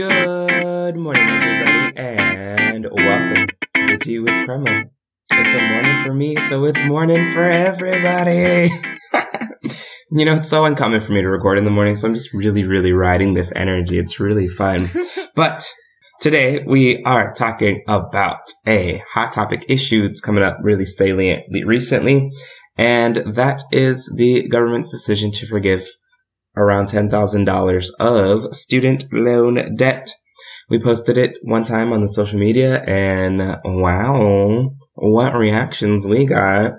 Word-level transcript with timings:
Good 0.00 0.96
morning, 0.96 1.28
everybody, 1.28 1.94
and 1.94 2.88
welcome 2.90 3.48
to 3.74 3.86
the 3.86 3.98
Tea 3.98 4.18
with 4.18 4.46
Crema. 4.46 4.84
It's 5.30 5.54
a 5.54 5.68
morning 5.68 6.02
for 6.02 6.14
me, 6.14 6.36
so 6.36 6.64
it's 6.64 6.82
morning 6.84 7.30
for 7.34 7.44
everybody. 7.44 8.70
you 10.10 10.24
know, 10.24 10.36
it's 10.36 10.48
so 10.48 10.64
uncommon 10.64 11.02
for 11.02 11.12
me 11.12 11.20
to 11.20 11.28
record 11.28 11.58
in 11.58 11.64
the 11.64 11.70
morning, 11.70 11.96
so 11.96 12.08
I'm 12.08 12.14
just 12.14 12.32
really, 12.32 12.64
really 12.64 12.94
riding 12.94 13.34
this 13.34 13.54
energy. 13.54 13.98
It's 13.98 14.18
really 14.18 14.48
fun. 14.48 14.88
but 15.34 15.70
today 16.22 16.64
we 16.66 17.02
are 17.04 17.34
talking 17.34 17.84
about 17.86 18.50
a 18.66 19.02
hot 19.12 19.34
topic 19.34 19.66
issue 19.68 20.08
that's 20.08 20.22
coming 20.22 20.42
up 20.42 20.56
really 20.62 20.86
saliently 20.86 21.62
recently, 21.62 22.30
and 22.78 23.16
that 23.34 23.64
is 23.70 24.10
the 24.16 24.48
government's 24.48 24.90
decision 24.90 25.30
to 25.32 25.46
forgive 25.46 25.86
around 26.56 26.86
$10,000 26.86 27.90
of 27.98 28.54
student 28.54 29.04
loan 29.12 29.76
debt. 29.76 30.10
We 30.68 30.78
posted 30.78 31.18
it 31.18 31.32
one 31.42 31.64
time 31.64 31.92
on 31.92 32.00
the 32.00 32.08
social 32.08 32.38
media 32.38 32.82
and 32.84 33.58
wow, 33.64 34.70
what 34.94 35.34
reactions 35.34 36.06
we 36.06 36.26
got. 36.26 36.72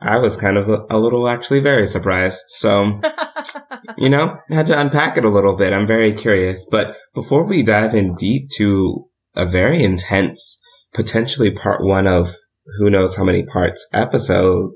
I 0.00 0.18
was 0.18 0.36
kind 0.36 0.56
of 0.56 0.68
a, 0.68 0.84
a 0.90 0.98
little 0.98 1.28
actually 1.28 1.60
very 1.60 1.86
surprised. 1.86 2.42
So, 2.48 3.00
you 3.98 4.08
know, 4.08 4.38
had 4.50 4.66
to 4.66 4.78
unpack 4.78 5.16
it 5.16 5.24
a 5.24 5.30
little 5.30 5.56
bit. 5.56 5.72
I'm 5.72 5.86
very 5.86 6.12
curious. 6.12 6.66
But 6.70 6.96
before 7.14 7.44
we 7.44 7.62
dive 7.62 7.94
in 7.94 8.14
deep 8.14 8.50
to 8.58 9.06
a 9.34 9.44
very 9.44 9.82
intense, 9.82 10.58
potentially 10.92 11.50
part 11.50 11.82
one 11.82 12.06
of 12.06 12.34
who 12.78 12.90
knows 12.90 13.16
how 13.16 13.24
many 13.24 13.44
parts 13.44 13.86
episode, 13.92 14.72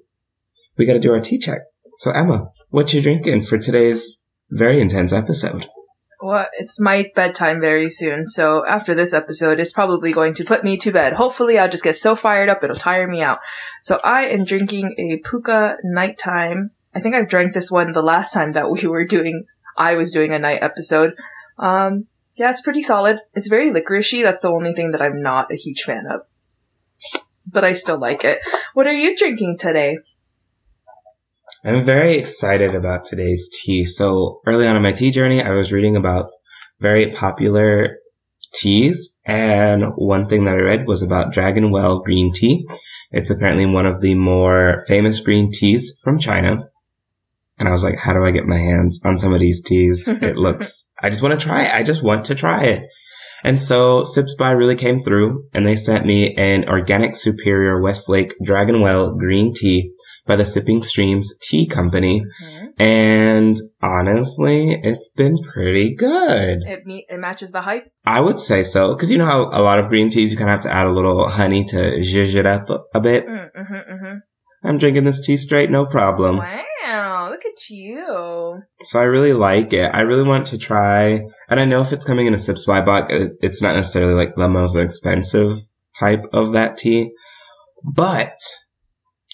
we 0.76 0.86
got 0.86 0.94
to 0.94 0.98
do 0.98 1.12
our 1.12 1.20
tea 1.20 1.38
check. 1.38 1.60
So 1.96 2.10
Emma, 2.10 2.48
what 2.70 2.92
you 2.94 3.02
drinking 3.02 3.42
for 3.42 3.58
today's 3.58 4.21
very 4.52 4.80
intense 4.80 5.12
episode. 5.12 5.66
Well, 6.20 6.46
it's 6.52 6.78
my 6.78 7.10
bedtime 7.16 7.60
very 7.60 7.90
soon, 7.90 8.28
so 8.28 8.64
after 8.66 8.94
this 8.94 9.12
episode, 9.12 9.58
it's 9.58 9.72
probably 9.72 10.12
going 10.12 10.34
to 10.34 10.44
put 10.44 10.62
me 10.62 10.76
to 10.76 10.92
bed. 10.92 11.14
Hopefully, 11.14 11.58
I'll 11.58 11.68
just 11.68 11.82
get 11.82 11.96
so 11.96 12.14
fired 12.14 12.48
up 12.48 12.62
it'll 12.62 12.76
tire 12.76 13.08
me 13.08 13.22
out. 13.22 13.38
So 13.80 13.98
I 14.04 14.26
am 14.26 14.44
drinking 14.44 14.94
a 14.98 15.18
Pukka 15.26 15.78
nighttime. 15.82 16.70
I 16.94 17.00
think 17.00 17.16
I've 17.16 17.28
drank 17.28 17.54
this 17.54 17.72
one 17.72 17.90
the 17.90 18.02
last 18.02 18.32
time 18.32 18.52
that 18.52 18.70
we 18.70 18.86
were 18.86 19.04
doing, 19.04 19.44
I 19.76 19.96
was 19.96 20.12
doing 20.12 20.32
a 20.32 20.38
night 20.38 20.62
episode. 20.62 21.14
Um, 21.58 22.06
yeah, 22.38 22.50
it's 22.50 22.62
pretty 22.62 22.82
solid. 22.82 23.18
It's 23.34 23.48
very 23.48 23.70
licoricey. 23.70 24.22
That's 24.22 24.40
the 24.40 24.50
only 24.50 24.74
thing 24.74 24.92
that 24.92 25.02
I'm 25.02 25.20
not 25.20 25.50
a 25.50 25.56
huge 25.56 25.82
fan 25.82 26.06
of. 26.06 26.22
But 27.44 27.64
I 27.64 27.72
still 27.72 27.98
like 27.98 28.22
it. 28.22 28.40
What 28.74 28.86
are 28.86 28.92
you 28.92 29.16
drinking 29.16 29.58
today? 29.58 29.98
I'm 31.64 31.84
very 31.84 32.18
excited 32.18 32.74
about 32.74 33.04
today's 33.04 33.48
tea. 33.48 33.84
So 33.84 34.40
early 34.46 34.66
on 34.66 34.74
in 34.74 34.82
my 34.82 34.90
tea 34.90 35.12
journey, 35.12 35.40
I 35.40 35.50
was 35.50 35.70
reading 35.70 35.94
about 35.94 36.30
very 36.80 37.12
popular 37.12 37.98
teas. 38.52 39.16
And 39.24 39.84
one 39.94 40.26
thing 40.26 40.42
that 40.44 40.56
I 40.56 40.60
read 40.60 40.88
was 40.88 41.02
about 41.02 41.32
Dragon 41.32 41.70
Well 41.70 42.00
green 42.00 42.32
tea. 42.32 42.66
It's 43.12 43.30
apparently 43.30 43.66
one 43.66 43.86
of 43.86 44.00
the 44.00 44.16
more 44.16 44.82
famous 44.88 45.20
green 45.20 45.52
teas 45.52 45.96
from 46.02 46.18
China. 46.18 46.68
And 47.60 47.68
I 47.68 47.70
was 47.70 47.84
like, 47.84 47.98
how 48.00 48.12
do 48.12 48.24
I 48.24 48.32
get 48.32 48.44
my 48.44 48.58
hands 48.58 49.00
on 49.04 49.20
some 49.20 49.32
of 49.32 49.38
these 49.38 49.62
teas? 49.62 50.08
It 50.22 50.36
looks, 50.36 50.90
I 51.00 51.10
just 51.10 51.22
want 51.22 51.38
to 51.38 51.46
try 51.46 51.66
it. 51.66 51.74
I 51.74 51.84
just 51.84 52.02
want 52.02 52.24
to 52.24 52.34
try 52.34 52.64
it. 52.64 52.88
And 53.44 53.62
so 53.62 54.02
Sips 54.02 54.34
by 54.34 54.50
really 54.50 54.76
came 54.76 55.00
through 55.00 55.46
and 55.54 55.64
they 55.64 55.76
sent 55.76 56.06
me 56.06 56.34
an 56.34 56.68
organic 56.68 57.14
superior 57.14 57.80
Westlake 57.80 58.34
Dragon 58.42 58.80
Well 58.80 59.14
green 59.14 59.54
tea 59.54 59.92
by 60.26 60.36
the 60.36 60.44
Sipping 60.44 60.82
Streams 60.82 61.36
Tea 61.40 61.66
Company. 61.66 62.20
Mm-hmm. 62.20 62.66
And 62.82 63.56
honestly, 63.82 64.78
it's 64.82 65.08
been 65.08 65.38
pretty 65.42 65.94
good. 65.94 66.60
It, 66.66 66.86
me- 66.86 67.06
it 67.08 67.18
matches 67.18 67.52
the 67.52 67.62
hype? 67.62 67.88
I 68.04 68.20
would 68.20 68.40
say 68.40 68.62
so. 68.62 68.94
Cause 68.94 69.10
you 69.10 69.18
know 69.18 69.24
how 69.24 69.44
a 69.52 69.62
lot 69.62 69.78
of 69.78 69.88
green 69.88 70.10
teas, 70.10 70.32
you 70.32 70.38
kind 70.38 70.50
of 70.50 70.54
have 70.54 70.62
to 70.62 70.72
add 70.72 70.86
a 70.86 70.92
little 70.92 71.28
honey 71.28 71.64
to 71.66 71.76
zhuzh 71.76 72.34
it 72.34 72.46
up 72.46 72.68
a 72.94 73.00
bit. 73.00 73.26
Mm, 73.26 73.50
mm-hmm, 73.52 73.74
mm-hmm. 73.74 74.16
I'm 74.64 74.78
drinking 74.78 75.04
this 75.04 75.24
tea 75.24 75.36
straight, 75.36 75.70
no 75.70 75.86
problem. 75.86 76.36
Wow, 76.36 77.28
look 77.30 77.44
at 77.44 77.68
you. 77.68 78.62
So 78.82 79.00
I 79.00 79.04
really 79.04 79.32
like 79.32 79.72
it. 79.72 79.90
I 79.92 80.02
really 80.02 80.22
want 80.22 80.46
to 80.48 80.58
try, 80.58 81.20
and 81.48 81.58
I 81.58 81.64
know 81.64 81.80
if 81.80 81.92
it's 81.92 82.06
coming 82.06 82.26
in 82.26 82.34
a 82.34 82.38
Sips 82.38 82.64
by 82.64 82.80
box, 82.80 83.12
it's 83.40 83.60
not 83.60 83.74
necessarily 83.74 84.14
like 84.14 84.36
the 84.36 84.48
most 84.48 84.76
expensive 84.76 85.58
type 85.98 86.24
of 86.32 86.52
that 86.52 86.78
tea, 86.78 87.10
but 87.82 88.36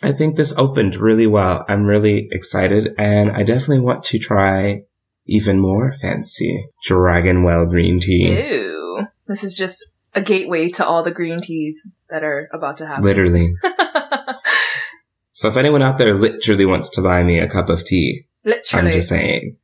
I 0.02 0.12
think 0.12 0.36
this 0.36 0.56
opened 0.56 0.96
really 0.96 1.26
well. 1.26 1.64
I'm 1.68 1.84
really 1.84 2.28
excited 2.30 2.94
and 2.96 3.30
I 3.32 3.42
definitely 3.42 3.80
want 3.80 4.04
to 4.04 4.18
try 4.18 4.82
even 5.26 5.58
more 5.58 5.92
fancy 5.92 6.68
Dragonwell 6.88 7.68
green 7.68 8.00
tea. 8.00 8.30
Ew. 8.30 9.06
This 9.26 9.42
is 9.42 9.56
just 9.56 9.84
a 10.14 10.22
gateway 10.22 10.68
to 10.70 10.86
all 10.86 11.02
the 11.02 11.10
green 11.10 11.38
teas 11.38 11.92
that 12.08 12.22
are 12.22 12.48
about 12.52 12.78
to 12.78 12.86
happen. 12.86 13.04
Literally. 13.04 13.54
so 15.32 15.48
if 15.48 15.56
anyone 15.56 15.82
out 15.82 15.98
there 15.98 16.14
literally 16.14 16.64
wants 16.64 16.88
to 16.90 17.02
buy 17.02 17.24
me 17.24 17.38
a 17.38 17.48
cup 17.48 17.68
of 17.68 17.84
tea, 17.84 18.24
literally. 18.44 18.88
I'm 18.88 18.92
just 18.92 19.08
saying. 19.08 19.56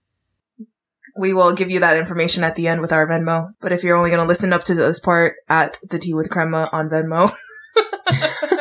We 1.16 1.32
will 1.32 1.52
give 1.52 1.70
you 1.70 1.78
that 1.78 1.96
information 1.96 2.42
at 2.42 2.56
the 2.56 2.66
end 2.66 2.80
with 2.80 2.92
our 2.92 3.06
Venmo. 3.06 3.50
But 3.60 3.70
if 3.70 3.84
you're 3.84 3.96
only 3.96 4.10
going 4.10 4.22
to 4.22 4.28
listen 4.28 4.52
up 4.52 4.64
to 4.64 4.74
this 4.74 4.98
part 4.98 5.36
at 5.48 5.78
the 5.88 5.98
tea 5.98 6.12
with 6.12 6.28
crema 6.28 6.68
on 6.72 6.90
Venmo. 6.90 7.32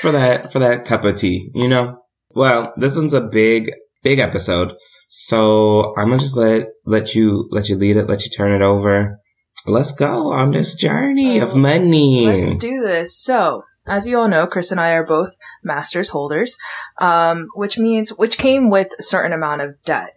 for 0.00 0.12
that 0.12 0.52
for 0.52 0.58
that 0.58 0.84
cup 0.84 1.04
of 1.04 1.16
tea, 1.16 1.50
you 1.54 1.68
know? 1.68 2.02
Well, 2.30 2.72
this 2.76 2.96
one's 2.96 3.14
a 3.14 3.20
big, 3.20 3.70
big 4.02 4.18
episode. 4.18 4.74
So 5.08 5.94
I'm 5.96 6.08
gonna 6.08 6.18
just 6.18 6.36
let 6.36 6.68
let 6.86 7.14
you 7.14 7.48
let 7.50 7.68
you 7.68 7.76
lead 7.76 7.96
it, 7.96 8.08
let 8.08 8.24
you 8.24 8.30
turn 8.30 8.52
it 8.52 8.64
over. 8.64 9.18
Let's 9.66 9.92
go 9.92 10.32
on 10.32 10.52
this 10.52 10.74
journey 10.74 11.38
of 11.38 11.54
money. 11.54 12.26
Let's 12.26 12.58
do 12.58 12.80
this. 12.80 13.16
So, 13.16 13.64
as 13.86 14.06
you 14.06 14.18
all 14.18 14.28
know, 14.28 14.46
Chris 14.46 14.70
and 14.70 14.80
I 14.80 14.92
are 14.92 15.04
both 15.04 15.36
masters 15.62 16.10
holders, 16.10 16.56
um, 17.00 17.48
which 17.54 17.76
means 17.76 18.10
which 18.10 18.38
came 18.38 18.70
with 18.70 18.88
a 18.98 19.02
certain 19.02 19.32
amount 19.32 19.62
of 19.62 19.82
debt. 19.84 20.12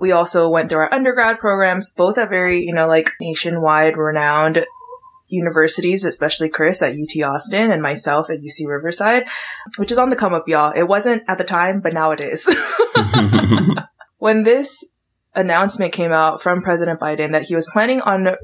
We 0.00 0.12
also 0.12 0.48
went 0.48 0.68
through 0.68 0.80
our 0.80 0.92
undergrad 0.92 1.38
programs, 1.38 1.92
both 1.94 2.18
at 2.18 2.28
very, 2.28 2.60
you 2.60 2.74
know, 2.74 2.88
like 2.88 3.12
nationwide 3.20 3.96
renowned 3.96 4.66
universities, 5.28 6.04
especially 6.04 6.48
Chris 6.48 6.82
at 6.82 6.92
UT 6.92 7.22
Austin 7.22 7.70
and 7.70 7.82
myself 7.82 8.30
at 8.30 8.40
UC 8.40 8.68
Riverside, 8.68 9.26
which 9.76 9.90
is 9.90 9.98
on 9.98 10.10
the 10.10 10.16
come 10.16 10.34
up, 10.34 10.48
y'all. 10.48 10.72
It 10.72 10.84
wasn't 10.84 11.22
at 11.28 11.38
the 11.38 11.44
time, 11.44 11.80
but 11.80 11.92
now 11.92 12.10
it 12.10 12.20
is. 12.20 12.46
when 14.18 14.44
this 14.44 14.84
announcement 15.34 15.92
came 15.92 16.12
out 16.12 16.40
from 16.40 16.62
President 16.62 17.00
Biden 17.00 17.32
that 17.32 17.42
he 17.42 17.54
was 17.54 17.68
planning 17.72 18.00
on 18.00 18.36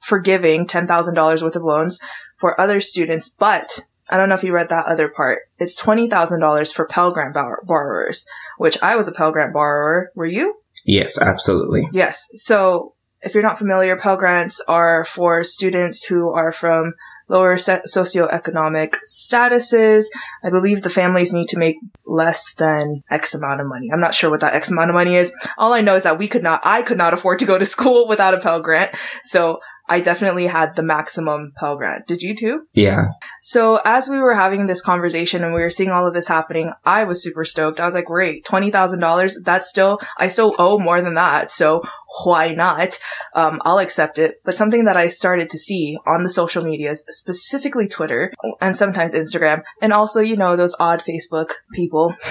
forgiving 0.00 0.66
$10,000 0.66 1.42
worth 1.42 1.56
of 1.56 1.62
loans 1.62 2.00
for 2.36 2.58
other 2.60 2.80
students, 2.80 3.28
but 3.28 3.80
I 4.10 4.16
don't 4.16 4.28
know 4.28 4.34
if 4.34 4.42
you 4.42 4.52
read 4.52 4.70
that 4.70 4.86
other 4.86 5.08
part. 5.08 5.40
It's 5.58 5.80
$20,000 5.80 6.74
for 6.74 6.86
Pell 6.86 7.12
Grant 7.12 7.34
borrowers, 7.34 8.26
which 8.58 8.82
I 8.82 8.96
was 8.96 9.06
a 9.06 9.12
Pell 9.12 9.30
Grant 9.30 9.52
borrower. 9.52 10.10
Were 10.16 10.26
you? 10.26 10.56
Yes, 10.84 11.20
absolutely. 11.20 11.88
Yes. 11.92 12.28
So 12.34 12.94
if 13.22 13.34
you're 13.34 13.42
not 13.42 13.58
familiar, 13.58 13.96
Pell 13.96 14.16
Grants 14.16 14.62
are 14.66 15.04
for 15.04 15.44
students 15.44 16.04
who 16.04 16.30
are 16.32 16.52
from 16.52 16.94
lower 17.28 17.56
socioeconomic 17.56 18.96
statuses. 19.06 20.06
I 20.42 20.50
believe 20.50 20.82
the 20.82 20.90
families 20.90 21.32
need 21.32 21.48
to 21.48 21.58
make 21.58 21.76
less 22.04 22.54
than 22.54 23.02
X 23.08 23.34
amount 23.34 23.60
of 23.60 23.68
money. 23.68 23.88
I'm 23.92 24.00
not 24.00 24.14
sure 24.14 24.30
what 24.30 24.40
that 24.40 24.54
X 24.54 24.70
amount 24.70 24.90
of 24.90 24.94
money 24.94 25.14
is. 25.14 25.32
All 25.56 25.72
I 25.72 25.80
know 25.80 25.94
is 25.94 26.02
that 26.02 26.18
we 26.18 26.26
could 26.26 26.42
not, 26.42 26.60
I 26.64 26.82
could 26.82 26.98
not 26.98 27.14
afford 27.14 27.38
to 27.38 27.44
go 27.44 27.56
to 27.56 27.64
school 27.64 28.08
without 28.08 28.34
a 28.34 28.40
Pell 28.40 28.60
Grant. 28.60 28.94
So 29.24 29.60
I 29.90 29.98
definitely 29.98 30.46
had 30.46 30.76
the 30.76 30.84
maximum 30.84 31.52
Pell 31.58 31.76
Grant. 31.76 32.06
Did 32.06 32.22
you 32.22 32.34
too? 32.34 32.68
Yeah. 32.72 33.06
So 33.42 33.80
as 33.84 34.08
we 34.08 34.20
were 34.20 34.34
having 34.34 34.66
this 34.66 34.80
conversation 34.80 35.42
and 35.42 35.52
we 35.52 35.60
were 35.60 35.68
seeing 35.68 35.90
all 35.90 36.06
of 36.06 36.14
this 36.14 36.28
happening, 36.28 36.72
I 36.84 37.02
was 37.02 37.20
super 37.20 37.44
stoked. 37.44 37.80
I 37.80 37.86
was 37.86 37.94
like, 37.94 38.04
great, 38.04 38.44
$20,000. 38.44 39.34
That's 39.44 39.68
still, 39.68 39.98
I 40.16 40.28
still 40.28 40.54
owe 40.60 40.78
more 40.78 41.02
than 41.02 41.14
that. 41.14 41.50
So 41.50 41.82
why 42.22 42.54
not? 42.54 43.00
Um, 43.34 43.60
I'll 43.64 43.78
accept 43.78 44.16
it. 44.16 44.36
But 44.44 44.54
something 44.54 44.84
that 44.84 44.96
I 44.96 45.08
started 45.08 45.50
to 45.50 45.58
see 45.58 45.98
on 46.06 46.22
the 46.22 46.28
social 46.28 46.62
medias, 46.62 47.04
specifically 47.08 47.88
Twitter 47.88 48.32
and 48.60 48.76
sometimes 48.76 49.12
Instagram, 49.12 49.62
and 49.82 49.92
also, 49.92 50.20
you 50.20 50.36
know, 50.36 50.54
those 50.54 50.76
odd 50.78 51.02
Facebook 51.02 51.54
people. 51.74 52.14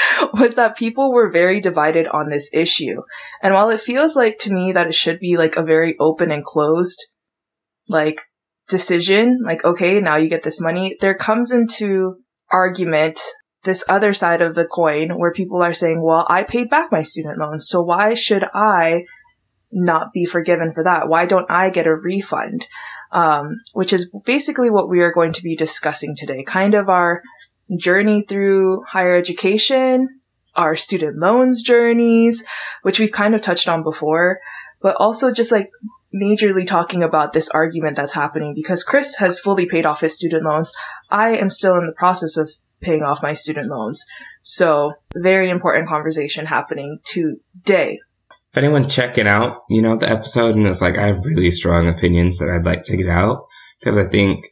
was 0.34 0.54
that 0.54 0.76
people 0.76 1.12
were 1.12 1.30
very 1.30 1.60
divided 1.60 2.06
on 2.08 2.28
this 2.28 2.50
issue. 2.52 3.02
And 3.42 3.54
while 3.54 3.70
it 3.70 3.80
feels 3.80 4.16
like 4.16 4.38
to 4.40 4.52
me 4.52 4.72
that 4.72 4.86
it 4.86 4.94
should 4.94 5.18
be 5.18 5.36
like 5.36 5.56
a 5.56 5.62
very 5.62 5.96
open 5.98 6.30
and 6.30 6.44
closed, 6.44 7.02
like 7.88 8.22
decision, 8.68 9.40
like, 9.44 9.64
okay, 9.64 10.00
now 10.00 10.16
you 10.16 10.28
get 10.28 10.42
this 10.42 10.60
money, 10.60 10.96
there 11.00 11.14
comes 11.14 11.50
into 11.50 12.16
argument 12.50 13.20
this 13.64 13.84
other 13.88 14.12
side 14.12 14.42
of 14.42 14.54
the 14.54 14.66
coin 14.66 15.10
where 15.18 15.32
people 15.32 15.62
are 15.62 15.74
saying, 15.74 16.02
well, 16.02 16.26
I 16.28 16.42
paid 16.42 16.68
back 16.68 16.90
my 16.90 17.02
student 17.02 17.38
loans. 17.38 17.68
So 17.68 17.80
why 17.80 18.14
should 18.14 18.44
I 18.52 19.04
not 19.70 20.08
be 20.12 20.26
forgiven 20.26 20.72
for 20.72 20.82
that? 20.82 21.08
Why 21.08 21.26
don't 21.26 21.50
I 21.50 21.70
get 21.70 21.86
a 21.86 21.94
refund? 21.94 22.66
Um, 23.12 23.56
which 23.74 23.92
is 23.92 24.10
basically 24.24 24.70
what 24.70 24.88
we 24.88 25.00
are 25.00 25.12
going 25.12 25.32
to 25.34 25.42
be 25.42 25.54
discussing 25.54 26.16
today. 26.16 26.42
Kind 26.42 26.74
of 26.74 26.88
our 26.88 27.22
journey 27.78 28.24
through 28.28 28.84
higher 28.88 29.14
education, 29.14 30.20
our 30.54 30.76
student 30.76 31.18
loans 31.18 31.62
journeys, 31.62 32.44
which 32.82 32.98
we've 32.98 33.12
kind 33.12 33.34
of 33.34 33.40
touched 33.40 33.68
on 33.68 33.82
before. 33.82 34.40
but 34.82 34.96
also 34.96 35.32
just 35.32 35.52
like 35.52 35.70
majorly 36.14 36.66
talking 36.66 37.02
about 37.02 37.32
this 37.32 37.48
argument 37.50 37.96
that's 37.96 38.12
happening 38.12 38.52
because 38.54 38.82
Chris 38.82 39.16
has 39.16 39.40
fully 39.40 39.64
paid 39.64 39.86
off 39.86 40.00
his 40.00 40.14
student 40.14 40.44
loans. 40.44 40.72
I 41.10 41.36
am 41.36 41.50
still 41.50 41.76
in 41.76 41.86
the 41.86 41.94
process 41.94 42.36
of 42.36 42.50
paying 42.80 43.02
off 43.02 43.22
my 43.22 43.32
student 43.32 43.68
loans. 43.68 44.04
So 44.42 44.94
very 45.14 45.48
important 45.48 45.88
conversation 45.88 46.46
happening 46.46 46.98
today. 47.04 47.98
If 48.50 48.58
anyone 48.58 48.86
checking 48.86 49.28
out, 49.28 49.62
you 49.70 49.80
know, 49.80 49.96
the 49.96 50.10
episode 50.10 50.56
and 50.56 50.66
is 50.66 50.82
like, 50.82 50.98
I 50.98 51.06
have 51.06 51.24
really 51.24 51.50
strong 51.50 51.88
opinions 51.88 52.38
that 52.38 52.50
I'd 52.50 52.66
like 52.66 52.82
to 52.84 52.96
get 52.96 53.08
out 53.08 53.46
because 53.78 53.96
I 53.96 54.04
think 54.04 54.44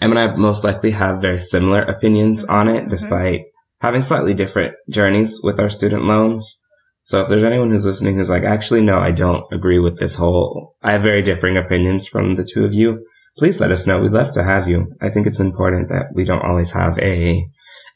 Em 0.00 0.10
and 0.10 0.18
I 0.18 0.34
most 0.36 0.64
likely 0.64 0.90
have 0.90 1.22
very 1.22 1.38
similar 1.38 1.82
opinions 1.82 2.44
on 2.44 2.68
it, 2.68 2.88
despite 2.88 3.46
having 3.80 4.02
slightly 4.02 4.34
different 4.34 4.74
journeys 4.90 5.40
with 5.42 5.58
our 5.58 5.70
student 5.70 6.04
loans. 6.04 6.62
So 7.02 7.22
if 7.22 7.28
there's 7.28 7.44
anyone 7.44 7.70
who's 7.70 7.86
listening 7.86 8.16
who's 8.16 8.30
like, 8.30 8.42
actually, 8.42 8.82
no, 8.82 8.98
I 8.98 9.12
don't 9.12 9.44
agree 9.52 9.78
with 9.78 9.98
this 9.98 10.16
whole, 10.16 10.74
I 10.82 10.92
have 10.92 11.02
very 11.02 11.22
differing 11.22 11.56
opinions 11.56 12.06
from 12.06 12.34
the 12.34 12.44
two 12.44 12.64
of 12.64 12.74
you, 12.74 13.06
please 13.38 13.60
let 13.60 13.70
us 13.70 13.86
know. 13.86 14.00
We'd 14.00 14.12
love 14.12 14.32
to 14.32 14.42
have 14.42 14.68
you. 14.68 14.92
I 15.00 15.10
think 15.10 15.26
it's 15.26 15.40
important 15.40 15.88
that 15.88 16.06
we 16.14 16.24
don't 16.24 16.44
always 16.44 16.72
have 16.72 16.98
a 16.98 17.46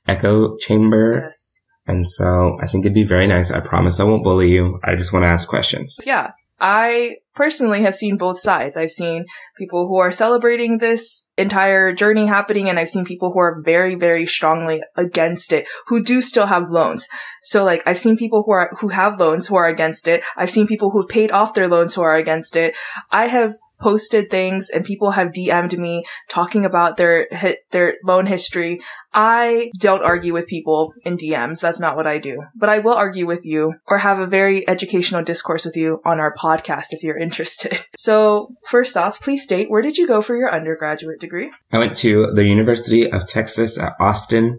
echo 0.06 0.56
chamber. 0.58 1.22
Yes. 1.24 1.60
And 1.86 2.08
so 2.08 2.56
I 2.60 2.68
think 2.68 2.84
it'd 2.84 2.94
be 2.94 3.04
very 3.04 3.26
nice. 3.26 3.50
I 3.50 3.60
promise 3.60 3.98
I 3.98 4.04
won't 4.04 4.22
bully 4.22 4.50
you. 4.50 4.78
I 4.84 4.94
just 4.94 5.12
want 5.12 5.24
to 5.24 5.28
ask 5.28 5.48
questions. 5.48 5.98
Yeah. 6.06 6.30
I 6.60 7.16
personally 7.34 7.82
have 7.82 7.94
seen 7.94 8.16
both 8.16 8.38
sides. 8.38 8.76
I've 8.76 8.90
seen 8.90 9.24
people 9.56 9.88
who 9.88 9.98
are 9.98 10.12
celebrating 10.12 10.78
this 10.78 11.32
entire 11.38 11.92
journey 11.92 12.26
happening, 12.26 12.68
and 12.68 12.78
I've 12.78 12.90
seen 12.90 13.04
people 13.04 13.32
who 13.32 13.38
are 13.38 13.62
very, 13.64 13.94
very 13.94 14.26
strongly 14.26 14.82
against 14.96 15.52
it, 15.52 15.66
who 15.86 16.04
do 16.04 16.20
still 16.20 16.46
have 16.46 16.70
loans. 16.70 17.08
So 17.42 17.64
like, 17.64 17.82
I've 17.86 17.98
seen 17.98 18.16
people 18.16 18.42
who 18.44 18.52
are, 18.52 18.70
who 18.80 18.88
have 18.88 19.18
loans 19.18 19.46
who 19.46 19.56
are 19.56 19.66
against 19.66 20.06
it. 20.06 20.22
I've 20.36 20.50
seen 20.50 20.66
people 20.66 20.90
who've 20.90 21.08
paid 21.08 21.32
off 21.32 21.54
their 21.54 21.68
loans 21.68 21.94
who 21.94 22.02
are 22.02 22.14
against 22.14 22.56
it. 22.56 22.74
I 23.10 23.28
have 23.28 23.54
posted 23.80 24.30
things 24.30 24.70
and 24.70 24.84
people 24.84 25.12
have 25.12 25.28
DM'd 25.28 25.78
me 25.78 26.04
talking 26.28 26.64
about 26.64 26.96
their 26.96 27.28
their 27.70 27.96
loan 28.04 28.26
history. 28.26 28.80
I 29.12 29.70
don't 29.78 30.04
argue 30.04 30.32
with 30.32 30.46
people 30.46 30.94
in 31.04 31.16
DMs. 31.16 31.60
That's 31.60 31.80
not 31.80 31.96
what 31.96 32.06
I 32.06 32.18
do. 32.18 32.44
But 32.54 32.68
I 32.68 32.78
will 32.78 32.94
argue 32.94 33.26
with 33.26 33.44
you 33.44 33.74
or 33.88 33.98
have 33.98 34.20
a 34.20 34.26
very 34.26 34.68
educational 34.68 35.24
discourse 35.24 35.64
with 35.64 35.76
you 35.76 36.00
on 36.04 36.20
our 36.20 36.34
podcast 36.34 36.92
if 36.92 37.02
you're 37.02 37.18
interested. 37.18 37.78
So, 37.96 38.48
first 38.66 38.96
off, 38.96 39.20
please 39.20 39.42
state 39.42 39.68
where 39.68 39.82
did 39.82 39.98
you 39.98 40.06
go 40.06 40.22
for 40.22 40.34
your 40.34 40.50
undergraduate 40.50 41.20
degree? 41.20 41.50
I 41.70 41.76
went 41.76 41.94
to 41.96 42.28
the 42.28 42.44
University 42.44 43.10
of 43.10 43.28
Texas 43.28 43.78
at 43.78 43.92
Austin 44.00 44.58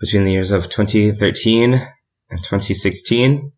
between 0.00 0.24
the 0.24 0.32
years 0.32 0.50
of 0.50 0.68
2013 0.68 1.74
and 1.74 2.44
2016. 2.44 3.52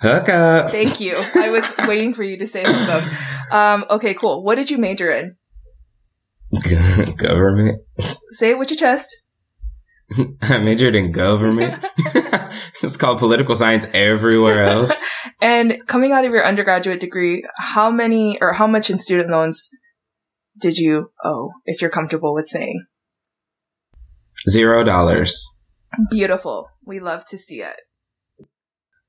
Hook 0.00 0.28
up. 0.28 0.70
Thank 0.70 1.00
you. 1.00 1.14
I 1.34 1.50
was 1.50 1.72
waiting 1.88 2.12
for 2.12 2.22
you 2.22 2.36
to 2.38 2.46
say 2.46 2.62
them. 2.64 3.10
Um, 3.50 3.84
okay, 3.90 4.14
cool. 4.14 4.42
What 4.42 4.56
did 4.56 4.70
you 4.70 4.78
major 4.78 5.10
in? 5.10 5.36
government. 7.16 7.82
Say 8.30 8.50
it 8.50 8.58
with 8.58 8.70
your 8.70 8.78
chest. 8.78 9.14
I 10.42 10.58
majored 10.58 10.94
in 10.94 11.12
government. 11.12 11.84
it's 12.82 12.96
called 12.96 13.18
political 13.18 13.54
science 13.56 13.86
everywhere 13.92 14.64
else. 14.64 15.04
And 15.40 15.78
coming 15.86 16.12
out 16.12 16.24
of 16.24 16.32
your 16.32 16.46
undergraduate 16.46 17.00
degree, 17.00 17.42
how 17.58 17.90
many 17.90 18.38
or 18.40 18.52
how 18.52 18.66
much 18.66 18.90
in 18.90 18.98
student 18.98 19.30
loans 19.30 19.68
did 20.58 20.78
you 20.78 21.10
owe, 21.24 21.50
if 21.64 21.80
you're 21.80 21.90
comfortable 21.90 22.34
with 22.34 22.46
saying? 22.46 22.86
Zero 24.48 24.84
dollars. 24.84 25.56
Beautiful. 26.10 26.68
We 26.84 27.00
love 27.00 27.24
to 27.26 27.38
see 27.38 27.62
it. 27.62 27.80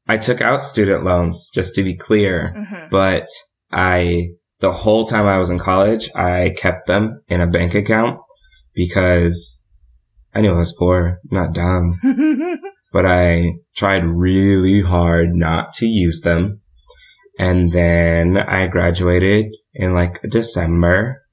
I 0.07 0.17
took 0.17 0.41
out 0.41 0.63
student 0.63 1.03
loans, 1.03 1.49
just 1.53 1.75
to 1.75 1.83
be 1.83 1.95
clear, 1.95 2.53
hmm 2.55 2.87
but 2.89 3.27
I, 3.71 4.29
the 4.59 4.71
whole 4.71 5.05
time 5.05 5.25
I 5.25 5.37
was 5.37 5.49
in 5.49 5.59
college, 5.59 6.09
I 6.15 6.53
kept 6.57 6.87
them 6.87 7.21
in 7.27 7.41
a 7.41 7.47
bank 7.47 7.75
account 7.75 8.21
because 8.73 9.65
I 10.33 10.41
knew 10.41 10.53
I 10.53 10.59
was 10.59 10.73
poor, 10.73 11.17
not 11.31 11.53
dumb, 11.53 11.99
but 12.93 13.05
I 13.05 13.53
tried 13.75 14.05
really 14.05 14.81
hard 14.81 15.29
not 15.33 15.73
to 15.75 15.85
use 15.85 16.21
them. 16.21 16.61
And 17.39 17.71
then 17.71 18.37
I 18.37 18.67
graduated 18.67 19.47
in 19.73 19.93
like 19.93 20.21
December. 20.21 21.23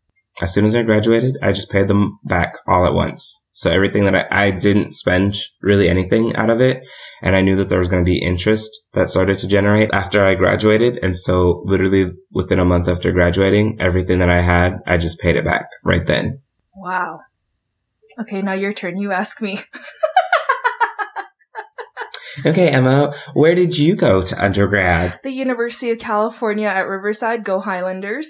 As 0.42 0.52
soon 0.52 0.64
as 0.64 0.74
I 0.74 0.82
graduated, 0.82 1.36
I 1.40 1.52
just 1.52 1.70
paid 1.70 1.88
them 1.88 2.18
back 2.24 2.56
all 2.66 2.84
at 2.84 2.94
once. 2.94 3.43
So 3.56 3.70
everything 3.70 4.04
that 4.04 4.16
I, 4.16 4.46
I 4.46 4.50
didn't 4.50 4.94
spend 4.94 5.36
really 5.62 5.88
anything 5.88 6.34
out 6.34 6.50
of 6.50 6.60
it. 6.60 6.82
And 7.22 7.36
I 7.36 7.40
knew 7.40 7.54
that 7.56 7.68
there 7.68 7.78
was 7.78 7.86
going 7.86 8.04
to 8.04 8.08
be 8.08 8.18
interest 8.18 8.68
that 8.94 9.08
started 9.08 9.38
to 9.38 9.48
generate 9.48 9.90
after 9.92 10.24
I 10.24 10.34
graduated. 10.34 10.98
And 11.02 11.16
so 11.16 11.62
literally 11.64 12.12
within 12.32 12.58
a 12.58 12.64
month 12.64 12.88
after 12.88 13.12
graduating, 13.12 13.76
everything 13.80 14.18
that 14.18 14.28
I 14.28 14.42
had, 14.42 14.80
I 14.86 14.96
just 14.96 15.20
paid 15.20 15.36
it 15.36 15.44
back 15.44 15.68
right 15.84 16.04
then. 16.04 16.40
wow. 16.76 17.20
Okay, 18.20 18.42
now 18.42 18.52
your 18.52 18.72
turn. 18.72 18.96
You 18.96 19.12
ask 19.12 19.40
me. 19.40 19.60
Okay, 22.44 22.68
Emma, 22.68 23.14
where 23.32 23.54
did 23.54 23.78
you 23.78 23.94
go 23.94 24.20
to 24.20 24.44
undergrad? 24.44 25.20
The 25.22 25.30
University 25.30 25.90
of 25.92 25.98
California 25.98 26.66
at 26.66 26.88
Riverside. 26.88 27.44
Go 27.44 27.60
Highlanders. 27.60 28.28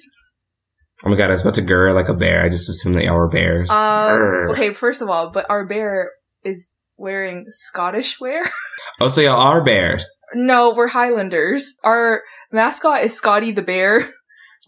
Oh 1.05 1.11
my 1.11 1.17
god, 1.17 1.31
I 1.31 1.33
was 1.33 1.43
about 1.43 1.55
to 1.55 1.63
grr 1.63 1.93
like 1.95 2.09
a 2.09 2.15
bear. 2.15 2.45
I 2.45 2.49
just 2.49 2.69
assumed 2.71 2.97
that 2.97 3.05
y'all 3.05 3.17
were 3.17 3.29
bears. 3.29 3.71
Um, 3.71 4.51
okay, 4.51 4.73
first 4.73 5.03
of 5.03 5.09
all, 5.11 5.31
but 5.31 5.45
our 5.51 5.67
bear 5.67 6.13
is 6.45 6.75
wearing 6.97 7.47
Scottish 7.51 8.21
wear. 8.21 8.45
Oh, 9.01 9.09
so 9.09 9.21
y'all 9.23 9.41
are 9.41 9.65
bears. 9.65 10.07
no, 10.35 10.73
we're 10.73 10.89
Highlanders. 10.89 11.75
Our 11.83 12.23
mascot 12.53 13.01
is 13.03 13.15
Scotty 13.17 13.51
the 13.51 13.63
bear. 13.63 14.09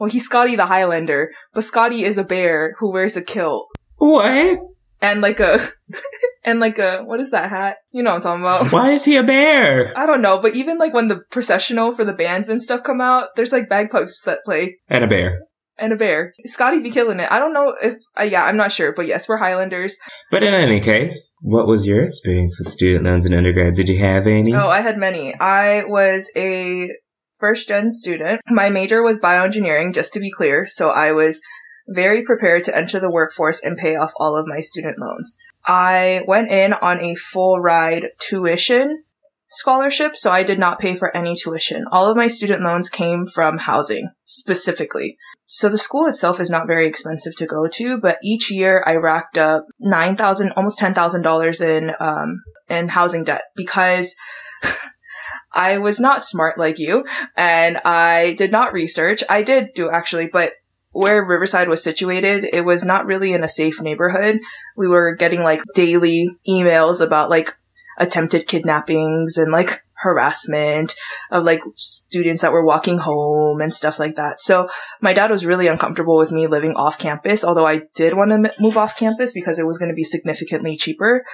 Well, 0.01 0.11
he's 0.11 0.27
Scotty 0.27 0.57
the 0.57 0.67
Highlander, 0.67 1.31
but 1.55 1.65
Scotty 1.65 2.05
is 2.05 2.19
a 2.19 2.25
bear 2.25 2.75
who 2.79 2.91
wears 2.93 3.17
a 3.17 3.23
kilt 3.23 3.67
What? 3.97 4.59
and 5.01 5.23
like 5.23 5.41
a 5.41 5.59
and 6.45 6.61
like 6.61 6.79
a 6.79 7.03
what 7.05 7.19
is 7.23 7.31
that 7.31 7.49
hat? 7.49 7.79
You 7.93 8.03
know 8.03 8.11
what 8.11 8.17
I'm 8.17 8.23
talking 8.23 8.43
about. 8.43 8.73
Why 8.73 8.91
is 8.91 9.05
he 9.07 9.17
a 9.17 9.23
bear? 9.23 9.97
I 9.97 10.05
don't 10.05 10.21
know, 10.21 10.39
but 10.39 10.55
even 10.55 10.77
like 10.77 10.93
when 10.93 11.09
the 11.09 11.23
processional 11.31 11.93
for 11.93 12.05
the 12.05 12.13
bands 12.13 12.51
and 12.51 12.61
stuff 12.61 12.83
come 12.83 13.01
out, 13.01 13.29
there's 13.37 13.53
like 13.53 13.71
bagpipes 13.71 14.21
that 14.27 14.45
play 14.45 14.77
And 14.89 15.03
a 15.05 15.07
bear. 15.07 15.41
And 15.79 15.93
a 15.93 15.97
bear. 15.97 16.33
Scotty 16.45 16.81
be 16.81 16.91
killing 16.91 17.21
it. 17.21 17.31
I 17.31 17.39
don't 17.39 17.53
know 17.53 17.75
if 17.83 17.95
uh, 18.19 18.23
yeah, 18.23 18.45
I'm 18.45 18.57
not 18.57 18.73
sure, 18.73 18.93
but 18.93 19.07
yes, 19.07 19.29
we're 19.29 19.37
Highlanders. 19.37 19.97
But 20.31 20.43
in 20.43 20.55
any 20.55 20.81
case, 20.81 21.35
what 21.41 21.67
was 21.67 21.87
your 21.87 22.03
experience 22.03 22.59
with 22.59 22.69
student 22.69 23.05
loans 23.05 23.27
in 23.27 23.35
undergrad? 23.35 23.75
Did 23.75 23.89
you 23.89 23.99
have 23.99 24.27
any? 24.27 24.55
Oh, 24.55 24.69
I 24.69 24.81
had 24.81 24.99
many. 24.99 25.35
I 25.39 25.85
was 25.85 26.31
a 26.37 26.91
first 27.39 27.69
gen 27.69 27.91
student. 27.91 28.41
My 28.49 28.71
major 28.71 29.03
was 29.03 29.21
bioengineering, 29.21 29.95
just 29.95 30.13
to 30.15 30.21
be 30.21 30.31
clear. 30.31 30.67
So 30.67 30.91
I 30.91 31.13
was 31.13 31.41
very 31.89 32.23
prepared 32.23 32.65
to 32.65 32.77
enter 32.77 32.99
the 32.99 33.11
workforce 33.11 33.61
and 33.63 33.77
pay 33.77 33.97
off 33.97 34.13
all 34.17 34.37
of 34.37 34.47
my 34.47 34.61
student 34.61 34.99
loans. 34.99 35.37
I 35.67 36.23
went 36.27 36.51
in 36.51 36.73
on 36.75 37.01
a 37.01 37.17
full 37.17 37.61
ride 37.61 38.09
tuition 38.21 39.03
scholarship, 39.49 40.17
so 40.17 40.31
I 40.31 40.43
did 40.43 40.59
not 40.59 40.79
pay 40.79 40.97
for 40.97 41.17
any 41.17 41.35
tuition. 41.35 41.85
All 41.91 42.11
of 42.11 42.17
my 42.17 42.29
student 42.29 42.63
loans 42.63 42.89
came 42.89 43.27
from 43.27 43.59
housing, 43.59 44.11
specifically. 44.25 45.17
So 45.47 45.69
the 45.69 45.79
school 45.79 46.07
itself 46.07 46.41
is 46.41 46.51
not 46.51 46.67
very 46.67 46.87
expensive 46.87 47.37
to 47.37 47.47
go 47.47 47.69
to, 47.69 47.99
but 47.99 48.19
each 48.23 48.51
year 48.51 48.83
I 48.87 48.97
racked 48.97 49.39
up 49.39 49.67
nine 49.79 50.17
thousand, 50.17 50.53
almost 50.53 50.79
ten 50.79 50.95
thousand 50.95 51.23
dollars 51.23 51.61
in 51.61 51.95
um 52.01 52.43
in 52.69 52.89
housing 52.89 53.25
debt 53.25 53.43
because 53.55 54.15
I 55.53 55.79
was 55.79 56.01
not 56.01 56.25
smart 56.25 56.59
like 56.59 56.79
you 56.79 57.07
and 57.37 57.79
I 57.79 58.35
did 58.37 58.51
not 58.51 58.73
research. 58.73 59.23
I 59.29 59.43
did 59.43 59.69
do 59.75 59.89
actually, 59.89 60.29
but 60.33 60.51
where 60.91 61.25
Riverside 61.25 61.69
was 61.69 61.83
situated, 61.83 62.47
it 62.53 62.65
was 62.65 62.85
not 62.85 63.07
really 63.07 63.33
in 63.33 63.45
a 63.45 63.49
safe 63.49 63.81
neighborhood. 63.81 64.41
We 64.77 64.89
were 64.89 65.15
getting 65.15 65.43
like 65.43 65.61
daily 65.75 66.29
emails 66.49 67.05
about 67.05 67.31
like 67.31 67.53
attempted 67.97 68.47
kidnappings 68.47 69.37
and 69.37 69.53
like 69.53 69.83
harassment 70.01 70.95
of 71.31 71.45
like 71.45 71.63
students 71.75 72.43
that 72.43 72.53
were 72.53 72.65
walking 72.65 72.99
home 72.99 73.61
and 73.61 73.75
stuff 73.75 73.99
like 73.99 74.17
that. 74.17 74.41
So 74.41 74.69
my 75.01 75.13
dad 75.13 75.31
was 75.31 75.47
really 75.47 75.67
uncomfortable 75.69 76.17
with 76.17 76.31
me 76.31 76.47
living 76.47 76.75
off 76.75 76.99
campus, 76.99 77.45
although 77.45 77.67
I 77.67 77.83
did 77.95 78.15
want 78.15 78.31
to 78.31 78.53
move 78.61 78.77
off 78.77 78.99
campus 78.99 79.33
because 79.33 79.59
it 79.59 79.67
was 79.67 79.79
going 79.79 79.91
to 79.91 79.95
be 79.95 80.05
significantly 80.05 80.77
cheaper. 80.77 81.25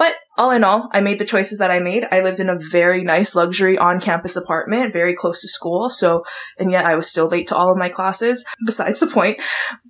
But 0.00 0.14
all 0.38 0.50
in 0.50 0.64
all, 0.64 0.88
I 0.92 1.00
made 1.02 1.18
the 1.18 1.26
choices 1.26 1.58
that 1.58 1.70
I 1.70 1.78
made. 1.78 2.06
I 2.10 2.22
lived 2.22 2.40
in 2.40 2.48
a 2.48 2.56
very 2.58 3.04
nice 3.04 3.34
luxury 3.36 3.76
on 3.76 4.00
campus 4.00 4.34
apartment, 4.34 4.94
very 4.94 5.14
close 5.14 5.42
to 5.42 5.48
school. 5.48 5.90
So, 5.90 6.24
and 6.58 6.72
yet 6.72 6.86
I 6.86 6.94
was 6.96 7.10
still 7.10 7.28
late 7.28 7.46
to 7.48 7.54
all 7.56 7.70
of 7.70 7.76
my 7.76 7.90
classes, 7.90 8.42
besides 8.64 8.98
the 8.98 9.06
point. 9.06 9.38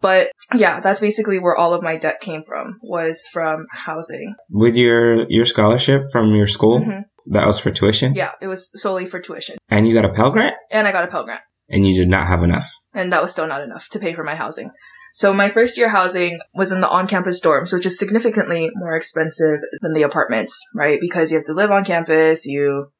But 0.02 0.32
yeah, 0.52 0.80
that's 0.80 1.00
basically 1.00 1.38
where 1.38 1.56
all 1.56 1.72
of 1.74 1.82
my 1.84 1.96
debt 1.96 2.20
came 2.20 2.42
from, 2.42 2.78
was 2.82 3.24
from 3.32 3.66
housing. 3.70 4.34
With 4.50 4.74
your 4.74 5.30
your 5.30 5.44
scholarship 5.44 6.10
from 6.10 6.34
your 6.34 6.48
school, 6.48 6.80
Mhm. 6.80 7.04
that 7.30 7.46
was 7.46 7.60
for 7.60 7.70
tuition, 7.70 8.14
Yeah, 8.14 8.32
it 8.40 8.48
was 8.48 8.72
solely 8.82 9.06
for 9.06 9.20
tuition. 9.20 9.58
and 9.68 9.86
you 9.86 9.94
got 9.94 10.04
a 10.04 10.12
Pell 10.12 10.30
Grant, 10.32 10.56
And 10.72 10.88
I 10.88 10.92
got 10.92 11.04
a 11.04 11.08
Pell 11.08 11.22
Grant. 11.22 11.42
and 11.68 11.86
you 11.86 11.94
did 11.96 12.08
not 12.08 12.26
have 12.26 12.42
enough. 12.42 12.68
and 12.92 13.12
that 13.12 13.22
was 13.22 13.30
still 13.30 13.46
not 13.46 13.62
enough 13.62 13.88
to 13.90 14.00
pay 14.00 14.12
for 14.12 14.24
my 14.24 14.34
housing. 14.34 14.72
So 15.20 15.34
my 15.34 15.50
first 15.50 15.76
year 15.76 15.90
housing 15.90 16.40
was 16.54 16.72
in 16.72 16.80
the 16.80 16.88
on-campus 16.88 17.42
dorms, 17.42 17.74
which 17.74 17.84
is 17.84 17.98
significantly 17.98 18.70
more 18.74 18.96
expensive 18.96 19.60
than 19.82 19.92
the 19.92 20.00
apartments, 20.00 20.58
right? 20.74 20.98
Because 20.98 21.30
you 21.30 21.36
have 21.36 21.44
to 21.44 21.52
live 21.52 21.70
on 21.70 21.84
campus, 21.84 22.46
you 22.46 22.90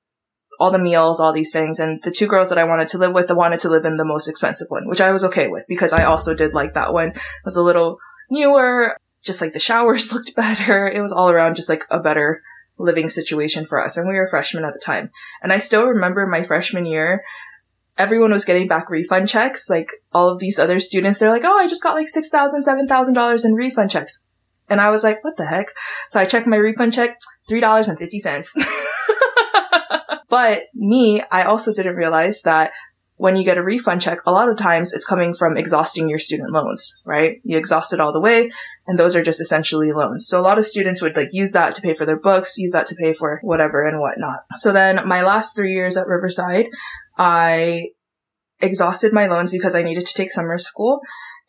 all 0.58 0.70
the 0.70 0.78
meals, 0.78 1.18
all 1.18 1.32
these 1.32 1.50
things. 1.50 1.80
And 1.80 2.02
the 2.02 2.10
two 2.10 2.26
girls 2.26 2.50
that 2.50 2.58
I 2.58 2.64
wanted 2.64 2.88
to 2.88 2.98
live 2.98 3.14
with, 3.14 3.30
I 3.30 3.32
wanted 3.32 3.58
to 3.60 3.70
live 3.70 3.86
in 3.86 3.96
the 3.96 4.04
most 4.04 4.28
expensive 4.28 4.66
one, 4.68 4.86
which 4.86 5.00
I 5.00 5.12
was 5.12 5.24
okay 5.24 5.48
with 5.48 5.64
because 5.66 5.94
I 5.94 6.04
also 6.04 6.34
did 6.34 6.52
like 6.52 6.74
that 6.74 6.92
one. 6.92 7.08
It 7.08 7.22
was 7.46 7.56
a 7.56 7.62
little 7.62 7.96
newer, 8.30 8.98
just 9.24 9.40
like 9.40 9.54
the 9.54 9.58
showers 9.58 10.12
looked 10.12 10.36
better. 10.36 10.86
It 10.86 11.00
was 11.00 11.12
all 11.12 11.30
around 11.30 11.56
just 11.56 11.70
like 11.70 11.84
a 11.88 12.00
better 12.00 12.42
living 12.78 13.08
situation 13.08 13.64
for 13.64 13.82
us. 13.82 13.96
And 13.96 14.06
we 14.06 14.16
were 14.16 14.26
freshmen 14.26 14.66
at 14.66 14.74
the 14.74 14.82
time. 14.84 15.08
And 15.42 15.54
I 15.54 15.58
still 15.58 15.86
remember 15.86 16.26
my 16.26 16.42
freshman 16.42 16.84
year, 16.84 17.22
everyone 17.99 18.32
was 18.32 18.44
getting 18.44 18.68
back 18.68 18.90
refund 18.90 19.28
checks. 19.28 19.68
Like 19.68 19.90
all 20.12 20.28
of 20.28 20.38
these 20.38 20.59
other 20.59 20.80
students, 20.80 21.18
they're 21.18 21.30
like, 21.30 21.44
oh, 21.44 21.59
I 21.59 21.66
just 21.66 21.82
got 21.82 21.94
like 21.94 22.09
$6,000, 22.14 22.52
$7,000 22.66 23.44
in 23.44 23.54
refund 23.54 23.90
checks. 23.90 24.26
And 24.68 24.80
I 24.80 24.90
was 24.90 25.02
like, 25.02 25.23
what 25.25 25.37
the 25.37 25.47
heck? 25.47 25.68
So 26.09 26.20
I 26.20 26.25
checked 26.25 26.47
my 26.47 26.56
refund 26.56 26.92
check, 26.92 27.18
$3.50. 27.50 28.47
but 30.28 30.62
me, 30.75 31.23
I 31.30 31.42
also 31.42 31.75
didn't 31.75 31.97
realize 31.97 32.42
that 32.42 32.70
when 33.20 33.37
you 33.37 33.44
get 33.44 33.59
a 33.59 33.62
refund 33.62 34.00
check, 34.00 34.20
a 34.25 34.32
lot 34.32 34.49
of 34.49 34.56
times 34.56 34.94
it's 34.94 35.04
coming 35.04 35.35
from 35.35 35.59
exhausting 35.59 36.09
your 36.09 36.18
student 36.18 36.52
loans, 36.52 37.02
right? 37.04 37.38
You 37.44 37.59
exhaust 37.59 37.92
it 37.92 38.00
all 38.00 38.14
the 38.14 38.20
way, 38.20 38.50
and 38.87 38.99
those 38.99 39.14
are 39.14 39.23
just 39.23 39.42
essentially 39.42 39.92
loans. 39.92 40.26
So 40.26 40.40
a 40.40 40.42
lot 40.42 40.56
of 40.56 40.64
students 40.64 41.02
would 41.02 41.14
like 41.14 41.28
use 41.30 41.52
that 41.52 41.75
to 41.75 41.82
pay 41.82 41.92
for 41.92 42.06
their 42.06 42.18
books, 42.18 42.56
use 42.56 42.73
that 42.73 42.87
to 42.87 42.94
pay 42.94 43.12
for 43.12 43.38
whatever 43.42 43.87
and 43.87 44.00
whatnot. 44.00 44.38
So 44.54 44.73
then 44.73 45.06
my 45.06 45.20
last 45.20 45.54
three 45.54 45.75
years 45.75 45.99
at 45.99 46.06
Riverside, 46.06 46.68
I 47.20 47.90
exhausted 48.60 49.12
my 49.12 49.26
loans 49.26 49.50
because 49.50 49.74
I 49.74 49.82
needed 49.82 50.06
to 50.06 50.14
take 50.14 50.30
summer 50.30 50.56
school. 50.56 51.00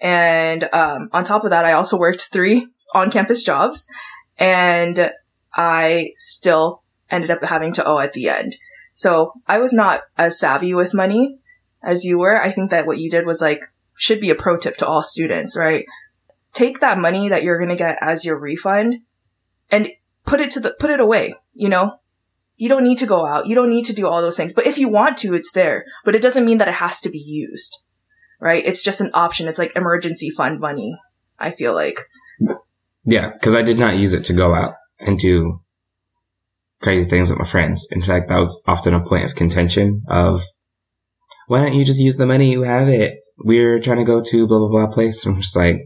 And 0.01 0.67
um, 0.73 1.09
on 1.13 1.23
top 1.23 1.45
of 1.45 1.51
that, 1.51 1.63
I 1.63 1.71
also 1.71 1.97
worked 1.97 2.29
three 2.33 2.67
on 2.93 3.09
campus 3.09 3.41
jobs. 3.41 3.87
And 4.37 5.13
I 5.55 6.11
still 6.15 6.83
ended 7.09 7.31
up 7.31 7.41
having 7.45 7.71
to 7.73 7.85
owe 7.85 7.99
at 7.99 8.11
the 8.11 8.27
end. 8.27 8.57
So 8.91 9.31
I 9.47 9.59
was 9.59 9.71
not 9.71 10.01
as 10.17 10.37
savvy 10.37 10.73
with 10.73 10.93
money 10.93 11.39
as 11.81 12.03
you 12.03 12.19
were. 12.19 12.41
I 12.41 12.51
think 12.51 12.69
that 12.71 12.85
what 12.85 12.99
you 12.99 13.09
did 13.09 13.25
was 13.25 13.41
like, 13.41 13.61
should 13.97 14.19
be 14.19 14.29
a 14.29 14.35
pro 14.35 14.57
tip 14.57 14.75
to 14.77 14.87
all 14.87 15.03
students, 15.03 15.55
right? 15.55 15.85
Take 16.53 16.81
that 16.81 16.97
money 16.97 17.29
that 17.29 17.43
you're 17.43 17.57
going 17.57 17.69
to 17.69 17.75
get 17.75 17.97
as 18.01 18.25
your 18.25 18.37
refund 18.37 18.95
and 19.69 19.93
put 20.25 20.41
it 20.41 20.51
to 20.51 20.59
the, 20.59 20.75
put 20.79 20.89
it 20.89 20.99
away, 20.99 21.35
you 21.53 21.69
know? 21.69 21.99
You 22.61 22.69
don't 22.69 22.83
need 22.83 22.99
to 22.99 23.07
go 23.07 23.25
out. 23.25 23.47
You 23.47 23.55
don't 23.55 23.71
need 23.71 23.85
to 23.85 23.93
do 23.93 24.07
all 24.07 24.21
those 24.21 24.37
things. 24.37 24.53
But 24.53 24.67
if 24.67 24.77
you 24.77 24.87
want 24.87 25.17
to, 25.17 25.33
it's 25.33 25.51
there. 25.51 25.83
But 26.05 26.15
it 26.15 26.21
doesn't 26.21 26.45
mean 26.45 26.59
that 26.59 26.67
it 26.67 26.75
has 26.75 27.01
to 27.01 27.09
be 27.09 27.17
used, 27.17 27.75
right? 28.39 28.63
It's 28.63 28.83
just 28.83 29.01
an 29.01 29.09
option. 29.15 29.47
It's 29.47 29.57
like 29.57 29.75
emergency 29.75 30.29
fund 30.29 30.59
money. 30.59 30.95
I 31.39 31.49
feel 31.49 31.73
like. 31.73 32.05
Yeah, 33.03 33.31
because 33.31 33.55
I 33.55 33.63
did 33.63 33.79
not 33.79 33.97
use 33.97 34.13
it 34.13 34.23
to 34.25 34.33
go 34.33 34.53
out 34.53 34.75
and 34.99 35.17
do 35.17 35.59
crazy 36.83 37.09
things 37.09 37.31
with 37.31 37.39
my 37.39 37.45
friends. 37.45 37.87
In 37.89 38.03
fact, 38.03 38.29
that 38.29 38.37
was 38.37 38.61
often 38.67 38.93
a 38.93 39.03
point 39.03 39.25
of 39.25 39.33
contention 39.33 40.03
of 40.07 40.43
why 41.47 41.65
don't 41.65 41.73
you 41.73 41.83
just 41.83 41.99
use 41.99 42.17
the 42.17 42.27
money 42.27 42.51
you 42.51 42.61
have 42.61 42.87
it? 42.87 43.15
We're 43.43 43.79
trying 43.79 43.97
to 43.97 44.05
go 44.05 44.21
to 44.21 44.47
blah 44.47 44.59
blah 44.59 44.69
blah 44.69 44.93
place. 44.93 45.25
And 45.25 45.33
I'm 45.33 45.41
just 45.41 45.55
like, 45.55 45.77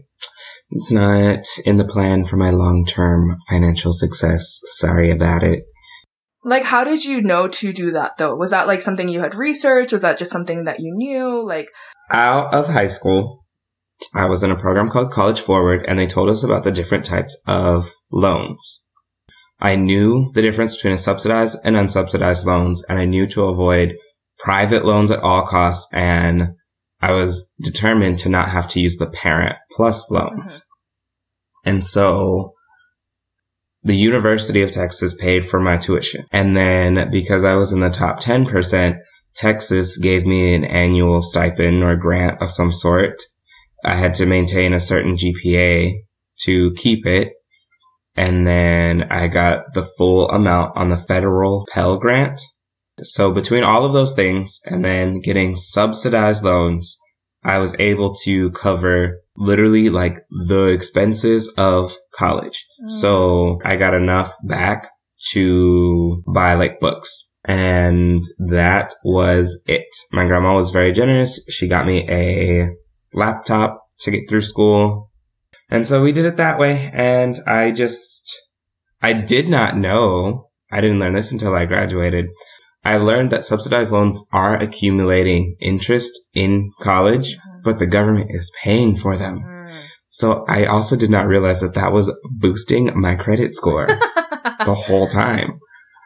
it's 0.68 0.92
not 0.92 1.40
in 1.64 1.78
the 1.78 1.86
plan 1.86 2.26
for 2.26 2.36
my 2.36 2.50
long 2.50 2.84
term 2.84 3.38
financial 3.48 3.94
success. 3.94 4.60
Sorry 4.64 5.10
about 5.10 5.42
it. 5.42 5.64
Like, 6.46 6.62
how 6.62 6.84
did 6.84 7.04
you 7.04 7.20
know 7.20 7.48
to 7.48 7.72
do 7.72 7.90
that 7.90 8.18
though? 8.18 8.36
Was 8.36 8.52
that 8.52 8.68
like 8.68 8.80
something 8.80 9.08
you 9.08 9.20
had 9.20 9.34
researched? 9.34 9.90
Was 9.90 10.02
that 10.02 10.16
just 10.16 10.30
something 10.30 10.62
that 10.62 10.78
you 10.78 10.94
knew? 10.94 11.44
Like, 11.44 11.68
out 12.12 12.54
of 12.54 12.68
high 12.68 12.86
school, 12.86 13.44
I 14.14 14.26
was 14.26 14.44
in 14.44 14.52
a 14.52 14.56
program 14.56 14.88
called 14.88 15.10
College 15.10 15.40
Forward 15.40 15.84
and 15.88 15.98
they 15.98 16.06
told 16.06 16.30
us 16.30 16.44
about 16.44 16.62
the 16.62 16.70
different 16.70 17.04
types 17.04 17.36
of 17.48 17.90
loans. 18.12 18.80
I 19.60 19.74
knew 19.74 20.30
the 20.34 20.42
difference 20.42 20.76
between 20.76 20.92
a 20.92 20.98
subsidized 20.98 21.58
and 21.64 21.74
unsubsidized 21.74 22.44
loans, 22.44 22.84
and 22.88 22.96
I 22.98 23.06
knew 23.06 23.26
to 23.28 23.46
avoid 23.46 23.96
private 24.38 24.84
loans 24.84 25.10
at 25.10 25.20
all 25.20 25.42
costs. 25.46 25.92
And 25.92 26.50
I 27.00 27.10
was 27.12 27.52
determined 27.60 28.20
to 28.20 28.28
not 28.28 28.50
have 28.50 28.68
to 28.68 28.80
use 28.80 28.98
the 28.98 29.10
parent 29.10 29.56
plus 29.72 30.10
loans. 30.12 30.58
Mm-hmm. 30.58 31.70
And 31.70 31.84
so 31.84 32.52
the 33.86 33.96
University 33.96 34.62
of 34.62 34.72
Texas 34.72 35.14
paid 35.14 35.44
for 35.44 35.60
my 35.60 35.76
tuition. 35.76 36.24
And 36.32 36.56
then 36.56 37.08
because 37.12 37.44
I 37.44 37.54
was 37.54 37.70
in 37.70 37.78
the 37.78 37.88
top 37.88 38.20
10%, 38.20 38.98
Texas 39.36 39.96
gave 39.96 40.26
me 40.26 40.56
an 40.56 40.64
annual 40.64 41.22
stipend 41.22 41.84
or 41.84 41.94
grant 41.94 42.42
of 42.42 42.50
some 42.50 42.72
sort. 42.72 43.22
I 43.84 43.94
had 43.94 44.14
to 44.14 44.26
maintain 44.26 44.72
a 44.72 44.80
certain 44.80 45.14
GPA 45.14 45.92
to 46.40 46.72
keep 46.72 47.06
it. 47.06 47.32
And 48.16 48.44
then 48.44 49.04
I 49.04 49.28
got 49.28 49.74
the 49.74 49.84
full 49.84 50.30
amount 50.30 50.76
on 50.76 50.88
the 50.88 50.96
federal 50.96 51.64
Pell 51.70 51.96
Grant. 51.96 52.40
So 53.02 53.32
between 53.32 53.62
all 53.62 53.84
of 53.84 53.92
those 53.92 54.14
things 54.14 54.58
and 54.64 54.84
then 54.84 55.20
getting 55.20 55.54
subsidized 55.54 56.42
loans, 56.42 56.96
I 57.44 57.58
was 57.58 57.76
able 57.78 58.16
to 58.24 58.50
cover 58.50 59.20
literally 59.36 59.88
like 59.90 60.18
the 60.30 60.64
expenses 60.64 61.52
of 61.56 61.96
college. 62.14 62.66
Mm. 62.84 62.90
So 62.90 63.60
I 63.64 63.76
got 63.76 63.94
enough 63.94 64.34
back 64.44 64.88
to 65.30 66.22
buy 66.32 66.54
like 66.54 66.80
books. 66.80 67.32
And 67.44 68.24
that 68.38 68.92
was 69.04 69.62
it. 69.66 69.86
My 70.12 70.26
grandma 70.26 70.54
was 70.54 70.70
very 70.70 70.92
generous. 70.92 71.40
She 71.48 71.68
got 71.68 71.86
me 71.86 72.04
a 72.08 72.70
laptop 73.12 73.82
to 74.00 74.10
get 74.10 74.28
through 74.28 74.40
school. 74.40 75.10
And 75.70 75.86
so 75.86 76.02
we 76.02 76.12
did 76.12 76.24
it 76.24 76.36
that 76.36 76.58
way. 76.58 76.90
And 76.92 77.38
I 77.46 77.70
just, 77.70 78.34
I 79.00 79.12
did 79.12 79.48
not 79.48 79.76
know, 79.76 80.50
I 80.72 80.80
didn't 80.80 80.98
learn 80.98 81.12
this 81.12 81.30
until 81.30 81.54
I 81.54 81.66
graduated. 81.66 82.26
I 82.84 82.98
learned 82.98 83.30
that 83.30 83.44
subsidized 83.44 83.90
loans 83.90 84.26
are 84.32 84.56
accumulating 84.56 85.56
interest 85.60 86.12
in 86.34 86.70
college, 86.80 87.36
mm-hmm. 87.36 87.55
But 87.66 87.78
the 87.80 87.86
government 87.86 88.30
is 88.30 88.50
paying 88.62 88.96
for 88.96 89.18
them. 89.18 89.40
Mm. 89.40 89.86
So 90.08 90.46
I 90.48 90.64
also 90.64 90.96
did 90.96 91.10
not 91.10 91.26
realize 91.26 91.60
that 91.60 91.74
that 91.74 91.92
was 91.92 92.14
boosting 92.24 92.98
my 92.98 93.16
credit 93.16 93.54
score 93.54 93.86
the 94.64 94.74
whole 94.74 95.08
time. 95.08 95.58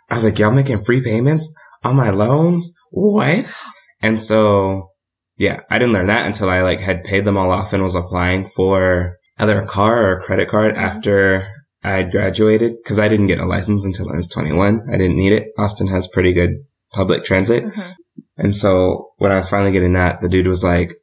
I 0.09 0.15
was 0.15 0.25
like, 0.25 0.39
y'all 0.39 0.51
making 0.51 0.83
free 0.83 1.03
payments 1.03 1.55
on 1.85 1.95
my 1.95 2.11
loans? 2.11 2.73
What? 2.91 3.63
And 4.03 4.21
so, 4.21 4.89
yeah, 5.37 5.61
I 5.71 5.79
didn't 5.79 5.93
learn 5.93 6.07
that 6.07 6.27
until 6.27 6.49
I 6.49 6.63
like 6.63 6.81
had 6.81 7.05
paid 7.05 7.25
them 7.25 7.37
all 7.37 7.53
off 7.53 7.73
and 7.73 7.83
was 7.83 7.95
applying 7.95 8.49
for 8.49 9.17
either 9.39 9.61
a 9.61 9.67
car 9.67 10.03
or 10.03 10.19
a 10.19 10.23
credit 10.23 10.49
card 10.49 10.75
mm-hmm. 10.75 10.83
after 10.83 11.47
I 11.85 11.93
had 11.93 12.11
graduated 12.11 12.77
because 12.83 12.99
I 12.99 13.09
didn't 13.09 13.27
get 13.27 13.39
a 13.39 13.47
license 13.47 13.85
until 13.85 14.11
I 14.11 14.17
was 14.17 14.29
21. 14.29 14.89
I 14.93 14.97
didn't 14.97 15.17
need 15.17 15.33
it. 15.33 15.49
Austin 15.59 15.89
has 15.89 16.09
pretty 16.09 16.33
good 16.33 16.57
public 16.93 17.23
transit. 17.23 17.65
Mm-hmm. 17.65 17.91
And 18.39 18.57
so 18.57 19.11
when 19.19 19.31
I 19.31 19.37
was 19.37 19.49
finally 19.49 19.73
getting 19.73 19.93
that, 19.93 20.21
the 20.21 20.29
dude 20.29 20.47
was 20.47 20.65
like, 20.65 20.95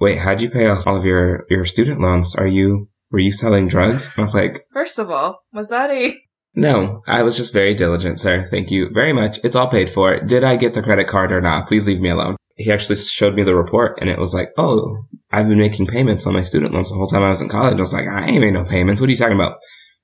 wait, 0.00 0.18
how'd 0.18 0.40
you 0.40 0.50
pay 0.50 0.66
off 0.66 0.86
all 0.86 0.96
of 0.96 1.04
your, 1.04 1.44
your 1.50 1.64
student 1.64 2.00
loans? 2.00 2.34
Are 2.34 2.46
you, 2.46 2.88
were 3.10 3.18
you 3.18 3.32
selling 3.32 3.68
drugs? 3.68 4.10
I 4.16 4.22
was 4.22 4.34
like, 4.34 4.66
first 4.70 4.98
of 4.98 5.10
all, 5.10 5.40
was 5.52 5.68
that 5.68 5.90
a 5.90 6.14
no, 6.54 7.00
I 7.06 7.22
was 7.22 7.36
just 7.36 7.52
very 7.52 7.72
diligent, 7.72 8.18
sir. 8.18 8.44
Thank 8.44 8.72
you 8.72 8.90
very 8.90 9.12
much. 9.12 9.38
It's 9.44 9.54
all 9.54 9.68
paid 9.68 9.88
for. 9.88 10.18
Did 10.18 10.42
I 10.42 10.56
get 10.56 10.74
the 10.74 10.82
credit 10.82 11.06
card 11.06 11.30
or 11.30 11.40
not? 11.40 11.68
Please 11.68 11.86
leave 11.86 12.00
me 12.00 12.10
alone. 12.10 12.36
He 12.56 12.72
actually 12.72 12.96
showed 12.96 13.36
me 13.36 13.44
the 13.44 13.54
report 13.54 14.00
and 14.00 14.10
it 14.10 14.18
was 14.18 14.34
like, 14.34 14.48
oh, 14.58 15.04
I've 15.30 15.48
been 15.48 15.58
making 15.58 15.86
payments 15.86 16.26
on 16.26 16.32
my 16.32 16.42
student 16.42 16.72
loans 16.72 16.90
the 16.90 16.96
whole 16.96 17.06
time 17.06 17.22
I 17.22 17.28
was 17.28 17.40
in 17.40 17.48
college. 17.48 17.76
I 17.76 17.78
was 17.78 17.92
like, 17.92 18.08
I 18.08 18.26
ain't 18.26 18.40
made 18.40 18.54
no 18.54 18.64
payments. 18.64 19.00
What 19.00 19.06
are 19.06 19.10
you 19.12 19.16
talking 19.16 19.36
about? 19.36 19.58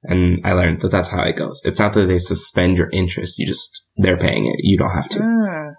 And 0.05 0.41
I 0.45 0.53
learned 0.53 0.81
that 0.83 0.93
that's 0.93 1.09
how 1.09 1.25
it 1.25 1.35
goes. 1.35 1.61
It's 1.65 1.81
not 1.81 1.93
that 1.95 2.07
they 2.07 2.19
suspend 2.19 2.79
your 2.79 2.91
interest. 2.93 3.39
You 3.39 3.47
just, 3.47 3.89
they're 3.97 4.17
paying 4.17 4.47
it. 4.47 4.61
You 4.61 4.79
don't 4.79 4.95
have 4.95 5.09
to. 5.09 5.19
Mm, 5.19 5.73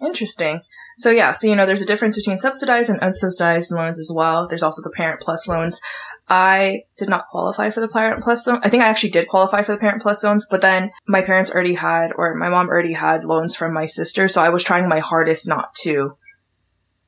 interesting. 0.00 0.60
So 1.00 1.10
yeah, 1.10 1.32
so 1.32 1.46
you 1.46 1.56
know, 1.56 1.64
there's 1.64 1.80
a 1.80 1.86
difference 1.86 2.16
between 2.16 2.36
subsidized 2.36 2.90
and 2.90 3.00
unsubsidized 3.00 3.72
loans 3.72 3.98
as 3.98 4.12
well. 4.14 4.46
There's 4.46 4.62
also 4.62 4.82
the 4.82 4.90
parent 4.94 5.22
plus 5.22 5.48
loans. 5.48 5.80
I 6.28 6.82
did 6.98 7.08
not 7.08 7.24
qualify 7.30 7.70
for 7.70 7.80
the 7.80 7.88
parent 7.88 8.22
plus 8.22 8.46
loan. 8.46 8.60
I 8.62 8.68
think 8.68 8.82
I 8.82 8.88
actually 8.88 9.08
did 9.08 9.26
qualify 9.26 9.62
for 9.62 9.72
the 9.72 9.78
parent 9.78 10.02
plus 10.02 10.22
loans, 10.22 10.46
but 10.50 10.60
then 10.60 10.90
my 11.08 11.22
parents 11.22 11.50
already 11.50 11.72
had, 11.72 12.12
or 12.16 12.34
my 12.34 12.50
mom 12.50 12.68
already 12.68 12.92
had 12.92 13.24
loans 13.24 13.56
from 13.56 13.72
my 13.72 13.86
sister. 13.86 14.28
So 14.28 14.42
I 14.42 14.50
was 14.50 14.62
trying 14.62 14.90
my 14.90 14.98
hardest 14.98 15.48
not 15.48 15.74
to 15.76 16.18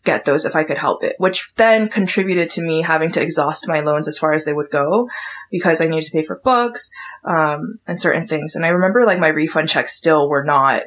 get 0.04 0.24
those 0.24 0.46
if 0.46 0.56
I 0.56 0.64
could 0.64 0.78
help 0.78 1.04
it, 1.04 1.16
which 1.18 1.52
then 1.58 1.90
contributed 1.90 2.48
to 2.50 2.62
me 2.62 2.80
having 2.80 3.12
to 3.12 3.20
exhaust 3.20 3.68
my 3.68 3.80
loans 3.80 4.08
as 4.08 4.18
far 4.18 4.32
as 4.32 4.46
they 4.46 4.54
would 4.54 4.70
go 4.72 5.06
because 5.50 5.82
I 5.82 5.86
needed 5.86 6.06
to 6.06 6.12
pay 6.12 6.24
for 6.24 6.40
books, 6.42 6.90
um, 7.24 7.78
and 7.86 8.00
certain 8.00 8.26
things. 8.26 8.56
And 8.56 8.64
I 8.64 8.68
remember 8.68 9.04
like 9.04 9.18
my 9.18 9.28
refund 9.28 9.68
checks 9.68 9.94
still 9.94 10.30
were 10.30 10.44
not 10.44 10.84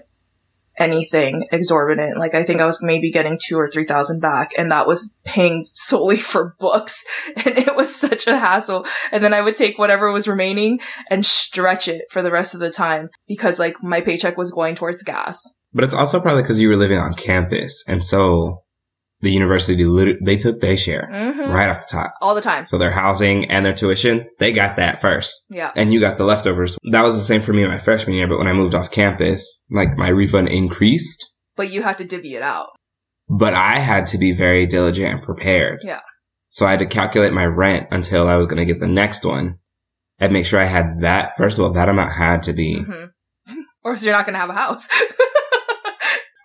anything 0.77 1.47
exorbitant. 1.51 2.17
Like 2.17 2.35
I 2.35 2.43
think 2.43 2.61
I 2.61 2.65
was 2.65 2.81
maybe 2.81 3.11
getting 3.11 3.39
two 3.41 3.57
or 3.57 3.67
three 3.67 3.85
thousand 3.85 4.21
back 4.21 4.51
and 4.57 4.71
that 4.71 4.87
was 4.87 5.15
paying 5.25 5.65
solely 5.65 6.17
for 6.17 6.55
books. 6.59 7.05
And 7.45 7.57
it 7.57 7.75
was 7.75 7.95
such 7.95 8.27
a 8.27 8.37
hassle. 8.37 8.85
And 9.11 9.23
then 9.23 9.33
I 9.33 9.41
would 9.41 9.55
take 9.55 9.77
whatever 9.77 10.11
was 10.11 10.27
remaining 10.27 10.79
and 11.09 11.25
stretch 11.25 11.87
it 11.87 12.05
for 12.09 12.21
the 12.21 12.31
rest 12.31 12.53
of 12.53 12.59
the 12.59 12.71
time 12.71 13.09
because 13.27 13.59
like 13.59 13.83
my 13.83 14.01
paycheck 14.01 14.37
was 14.37 14.51
going 14.51 14.75
towards 14.75 15.03
gas. 15.03 15.43
But 15.73 15.83
it's 15.83 15.93
also 15.93 16.19
probably 16.19 16.41
because 16.41 16.59
you 16.59 16.69
were 16.69 16.77
living 16.77 16.97
on 16.97 17.13
campus. 17.13 17.83
And 17.87 18.03
so 18.03 18.61
the 19.25 19.31
university, 19.31 19.83
lit- 19.83 20.23
they 20.23 20.37
took 20.37 20.61
their 20.61 20.77
share 20.77 21.09
hmm 21.11 21.51
right 21.51 21.67
off 21.69 21.81
the 21.81 21.91
top. 21.91 22.13
All 22.21 22.33
the 22.35 22.41
time. 22.41 22.65
So 22.65 22.77
their 22.77 22.91
housing 22.91 23.45
and 23.51 23.65
their 23.65 23.73
tuition, 23.73 24.25
they 24.39 24.53
got 24.53 24.77
that 24.77 25.01
first. 25.01 25.33
Yeah. 25.49 25.71
And 25.75 25.91
you 25.93 25.99
got 25.99 26.15
the 26.17 26.23
leftovers. 26.23 26.77
That 26.91 27.01
was 27.03 27.15
the 27.17 27.21
same 27.23 27.41
for 27.41 27.51
me 27.53 27.63
in 27.63 27.69
my 27.69 27.77
freshman 27.79 28.15
year, 28.15 28.27
but 28.27 28.37
when 28.37 28.47
I 28.47 28.53
moved 28.53 28.73
off 28.75 28.89
campus, 28.91 29.63
like 29.69 29.97
my 29.97 30.07
refund 30.07 30.47
increased, 30.47 31.25
But 31.57 31.69
you 31.71 31.81
have 31.83 31.97
to 31.97 32.03
divvy 32.05 32.35
it 32.35 32.41
out. 32.41 32.69
but 33.27 33.53
I 33.53 33.79
had 33.79 34.07
to 34.07 34.17
be 34.17 34.31
very 34.31 34.65
diligent 34.65 35.11
and 35.13 35.21
prepared. 35.23 35.79
Yeah. 35.83 36.01
So 36.47 36.65
I 36.65 36.71
had 36.71 36.79
to 36.79 36.85
calculate 36.85 37.33
my 37.33 37.45
rent 37.45 37.87
until 37.91 38.27
I 38.29 38.37
was 38.37 38.47
going 38.47 38.59
to 38.65 38.71
get 38.73 38.79
the 38.79 38.87
next 38.87 39.25
one 39.25 39.57
and 40.19 40.31
make 40.31 40.45
sure 40.45 40.59
I 40.61 40.65
had 40.65 41.01
that. 41.01 41.35
First 41.37 41.57
of 41.59 41.65
all, 41.65 41.73
that 41.73 41.89
amount 41.89 42.13
had 42.13 42.43
to 42.43 42.53
be, 42.53 42.81
hmm 42.81 43.05
or 43.83 43.91
else 43.91 44.03
you're 44.05 44.15
not 44.15 44.25
going 44.25 44.33
to 44.35 44.39
have 44.39 44.49
a 44.49 44.53
house. 44.53 44.87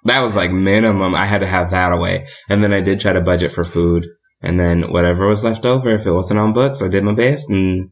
that 0.04 0.20
was 0.20 0.36
like 0.36 0.50
minimum. 0.52 1.14
I 1.14 1.26
had 1.26 1.40
to 1.40 1.46
have 1.46 1.70
that 1.70 1.92
away. 1.92 2.26
And 2.48 2.62
then 2.62 2.72
I 2.72 2.80
did 2.80 3.00
try 3.00 3.12
to 3.12 3.20
budget 3.20 3.52
for 3.52 3.64
food. 3.64 4.06
And 4.42 4.58
then 4.58 4.90
whatever 4.90 5.28
was 5.28 5.44
left 5.44 5.66
over, 5.66 5.90
if 5.90 6.06
it 6.06 6.12
wasn't 6.12 6.40
on 6.40 6.52
books, 6.52 6.82
I 6.82 6.88
did 6.88 7.04
my 7.04 7.14
best 7.14 7.50
and 7.50 7.90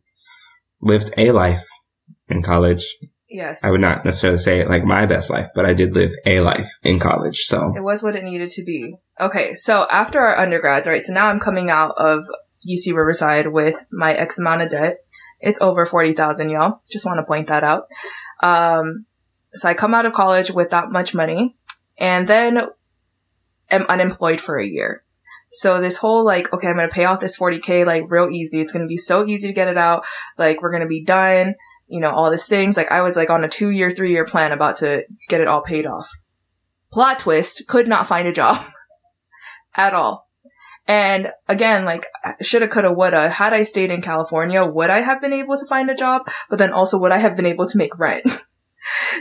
lived 0.80 1.12
a 1.18 1.30
life 1.32 1.66
in 2.28 2.42
college. 2.42 2.96
yes. 3.28 3.62
I 3.62 3.70
would 3.70 3.80
not 3.80 4.04
necessarily 4.04 4.38
say 4.38 4.60
it 4.60 4.68
like 4.68 4.84
my 4.84 5.04
best 5.04 5.28
life, 5.28 5.48
but 5.54 5.66
I 5.66 5.74
did 5.74 5.94
live 5.94 6.12
a 6.24 6.40
life 6.40 6.70
in 6.82 6.98
college. 6.98 7.40
So 7.40 7.74
It 7.76 7.82
was 7.82 8.02
what 8.02 8.16
it 8.16 8.24
needed 8.24 8.48
to 8.50 8.64
be. 8.64 8.94
Okay, 9.20 9.54
so 9.54 9.86
after 9.90 10.20
our 10.20 10.38
undergrads, 10.38 10.86
right? 10.86 11.02
So 11.02 11.12
now 11.12 11.28
I'm 11.28 11.40
coming 11.40 11.68
out 11.68 11.92
of 11.98 12.24
UC 12.66 12.94
Riverside 12.94 13.48
with 13.48 13.74
my 13.92 14.14
X 14.14 14.38
amount 14.38 14.62
of 14.62 14.70
debt. 14.70 14.96
It's 15.40 15.60
over 15.60 15.84
forty 15.86 16.12
thousand, 16.14 16.50
y'all. 16.50 16.80
Just 16.90 17.04
want 17.06 17.18
to 17.18 17.26
point 17.26 17.48
that 17.48 17.62
out. 17.64 17.84
Um, 18.42 19.06
so 19.52 19.68
I 19.68 19.74
come 19.74 19.94
out 19.94 20.06
of 20.06 20.12
college 20.12 20.50
with 20.50 20.70
that 20.70 20.90
much 20.90 21.14
money, 21.14 21.56
and 21.98 22.28
then 22.28 22.66
am 23.70 23.86
unemployed 23.88 24.40
for 24.40 24.58
a 24.58 24.66
year. 24.66 25.02
So 25.50 25.80
this 25.80 25.98
whole 25.98 26.24
like, 26.24 26.52
okay, 26.52 26.68
I'm 26.68 26.76
gonna 26.76 26.88
pay 26.88 27.04
off 27.04 27.20
this 27.20 27.36
forty 27.36 27.58
k 27.58 27.84
like 27.84 28.04
real 28.10 28.28
easy. 28.30 28.60
It's 28.60 28.72
gonna 28.72 28.86
be 28.86 28.96
so 28.96 29.26
easy 29.26 29.48
to 29.48 29.54
get 29.54 29.68
it 29.68 29.78
out. 29.78 30.04
Like 30.36 30.62
we're 30.62 30.72
gonna 30.72 30.86
be 30.86 31.04
done. 31.04 31.54
You 31.86 32.00
know 32.00 32.10
all 32.10 32.30
these 32.30 32.46
things. 32.46 32.76
Like 32.76 32.90
I 32.90 33.00
was 33.00 33.16
like 33.16 33.30
on 33.30 33.44
a 33.44 33.48
two 33.48 33.70
year, 33.70 33.90
three 33.90 34.10
year 34.10 34.26
plan 34.26 34.52
about 34.52 34.76
to 34.78 35.04
get 35.28 35.40
it 35.40 35.48
all 35.48 35.62
paid 35.62 35.86
off 35.86 36.10
plot 36.92 37.18
twist 37.18 37.66
could 37.66 37.86
not 37.86 38.06
find 38.06 38.26
a 38.26 38.32
job 38.32 38.64
at 39.76 39.94
all 39.94 40.26
and 40.86 41.32
again 41.46 41.84
like 41.84 42.06
shoulda 42.40 42.66
coulda 42.66 42.92
woulda 42.92 43.28
had 43.28 43.52
i 43.52 43.62
stayed 43.62 43.90
in 43.90 44.00
california 44.00 44.64
would 44.64 44.90
i 44.90 45.00
have 45.00 45.20
been 45.20 45.32
able 45.32 45.56
to 45.56 45.66
find 45.66 45.90
a 45.90 45.94
job 45.94 46.22
but 46.48 46.58
then 46.58 46.72
also 46.72 46.98
would 46.98 47.12
i 47.12 47.18
have 47.18 47.36
been 47.36 47.46
able 47.46 47.66
to 47.66 47.78
make 47.78 47.96
rent 47.98 48.26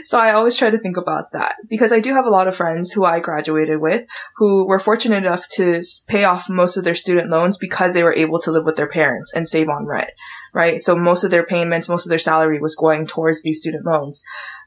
so 0.04 0.18
i 0.18 0.32
always 0.32 0.56
try 0.56 0.70
to 0.70 0.78
think 0.78 0.96
about 0.96 1.32
that 1.32 1.54
because 1.68 1.92
i 1.92 2.00
do 2.00 2.12
have 2.14 2.26
a 2.26 2.30
lot 2.30 2.48
of 2.48 2.56
friends 2.56 2.92
who 2.92 3.04
i 3.04 3.20
graduated 3.20 3.80
with 3.80 4.06
who 4.36 4.66
were 4.66 4.78
fortunate 4.78 5.24
enough 5.24 5.44
to 5.50 5.82
pay 6.08 6.24
off 6.24 6.48
most 6.48 6.76
of 6.76 6.84
their 6.84 6.94
student 6.94 7.30
loans 7.30 7.56
because 7.56 7.94
they 7.94 8.02
were 8.02 8.14
able 8.14 8.38
to 8.38 8.50
live 8.50 8.64
with 8.64 8.76
their 8.76 8.88
parents 8.88 9.32
and 9.34 9.48
save 9.48 9.68
on 9.68 9.86
rent 9.86 10.10
right 10.54 10.80
so 10.80 10.96
most 10.96 11.24
of 11.24 11.30
their 11.30 11.44
payments 11.44 11.88
most 11.88 12.06
of 12.06 12.10
their 12.10 12.18
salary 12.18 12.58
was 12.58 12.74
going 12.74 13.06
towards 13.06 13.42
these 13.42 13.60
student 13.60 13.84
loans 13.84 14.22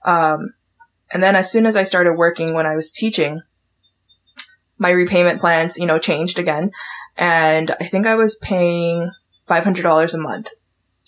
um, 0.06 0.54
and 1.14 1.22
then 1.22 1.36
as 1.36 1.52
soon 1.52 1.66
as 1.66 1.76
I 1.76 1.84
started 1.84 2.14
working 2.14 2.54
when 2.54 2.66
I 2.66 2.76
was 2.76 2.92
teaching, 2.92 3.42
my 4.78 4.90
repayment 4.90 5.40
plans, 5.40 5.78
you 5.78 5.86
know, 5.86 6.00
changed 6.00 6.40
again. 6.40 6.72
And 7.18 7.72
I 7.80 7.86
think 7.86 8.08
I 8.08 8.16
was 8.16 8.36
paying 8.42 9.12
$500 9.50 10.14
a 10.14 10.18
month 10.18 10.50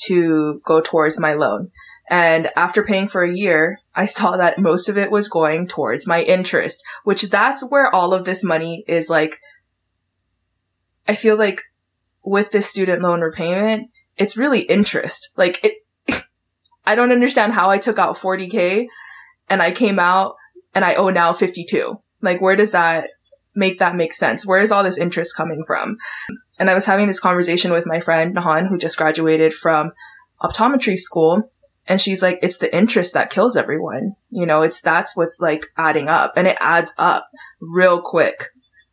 to 0.05 0.59
go 0.65 0.81
towards 0.81 1.19
my 1.19 1.33
loan. 1.33 1.69
And 2.13 2.51
after 2.55 2.83
paying 2.83 3.07
for 3.07 3.23
a 3.23 3.35
year, 3.35 3.79
I 3.95 4.05
saw 4.05 4.37
that 4.37 4.61
most 4.61 4.87
of 4.87 4.99
it 4.99 5.09
was 5.09 5.27
going 5.27 5.65
towards 5.65 6.05
my 6.05 6.21
interest, 6.21 6.83
which 7.03 7.23
that's 7.23 7.67
where 7.67 7.93
all 7.93 8.13
of 8.13 8.23
this 8.23 8.43
money 8.43 8.83
is 8.87 9.09
like, 9.09 9.39
I 11.07 11.15
feel 11.15 11.35
like 11.35 11.63
with 12.23 12.51
this 12.51 12.69
student 12.69 13.01
loan 13.01 13.21
repayment, 13.21 13.89
it's 14.15 14.37
really 14.37 14.59
interest. 14.59 15.29
Like 15.37 15.59
it, 15.63 15.77
I 16.85 16.93
don't 16.93 17.11
understand 17.11 17.53
how 17.53 17.71
I 17.71 17.79
took 17.79 17.97
out 17.97 18.15
40k 18.15 18.85
and 19.49 19.63
I 19.63 19.71
came 19.71 19.97
out 19.97 20.35
and 20.75 20.85
I 20.85 20.93
owe 20.93 21.09
now 21.09 21.33
52. 21.33 21.97
Like, 22.21 22.39
where 22.39 22.55
does 22.55 22.73
that 22.73 23.09
make 23.55 23.79
that 23.79 23.95
make 23.95 24.13
sense? 24.13 24.45
Where 24.45 24.61
is 24.61 24.71
all 24.71 24.83
this 24.83 24.99
interest 24.99 25.35
coming 25.35 25.63
from? 25.65 25.97
And 26.59 26.69
I 26.69 26.75
was 26.75 26.85
having 26.85 27.07
this 27.07 27.19
conversation 27.19 27.71
with 27.71 27.87
my 27.87 27.99
friend 27.99 28.35
Nahan, 28.35 28.67
who 28.69 28.77
just 28.77 28.99
graduated 28.99 29.51
from 29.51 29.93
optometry 30.43 30.95
school. 30.95 31.49
And 31.85 31.99
she's 31.99 32.21
like, 32.21 32.39
it's 32.41 32.57
the 32.57 32.73
interest 32.75 33.13
that 33.13 33.29
kills 33.29 33.57
everyone. 33.57 34.15
You 34.29 34.45
know, 34.45 34.61
it's 34.61 34.81
that's 34.81 35.15
what's 35.17 35.39
like 35.39 35.65
adding 35.77 36.07
up 36.07 36.33
and 36.37 36.47
it 36.47 36.57
adds 36.59 36.93
up 36.97 37.25
real 37.61 38.01
quick. 38.01 38.45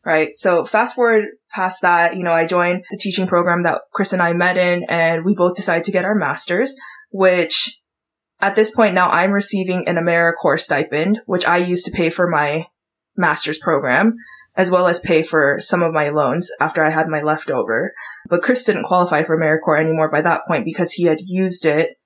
Right. 0.05 0.35
So 0.35 0.65
fast 0.65 0.97
forward 0.97 1.27
past 1.51 1.83
that, 1.83 2.17
you 2.17 2.25
know, 2.25 2.33
I 2.33 2.47
joined 2.47 2.85
the 2.91 2.97
teaching 2.97 3.27
program 3.27 3.63
that 3.65 3.83
Chris 3.93 4.13
and 4.13 4.23
I 4.23 4.33
met 4.33 4.57
in 4.57 4.85
and 4.89 5.25
we 5.25 5.35
both 5.35 5.55
decided 5.55 5.85
to 5.85 5.93
get 5.93 6.07
our 6.07 6.15
masters, 6.15 6.75
which 7.11 7.81
at 8.41 8.55
this 8.55 8.75
point 8.75 8.95
now 8.95 9.11
I'm 9.11 9.31
receiving 9.31 9.87
an 9.87 9.97
AmeriCorps 9.97 10.61
stipend, 10.61 11.21
which 11.27 11.47
I 11.47 11.59
used 11.59 11.85
to 11.85 11.93
pay 11.93 12.09
for 12.09 12.27
my 12.27 12.67
master's 13.15 13.59
program, 13.59 14.17
as 14.57 14.71
well 14.71 14.89
as 14.89 15.01
pay 15.01 15.23
for 15.23 15.59
some 15.61 15.83
of 15.83 15.93
my 15.93 16.09
loans 16.09 16.51
after 16.61 16.83
I 16.83 16.91
had 16.91 17.07
my 17.09 17.21
leftover. 17.21 17.93
But 18.27 18.43
Chris 18.43 18.65
didn't 18.65 18.85
qualify 18.85 19.23
for 19.23 19.37
AmeriCorps 19.37 19.81
anymore 19.81 20.11
by 20.11 20.23
that 20.23 20.47
point 20.49 20.65
because 20.65 20.93
he 20.93 21.05
had 21.05 21.19
used 21.21 21.67
it 21.67 22.00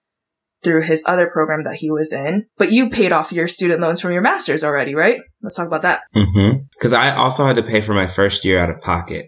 through 0.64 0.82
his 0.82 1.04
other 1.06 1.28
program 1.28 1.62
that 1.64 1.76
he 1.76 1.90
was 1.90 2.12
in. 2.12 2.46
But 2.56 2.72
you 2.72 2.88
paid 2.90 3.12
off 3.12 3.30
your 3.32 3.46
student 3.46 3.80
loans 3.80 4.00
from 4.00 4.12
your 4.12 4.22
master's 4.22 4.64
already, 4.64 4.94
right? 4.94 5.20
Let's 5.42 5.56
talk 5.56 5.66
about 5.66 5.82
that. 5.82 6.02
Mm-hmm. 6.16 6.58
Because 6.72 6.92
I 6.92 7.14
also 7.14 7.46
had 7.46 7.56
to 7.56 7.62
pay 7.62 7.80
for 7.80 7.94
my 7.94 8.06
first 8.06 8.44
year 8.44 8.58
out 8.58 8.70
of 8.70 8.80
pocket. 8.80 9.26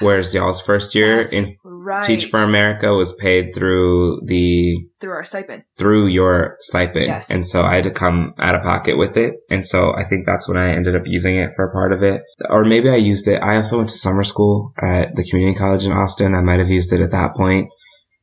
Whereas 0.00 0.34
y'all's 0.34 0.60
first 0.60 0.94
year 0.96 1.18
That's 1.18 1.32
in 1.32 1.56
right. 1.64 2.02
Teach 2.02 2.26
for 2.26 2.40
America 2.40 2.92
was 2.94 3.12
paid 3.12 3.54
through 3.54 4.22
the 4.24 4.88
through 5.00 5.12
our 5.12 5.24
stipend. 5.24 5.62
through 5.76 6.08
your 6.08 6.56
stipend, 6.60 7.06
Yes. 7.06 7.30
and 7.30 7.46
so 7.46 7.62
I 7.62 7.76
had 7.76 7.84
to 7.84 7.90
come 7.92 8.34
out 8.38 8.56
of 8.56 8.62
pocket 8.62 8.98
with 8.98 9.16
it, 9.16 9.36
and 9.50 9.68
so 9.68 9.94
I 9.94 10.02
think 10.02 10.26
that's 10.26 10.48
when 10.48 10.56
I 10.56 10.70
ended 10.72 10.96
up 10.96 11.02
using 11.06 11.36
it 11.36 11.50
for 11.54 11.64
a 11.66 11.72
part 11.72 11.92
of 11.92 12.02
it, 12.02 12.22
or 12.50 12.64
maybe 12.64 12.90
I 12.90 12.96
used 12.96 13.28
it. 13.28 13.40
I 13.40 13.56
also 13.56 13.76
went 13.76 13.90
to 13.90 13.96
summer 13.98 14.24
school 14.24 14.72
at 14.82 15.14
the 15.14 15.22
community 15.24 15.56
college 15.56 15.84
in 15.86 15.92
Austin. 15.92 16.34
I 16.34 16.40
might 16.42 16.58
have 16.58 16.70
used 16.70 16.92
it 16.92 17.00
at 17.00 17.12
that 17.12 17.34
point 17.36 17.68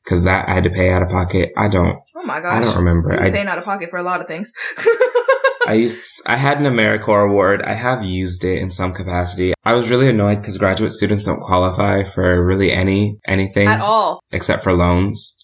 because 0.04 0.24
that 0.24 0.48
I 0.50 0.54
had 0.54 0.64
to 0.66 0.70
pay 0.70 0.92
out 0.92 1.02
of 1.02 1.10
pocket. 1.10 1.52
I 1.58 1.68
don't. 1.68 1.98
Oh 2.16 2.24
my 2.24 2.40
gosh. 2.40 2.58
I 2.58 2.68
don't 2.68 2.78
remember. 2.78 3.14
I 3.14 3.18
was 3.18 3.30
paying 3.30 3.48
out 3.48 3.58
of 3.58 3.64
pocket 3.66 3.90
for 3.90 3.98
a 3.98 4.04
lot 4.04 4.22
of 4.22 4.28
things. 4.28 4.52
I 5.68 5.74
used, 5.76 6.22
I 6.26 6.38
had 6.38 6.58
an 6.60 6.66
AmeriCorps 6.66 7.30
award. 7.30 7.62
I 7.62 7.74
have 7.74 8.04
used 8.04 8.44
it 8.44 8.58
in 8.60 8.72
some 8.72 8.94
capacity. 8.94 9.54
I 9.64 9.76
was 9.76 9.92
really 9.92 10.10
annoyed 10.10 10.40
because 10.40 10.58
graduate 10.58 10.92
students 10.92 11.24
don't 11.24 11.40
qualify 11.40 12.04
for 12.04 12.44
really 12.44 12.72
any, 12.72 13.18
anything 13.28 13.68
At 13.68 13.80
all. 13.80 14.24
except 14.32 14.64
for 14.64 14.74
loans. 14.76 15.38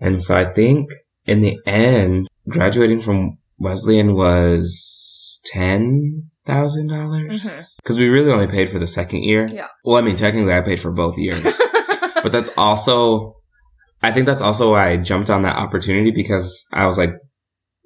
And 0.00 0.22
so 0.22 0.36
I 0.36 0.44
think 0.52 0.88
in 1.26 1.40
the 1.40 1.58
end, 1.66 2.28
graduating 2.48 3.00
from 3.00 3.38
Wesleyan 3.58 4.14
was 4.14 5.40
$10,000 5.52 7.30
Mhm. 7.32 7.66
because 7.82 7.98
we 7.98 8.06
really 8.08 8.30
only 8.30 8.46
paid 8.46 8.68
for 8.70 8.78
the 8.78 8.86
second 8.86 9.24
year. 9.24 9.48
Yeah. 9.52 9.68
Well, 9.84 9.96
I 9.96 10.02
mean, 10.02 10.16
technically 10.16 10.52
I 10.52 10.60
paid 10.60 10.80
for 10.80 10.92
both 10.92 11.18
years, 11.18 11.42
but 12.22 12.32
that's 12.32 12.50
also, 12.56 13.36
I 14.04 14.12
think 14.12 14.26
that's 14.26 14.42
also 14.42 14.72
why 14.72 14.90
I 14.90 14.96
jumped 14.98 15.30
on 15.30 15.42
that 15.42 15.56
opportunity 15.56 16.10
because 16.10 16.64
I 16.72 16.86
was 16.86 16.98
like, 16.98 17.12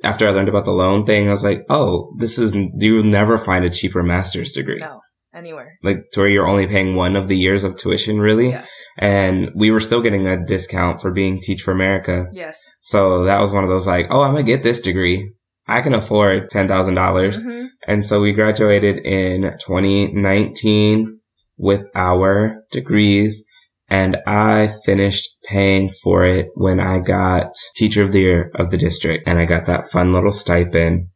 after 0.04 0.26
I 0.28 0.31
learned 0.31 0.48
about 0.48 0.64
the 0.64 0.72
loan 0.72 1.04
thing, 1.07 1.28
I 1.28 1.31
was 1.33 1.44
like, 1.44 1.64
oh, 1.68 2.12
this 2.18 2.38
is, 2.38 2.54
you'll 2.54 3.02
never 3.04 3.37
find 3.38 3.64
a 3.64 3.70
cheaper 3.70 4.02
master's 4.02 4.52
degree. 4.52 4.78
no. 4.81 5.00
Anywhere. 5.35 5.74
Like 5.85 5.98
to 6.12 6.20
where 6.20 6.28
you're 6.28 6.48
only 6.48 6.66
paying 6.66 6.96
one 6.96 7.14
of 7.14 7.28
the 7.28 7.37
years 7.37 7.62
of 7.62 7.76
tuition, 7.76 8.18
really. 8.18 8.48
Yes. 8.48 8.68
And 8.96 9.50
we 9.54 9.70
were 9.70 9.78
still 9.78 10.00
getting 10.00 10.26
a 10.26 10.42
discount 10.44 11.00
for 11.00 11.12
being 11.12 11.38
Teach 11.40 11.61
for 11.62 11.70
America. 11.70 12.26
Yes. 12.33 12.59
So 12.81 13.24
that 13.24 13.38
was 13.40 13.52
one 13.52 13.62
of 13.62 13.70
those 13.70 13.87
like, 13.87 14.07
oh, 14.11 14.22
I'm 14.22 14.33
going 14.33 14.46
to 14.46 14.52
get 14.52 14.62
this 14.64 14.81
degree. 14.81 15.31
I 15.68 15.83
can 15.83 15.94
afford 15.94 16.50
$10,000. 16.50 16.94
dollars 16.94 17.44
Mhm. 17.44 17.68
And 17.87 18.04
so 18.07 18.20
we 18.22 18.33
graduated 18.33 19.04
in 19.04 19.42
2019 19.64 21.20
with 21.57 21.87
our 21.94 22.62
degrees 22.72 23.46
and 23.88 24.18
I 24.27 24.70
finished 24.85 25.37
paying 25.44 25.88
for 26.03 26.24
it 26.24 26.48
when 26.55 26.79
I 26.79 27.01
got 27.01 27.53
teacher 27.74 28.03
of 28.03 28.12
the 28.12 28.20
year 28.20 28.53
of 28.55 28.70
the 28.70 28.77
district 28.77 29.27
and 29.27 29.38
I 29.38 29.46
got 29.46 29.66
that 29.66 29.90
fun 29.90 30.12
little 30.12 30.33
stipend 30.33 31.09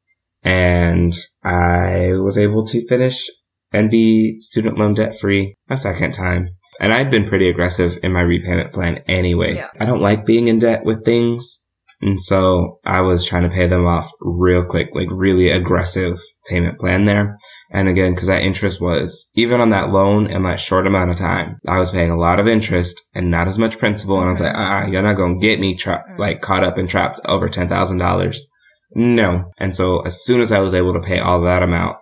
and 0.43 1.15
I 1.45 2.13
was 2.15 2.39
able 2.39 2.65
to 2.67 2.87
finish 2.87 3.29
and 3.73 3.91
be 3.91 4.39
student 4.41 4.79
loan 4.79 4.95
debt 4.95 5.19
free 5.19 5.57
a 5.69 5.77
second 5.77 6.13
time. 6.13 6.49
And 6.81 6.93
I'd 6.93 7.11
been 7.11 7.29
pretty 7.29 7.49
aggressive 7.49 7.99
in 8.03 8.13
my 8.13 8.23
repayment 8.23 8.73
plan 8.73 9.03
anyway. 9.07 9.57
Yeah. 9.57 9.69
I 9.79 9.85
don't 9.85 10.01
like 10.01 10.27
being 10.27 10.49
in 10.49 10.59
debt 10.59 10.85
with 10.85 11.05
things. 11.05 11.59
And 12.01 12.21
so 12.21 12.81
I 12.85 13.03
was 13.03 13.25
trying 13.25 13.45
to 13.45 13.55
pay 13.55 13.67
them 13.67 13.87
off 13.87 14.11
real 14.21 14.65
quick, 14.65 14.89
like 14.93 15.09
really 15.11 15.51
aggressive 15.51 16.19
payment 16.49 16.79
plan 16.79 17.05
there. 17.05 17.37
And 17.71 17.89
again, 17.89 18.15
cause 18.15 18.27
that 18.27 18.43
interest 18.43 18.81
was 18.81 19.29
even 19.35 19.61
on 19.61 19.71
that 19.71 19.91
loan 19.91 20.27
in 20.27 20.43
that 20.43 20.61
short 20.61 20.87
amount 20.87 21.11
of 21.11 21.17
time, 21.17 21.59
I 21.67 21.79
was 21.79 21.91
paying 21.91 22.11
a 22.11 22.19
lot 22.19 22.39
of 22.39 22.49
interest 22.49 23.01
and 23.15 23.31
not 23.31 23.49
as 23.49 23.59
much 23.59 23.79
principal. 23.79 24.19
And 24.19 24.27
I 24.27 24.29
was 24.29 24.41
like, 24.41 24.55
ah, 24.55 24.87
you're 24.87 25.03
not 25.03 25.17
going 25.17 25.41
to 25.41 25.47
get 25.47 25.61
me 25.61 25.75
tra- 25.75 26.05
like 26.19 26.41
caught 26.41 26.65
up 26.65 26.79
and 26.79 26.89
trapped 26.89 27.21
over 27.27 27.49
$10,000. 27.49 28.39
No. 28.95 29.51
And 29.59 29.75
so 29.75 30.01
as 30.01 30.23
soon 30.23 30.41
as 30.41 30.53
I 30.53 30.59
was 30.59 30.75
able 30.75 30.93
to 30.93 31.01
pay 31.01 31.19
all 31.19 31.41
that 31.43 31.63
amount, 31.63 31.97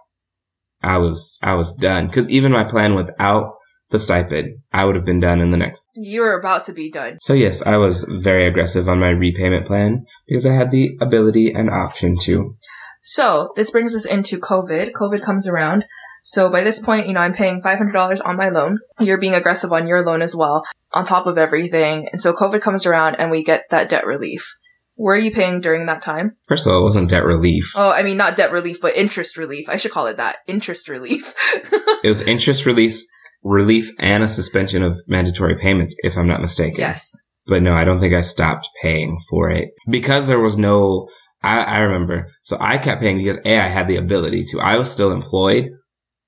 I 0.83 0.98
was, 0.98 1.38
I 1.42 1.55
was 1.55 1.72
done. 1.74 2.09
Cause 2.09 2.29
even 2.29 2.53
my 2.53 2.64
plan 2.64 2.94
without 2.94 3.55
the 3.90 3.98
stipend, 3.98 4.59
I 4.72 4.85
would 4.85 4.94
have 4.94 5.05
been 5.05 5.20
done 5.20 5.40
in 5.40 5.50
the 5.50 5.57
next. 5.57 5.85
You 5.94 6.22
were 6.22 6.38
about 6.38 6.64
to 6.64 6.72
be 6.72 6.90
done. 6.90 7.18
So 7.20 7.33
yes, 7.35 7.64
I 7.66 7.76
was 7.76 8.05
very 8.05 8.46
aggressive 8.46 8.88
on 8.88 9.00
my 9.00 9.11
repayment 9.11 9.66
plan 9.66 10.05
because 10.26 10.46
I 10.46 10.53
had 10.53 10.70
the 10.70 10.96
ability 11.00 11.53
and 11.53 11.68
option 11.68 12.16
to. 12.22 12.55
So 13.00 13.52
this 13.56 13.70
brings 13.70 13.94
us 13.94 14.04
into 14.04 14.38
COVID. 14.38 14.92
COVID 14.92 15.22
comes 15.22 15.48
around. 15.48 15.86
So 16.22 16.50
by 16.50 16.62
this 16.62 16.78
point, 16.78 17.06
you 17.06 17.14
know, 17.14 17.20
I'm 17.20 17.32
paying 17.32 17.62
$500 17.62 18.20
on 18.24 18.36
my 18.36 18.50
loan. 18.50 18.78
You're 18.98 19.18
being 19.18 19.34
aggressive 19.34 19.72
on 19.72 19.86
your 19.86 20.04
loan 20.04 20.20
as 20.22 20.36
well, 20.36 20.64
on 20.92 21.04
top 21.04 21.26
of 21.26 21.38
everything. 21.38 22.08
And 22.12 22.20
so 22.20 22.32
COVID 22.34 22.60
comes 22.60 22.84
around 22.84 23.16
and 23.16 23.30
we 23.30 23.42
get 23.42 23.64
that 23.70 23.88
debt 23.88 24.04
relief. 24.06 24.54
Were 24.98 25.16
you 25.16 25.30
paying 25.30 25.62
during 25.62 25.86
that 25.86 26.02
time? 26.02 26.32
First 26.46 26.66
of 26.66 26.72
all, 26.74 26.80
it 26.80 26.84
wasn't 26.84 27.08
debt 27.08 27.24
relief. 27.24 27.72
Oh, 27.74 27.90
I 27.90 28.02
mean, 28.02 28.18
not 28.18 28.36
debt 28.36 28.52
relief, 28.52 28.82
but 28.82 28.94
interest 28.94 29.38
relief. 29.38 29.66
I 29.70 29.76
should 29.76 29.92
call 29.92 30.06
it 30.06 30.18
that. 30.18 30.38
Interest 30.46 30.88
relief. 30.88 31.34
It 32.02 32.08
was 32.08 32.22
interest 32.22 32.64
release, 32.64 33.06
relief 33.44 33.90
and 33.98 34.22
a 34.22 34.28
suspension 34.28 34.82
of 34.82 34.98
mandatory 35.06 35.54
payments, 35.56 35.94
if 35.98 36.16
I'm 36.16 36.26
not 36.26 36.40
mistaken. 36.40 36.78
yes. 36.78 37.14
But 37.46 37.62
no, 37.62 37.74
I 37.74 37.84
don't 37.84 38.00
think 38.00 38.14
I 38.14 38.22
stopped 38.22 38.68
paying 38.82 39.18
for 39.28 39.50
it 39.50 39.70
because 39.90 40.26
there 40.28 40.40
was 40.40 40.56
no, 40.56 41.08
I, 41.42 41.62
I 41.64 41.79
remember. 41.81 42.29
So 42.42 42.57
I 42.61 42.79
kept 42.79 43.00
paying 43.00 43.18
because 43.18 43.38
A, 43.44 43.59
I 43.59 43.68
had 43.68 43.88
the 43.88 43.96
ability 43.96 44.44
to. 44.50 44.61
I 44.61 44.76
was 44.76 44.90
still 44.90 45.12
employed. 45.12 45.68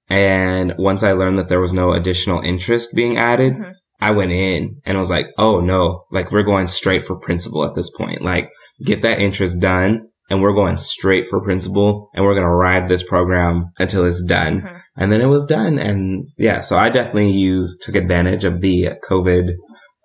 And 0.09 0.75
once 0.79 1.03
I 1.03 1.13
learned 1.13 1.39
that 1.39 1.49
there 1.49 1.61
was 1.61 1.73
no 1.73 1.93
additional 1.93 2.41
interest 2.41 2.91
being 2.95 3.17
added, 3.17 3.55
Mhm. 3.55 3.73
I 4.01 4.11
went 4.11 4.33
in 4.33 4.81
and 4.85 4.97
I 4.97 5.01
was 5.01 5.11
like, 5.11 5.29
oh 5.39 5.61
no, 5.61 6.05
like 6.11 6.33
we're 6.33 6.43
going 6.43 6.67
straight 6.67 7.05
for 7.05 7.17
principal 7.17 7.65
at 7.65 7.75
this 7.75 7.89
point. 7.91 8.21
Like 8.23 8.51
get 8.85 9.03
that 9.03 9.21
interest 9.21 9.61
done 9.61 10.09
and 10.29 10.43
we're 10.43 10.55
going 10.55 10.77
straight 10.77 11.29
for 11.29 11.41
principal 11.41 12.11
and 12.15 12.25
we're 12.25 12.35
going 12.35 12.45
to 12.47 12.51
ride 12.51 12.89
this 12.89 13.05
program 13.05 13.67
until 13.79 14.05
it's 14.05 14.25
done. 14.25 14.63
Mhm. 14.63 14.81
And 14.97 15.13
then 15.13 15.21
it 15.21 15.27
was 15.27 15.47
done. 15.47 15.79
And 15.79 16.25
yeah, 16.37 16.61
so 16.61 16.77
I 16.77 16.91
definitely 16.91 17.31
used, 17.31 17.83
took 17.83 17.95
advantage 17.95 18.45
of 18.45 18.61
the 18.61 18.91
COVID 19.09 19.53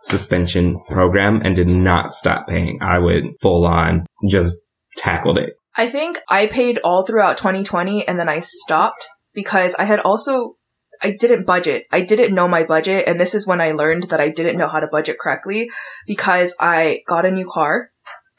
suspension 0.04 0.80
program 0.90 1.42
and 1.44 1.56
did 1.56 1.68
not 1.68 2.14
stop 2.14 2.48
paying. 2.48 2.80
I 2.82 3.00
would 3.00 3.26
full 3.42 3.66
on 3.66 4.06
just 4.30 4.56
tackled 4.98 5.38
it. 5.38 5.54
I 5.76 5.88
think 5.88 6.18
I 6.28 6.48
paid 6.48 6.80
all 6.80 7.06
throughout 7.06 7.38
2020 7.38 8.08
and 8.08 8.20
then 8.20 8.28
I 8.28 8.40
stopped 8.40 9.08
because 9.34 9.76
I 9.76 9.84
had 9.84 10.00
also 10.00 10.56
I 11.02 11.12
didn't 11.12 11.46
budget. 11.46 11.86
I 11.92 12.02
didn't 12.02 12.34
know 12.34 12.48
my 12.48 12.64
budget 12.64 13.08
and 13.08 13.20
this 13.20 13.36
is 13.36 13.46
when 13.46 13.62
I 13.62 13.72
learned 13.72 14.04
that 14.04 14.20
I 14.20 14.30
didn't 14.30 14.58
know 14.58 14.68
how 14.68 14.80
to 14.80 14.88
budget 14.88 15.20
correctly 15.20 15.70
because 16.08 16.56
I 16.60 17.02
got 17.08 17.26
a 17.26 17.32
new 17.32 17.48
car 17.48 17.90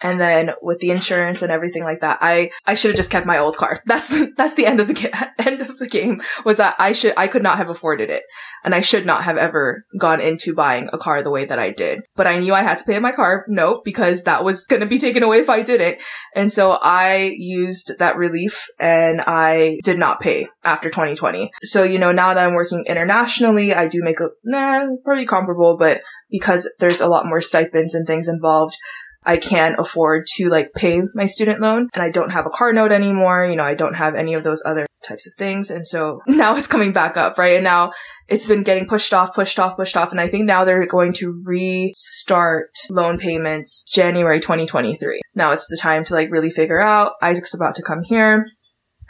and 0.00 0.20
then 0.20 0.50
with 0.62 0.80
the 0.80 0.90
insurance 0.90 1.42
and 1.42 1.50
everything 1.50 1.84
like 1.84 2.00
that, 2.00 2.18
I 2.20 2.50
I 2.66 2.74
should 2.74 2.90
have 2.90 2.96
just 2.96 3.10
kept 3.10 3.26
my 3.26 3.38
old 3.38 3.56
car. 3.56 3.82
That's 3.86 4.08
that's 4.36 4.54
the 4.54 4.66
end 4.66 4.80
of 4.80 4.88
the 4.88 4.94
ga- 4.94 5.30
end 5.38 5.60
of 5.60 5.78
the 5.78 5.88
game 5.88 6.20
was 6.44 6.58
that 6.58 6.76
I 6.78 6.92
should 6.92 7.14
I 7.16 7.26
could 7.26 7.42
not 7.42 7.56
have 7.56 7.68
afforded 7.68 8.10
it 8.10 8.22
and 8.64 8.74
I 8.74 8.80
should 8.80 9.06
not 9.06 9.24
have 9.24 9.36
ever 9.36 9.84
gone 9.98 10.20
into 10.20 10.54
buying 10.54 10.88
a 10.92 10.98
car 10.98 11.22
the 11.22 11.30
way 11.30 11.44
that 11.44 11.58
I 11.58 11.70
did. 11.70 12.00
But 12.16 12.26
I 12.26 12.38
knew 12.38 12.54
I 12.54 12.62
had 12.62 12.78
to 12.78 12.84
pay 12.84 12.98
my 12.98 13.12
car 13.12 13.44
note 13.48 13.84
because 13.84 14.24
that 14.24 14.44
was 14.44 14.66
going 14.66 14.80
to 14.80 14.86
be 14.86 14.98
taken 14.98 15.22
away 15.22 15.38
if 15.38 15.50
I 15.50 15.62
didn't. 15.62 15.98
And 16.34 16.52
so 16.52 16.78
I 16.82 17.34
used 17.36 17.98
that 17.98 18.16
relief 18.16 18.66
and 18.78 19.22
I 19.26 19.80
did 19.84 19.98
not 19.98 20.20
pay 20.20 20.48
after 20.64 20.90
2020. 20.90 21.50
So, 21.62 21.82
you 21.82 21.98
know, 21.98 22.12
now 22.12 22.34
that 22.34 22.46
I'm 22.46 22.54
working 22.54 22.84
internationally, 22.86 23.74
I 23.74 23.88
do 23.88 24.02
make 24.02 24.20
a, 24.20 24.28
nah, 24.44 24.86
probably 25.04 25.26
comparable, 25.26 25.76
but 25.76 26.00
because 26.30 26.70
there's 26.78 27.00
a 27.00 27.08
lot 27.08 27.26
more 27.26 27.40
stipends 27.40 27.94
and 27.94 28.06
things 28.06 28.28
involved, 28.28 28.76
I 29.24 29.36
can't 29.36 29.78
afford 29.78 30.26
to 30.36 30.48
like 30.48 30.72
pay 30.74 31.02
my 31.14 31.26
student 31.26 31.60
loan 31.60 31.88
and 31.92 32.02
I 32.02 32.10
don't 32.10 32.32
have 32.32 32.46
a 32.46 32.50
car 32.50 32.72
note 32.72 32.92
anymore. 32.92 33.44
You 33.44 33.56
know, 33.56 33.64
I 33.64 33.74
don't 33.74 33.96
have 33.96 34.14
any 34.14 34.34
of 34.34 34.44
those 34.44 34.62
other 34.64 34.86
types 35.06 35.26
of 35.26 35.34
things. 35.34 35.70
And 35.70 35.86
so 35.86 36.20
now 36.26 36.56
it's 36.56 36.66
coming 36.66 36.92
back 36.92 37.16
up, 37.16 37.38
right? 37.38 37.56
And 37.56 37.64
now 37.64 37.92
it's 38.28 38.46
been 38.46 38.62
getting 38.62 38.86
pushed 38.86 39.12
off, 39.12 39.34
pushed 39.34 39.58
off, 39.58 39.76
pushed 39.76 39.96
off. 39.96 40.12
And 40.12 40.20
I 40.20 40.28
think 40.28 40.44
now 40.44 40.64
they're 40.64 40.86
going 40.86 41.12
to 41.14 41.42
restart 41.44 42.70
loan 42.90 43.18
payments 43.18 43.84
January 43.84 44.40
2023. 44.40 45.20
Now 45.34 45.52
it's 45.52 45.66
the 45.68 45.76
time 45.76 46.04
to 46.04 46.14
like 46.14 46.30
really 46.30 46.50
figure 46.50 46.80
out 46.80 47.12
Isaac's 47.22 47.54
about 47.54 47.74
to 47.76 47.82
come 47.82 48.02
here. 48.04 48.46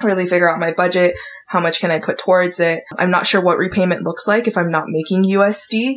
Really 0.02 0.26
figure 0.26 0.48
out 0.48 0.60
my 0.60 0.72
budget. 0.72 1.16
How 1.48 1.58
much 1.58 1.80
can 1.80 1.90
I 1.90 1.98
put 1.98 2.18
towards 2.18 2.60
it? 2.60 2.84
I'm 2.96 3.10
not 3.10 3.26
sure 3.26 3.40
what 3.40 3.58
repayment 3.58 4.04
looks 4.04 4.28
like 4.28 4.46
if 4.46 4.56
I'm 4.56 4.70
not 4.70 4.84
making 4.86 5.24
USD. 5.24 5.96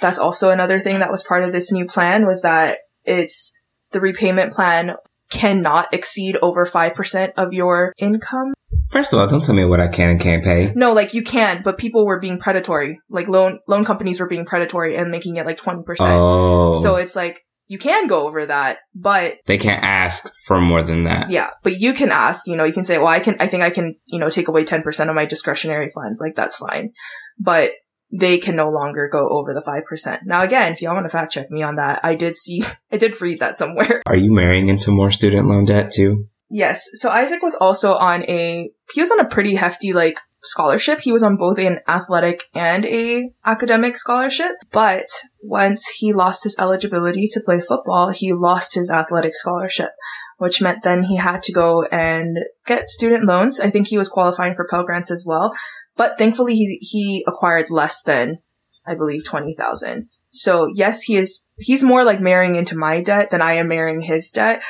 That's 0.00 0.20
also 0.20 0.50
another 0.50 0.78
thing 0.78 1.00
that 1.00 1.10
was 1.10 1.24
part 1.24 1.42
of 1.42 1.52
this 1.52 1.72
new 1.72 1.84
plan 1.84 2.26
was 2.26 2.42
that 2.42 2.78
it's 3.10 3.52
the 3.92 4.00
repayment 4.00 4.52
plan 4.52 4.94
cannot 5.30 5.92
exceed 5.92 6.36
over 6.42 6.64
5% 6.64 7.32
of 7.36 7.52
your 7.52 7.92
income. 7.98 8.54
First 8.90 9.12
of 9.12 9.20
all, 9.20 9.26
don't 9.26 9.44
tell 9.44 9.54
me 9.54 9.64
what 9.64 9.80
I 9.80 9.88
can 9.88 10.12
and 10.12 10.20
can't 10.20 10.42
pay. 10.42 10.72
No, 10.74 10.92
like 10.92 11.14
you 11.14 11.22
can, 11.22 11.62
but 11.62 11.78
people 11.78 12.06
were 12.06 12.18
being 12.18 12.38
predatory. 12.38 13.00
Like 13.08 13.28
loan 13.28 13.60
loan 13.68 13.84
companies 13.84 14.18
were 14.18 14.26
being 14.26 14.44
predatory 14.44 14.96
and 14.96 15.10
making 15.10 15.36
it 15.36 15.46
like 15.46 15.58
20%. 15.58 15.84
Oh. 16.00 16.80
So 16.82 16.96
it's 16.96 17.14
like 17.14 17.42
you 17.68 17.78
can 17.78 18.08
go 18.08 18.26
over 18.26 18.44
that, 18.46 18.78
but 18.96 19.36
they 19.46 19.56
can't 19.56 19.84
ask 19.84 20.28
for 20.44 20.60
more 20.60 20.82
than 20.82 21.04
that. 21.04 21.30
yeah, 21.30 21.50
but 21.62 21.78
you 21.78 21.92
can 21.92 22.10
ask, 22.10 22.48
you 22.48 22.56
know, 22.56 22.64
you 22.64 22.72
can 22.72 22.82
say, 22.82 22.98
well, 22.98 23.06
I 23.06 23.20
can, 23.20 23.36
I 23.38 23.46
think 23.46 23.62
I 23.62 23.70
can, 23.70 23.94
you 24.06 24.18
know, 24.18 24.28
take 24.28 24.48
away 24.48 24.64
10% 24.64 25.08
of 25.08 25.14
my 25.14 25.24
discretionary 25.24 25.88
funds. 25.88 26.20
Like 26.20 26.34
that's 26.34 26.56
fine. 26.56 26.90
But 27.38 27.70
they 28.12 28.38
can 28.38 28.56
no 28.56 28.68
longer 28.68 29.08
go 29.08 29.28
over 29.28 29.54
the 29.54 29.60
5%. 29.60 30.20
Now 30.24 30.42
again, 30.42 30.72
if 30.72 30.82
y'all 30.82 30.94
want 30.94 31.06
to 31.06 31.10
fact 31.10 31.32
check 31.32 31.50
me 31.50 31.62
on 31.62 31.76
that, 31.76 32.00
I 32.02 32.14
did 32.14 32.36
see, 32.36 32.62
I 32.92 32.96
did 32.96 33.20
read 33.20 33.40
that 33.40 33.58
somewhere. 33.58 34.02
Are 34.06 34.16
you 34.16 34.32
marrying 34.32 34.68
into 34.68 34.90
more 34.90 35.10
student 35.10 35.46
loan 35.46 35.64
debt 35.64 35.92
too? 35.92 36.26
Yes. 36.48 36.88
So 36.94 37.10
Isaac 37.10 37.42
was 37.42 37.54
also 37.54 37.94
on 37.94 38.24
a, 38.24 38.72
he 38.92 39.00
was 39.00 39.12
on 39.12 39.20
a 39.20 39.28
pretty 39.28 39.54
hefty, 39.54 39.92
like, 39.92 40.18
scholarship. 40.42 41.00
He 41.00 41.12
was 41.12 41.22
on 41.22 41.36
both 41.36 41.58
an 41.58 41.80
athletic 41.86 42.44
and 42.54 42.84
a 42.84 43.30
academic 43.46 43.96
scholarship. 43.96 44.52
But 44.72 45.06
once 45.42 45.88
he 45.98 46.12
lost 46.12 46.44
his 46.44 46.58
eligibility 46.58 47.26
to 47.30 47.42
play 47.44 47.60
football, 47.60 48.10
he 48.10 48.32
lost 48.32 48.74
his 48.74 48.90
athletic 48.90 49.34
scholarship, 49.34 49.90
which 50.38 50.60
meant 50.60 50.82
then 50.82 51.04
he 51.04 51.16
had 51.16 51.42
to 51.44 51.52
go 51.52 51.84
and 51.84 52.36
get 52.66 52.90
student 52.90 53.24
loans. 53.24 53.60
I 53.60 53.70
think 53.70 53.88
he 53.88 53.98
was 53.98 54.08
qualifying 54.08 54.54
for 54.54 54.66
Pell 54.68 54.84
Grants 54.84 55.10
as 55.10 55.24
well. 55.26 55.54
But 55.96 56.18
thankfully 56.18 56.54
he, 56.54 56.78
he 56.80 57.24
acquired 57.26 57.70
less 57.70 58.02
than, 58.02 58.38
I 58.86 58.94
believe, 58.94 59.24
20,000. 59.24 60.08
So 60.30 60.70
yes, 60.74 61.02
he 61.02 61.16
is, 61.16 61.46
he's 61.58 61.82
more 61.82 62.04
like 62.04 62.20
marrying 62.20 62.54
into 62.54 62.76
my 62.76 63.00
debt 63.00 63.30
than 63.30 63.42
I 63.42 63.54
am 63.54 63.68
marrying 63.68 64.02
his 64.02 64.30
debt 64.30 64.62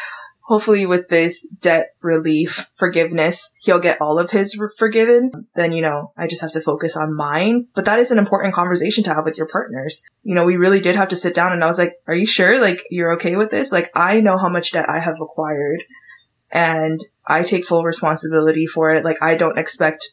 hopefully 0.51 0.85
with 0.85 1.07
this 1.07 1.47
debt 1.61 1.91
relief 2.03 2.69
forgiveness, 2.75 3.55
he'll 3.63 3.79
get 3.79 4.01
all 4.01 4.19
of 4.19 4.33
his 4.33 4.61
forgiven. 4.77 5.31
Then, 5.55 5.71
you 5.71 5.81
know, 5.81 6.13
I 6.17 6.27
just 6.27 6.43
have 6.43 6.51
to 6.53 6.61
focus 6.61 6.97
on 6.97 7.17
mine. 7.17 7.69
But 7.73 7.85
that 7.85 8.01
is 8.01 8.11
an 8.11 8.19
important 8.19 8.53
conversation 8.53 9.05
to 9.05 9.15
have 9.15 9.25
with 9.25 9.39
your 9.39 9.47
partners. 9.47 10.03
You 10.25 10.35
know, 10.35 10.45
we 10.45 10.57
really 10.57 10.81
did 10.81 10.97
have 10.97 11.07
to 11.11 11.17
sit 11.17 11.37
down 11.37 11.53
and 11.53 11.63
I 11.63 11.69
was 11.69 11.79
like, 11.79 11.95
are 12.09 12.17
you 12.17 12.27
sure? 12.27 12.61
Like, 12.61 12.83
you're 12.91 13.13
okay 13.13 13.37
with 13.37 13.51
this? 13.51 13.71
Like, 13.71 13.91
I 13.95 14.21
know 14.21 14.39
how 14.39 14.49
much 14.49 14.73
debt 14.73 14.89
I 14.89 14.99
have 14.99 15.21
acquired 15.21 15.85
and 16.51 17.01
I 17.29 17.45
take 17.45 17.65
full 17.65 17.85
responsibility 17.85 18.67
for 18.67 18.91
it. 18.91 19.05
Like, 19.05 19.23
I 19.23 19.37
don't 19.37 19.57
expect 19.57 20.09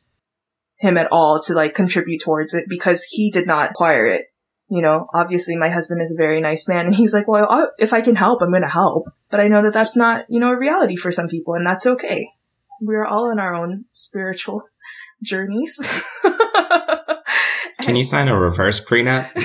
him 0.79 0.97
at 0.97 1.11
all 1.11 1.39
to 1.39 1.53
like 1.53 1.73
contribute 1.73 2.21
towards 2.21 2.53
it 2.53 2.65
because 2.67 3.03
he 3.03 3.31
did 3.31 3.47
not 3.47 3.71
acquire 3.71 4.05
it 4.05 4.27
you 4.69 4.81
know, 4.81 5.07
obviously 5.13 5.55
my 5.55 5.69
husband 5.69 6.01
is 6.01 6.11
a 6.11 6.21
very 6.21 6.41
nice 6.41 6.67
man 6.67 6.85
and 6.85 6.95
he's 6.95 7.13
like, 7.13 7.27
well, 7.27 7.47
I, 7.49 7.67
if 7.79 7.93
I 7.93 8.01
can 8.01 8.15
help, 8.15 8.41
I'm 8.41 8.49
going 8.49 8.63
to 8.63 8.67
help. 8.67 9.05
But 9.31 9.39
I 9.39 9.47
know 9.47 9.61
that 9.63 9.73
that's 9.73 9.95
not, 9.95 10.25
you 10.29 10.39
know, 10.39 10.51
a 10.51 10.59
reality 10.59 10.95
for 10.95 11.11
some 11.11 11.29
people 11.29 11.53
and 11.53 11.65
that's 11.65 11.85
okay. 11.85 12.29
We're 12.81 13.05
all 13.05 13.31
in 13.31 13.39
our 13.39 13.53
own 13.53 13.85
spiritual 13.93 14.63
journeys. 15.23 15.79
Can 17.81 17.95
you 17.95 18.03
sign 18.03 18.27
a 18.27 18.37
reverse 18.37 18.83
prenup? 18.83 19.29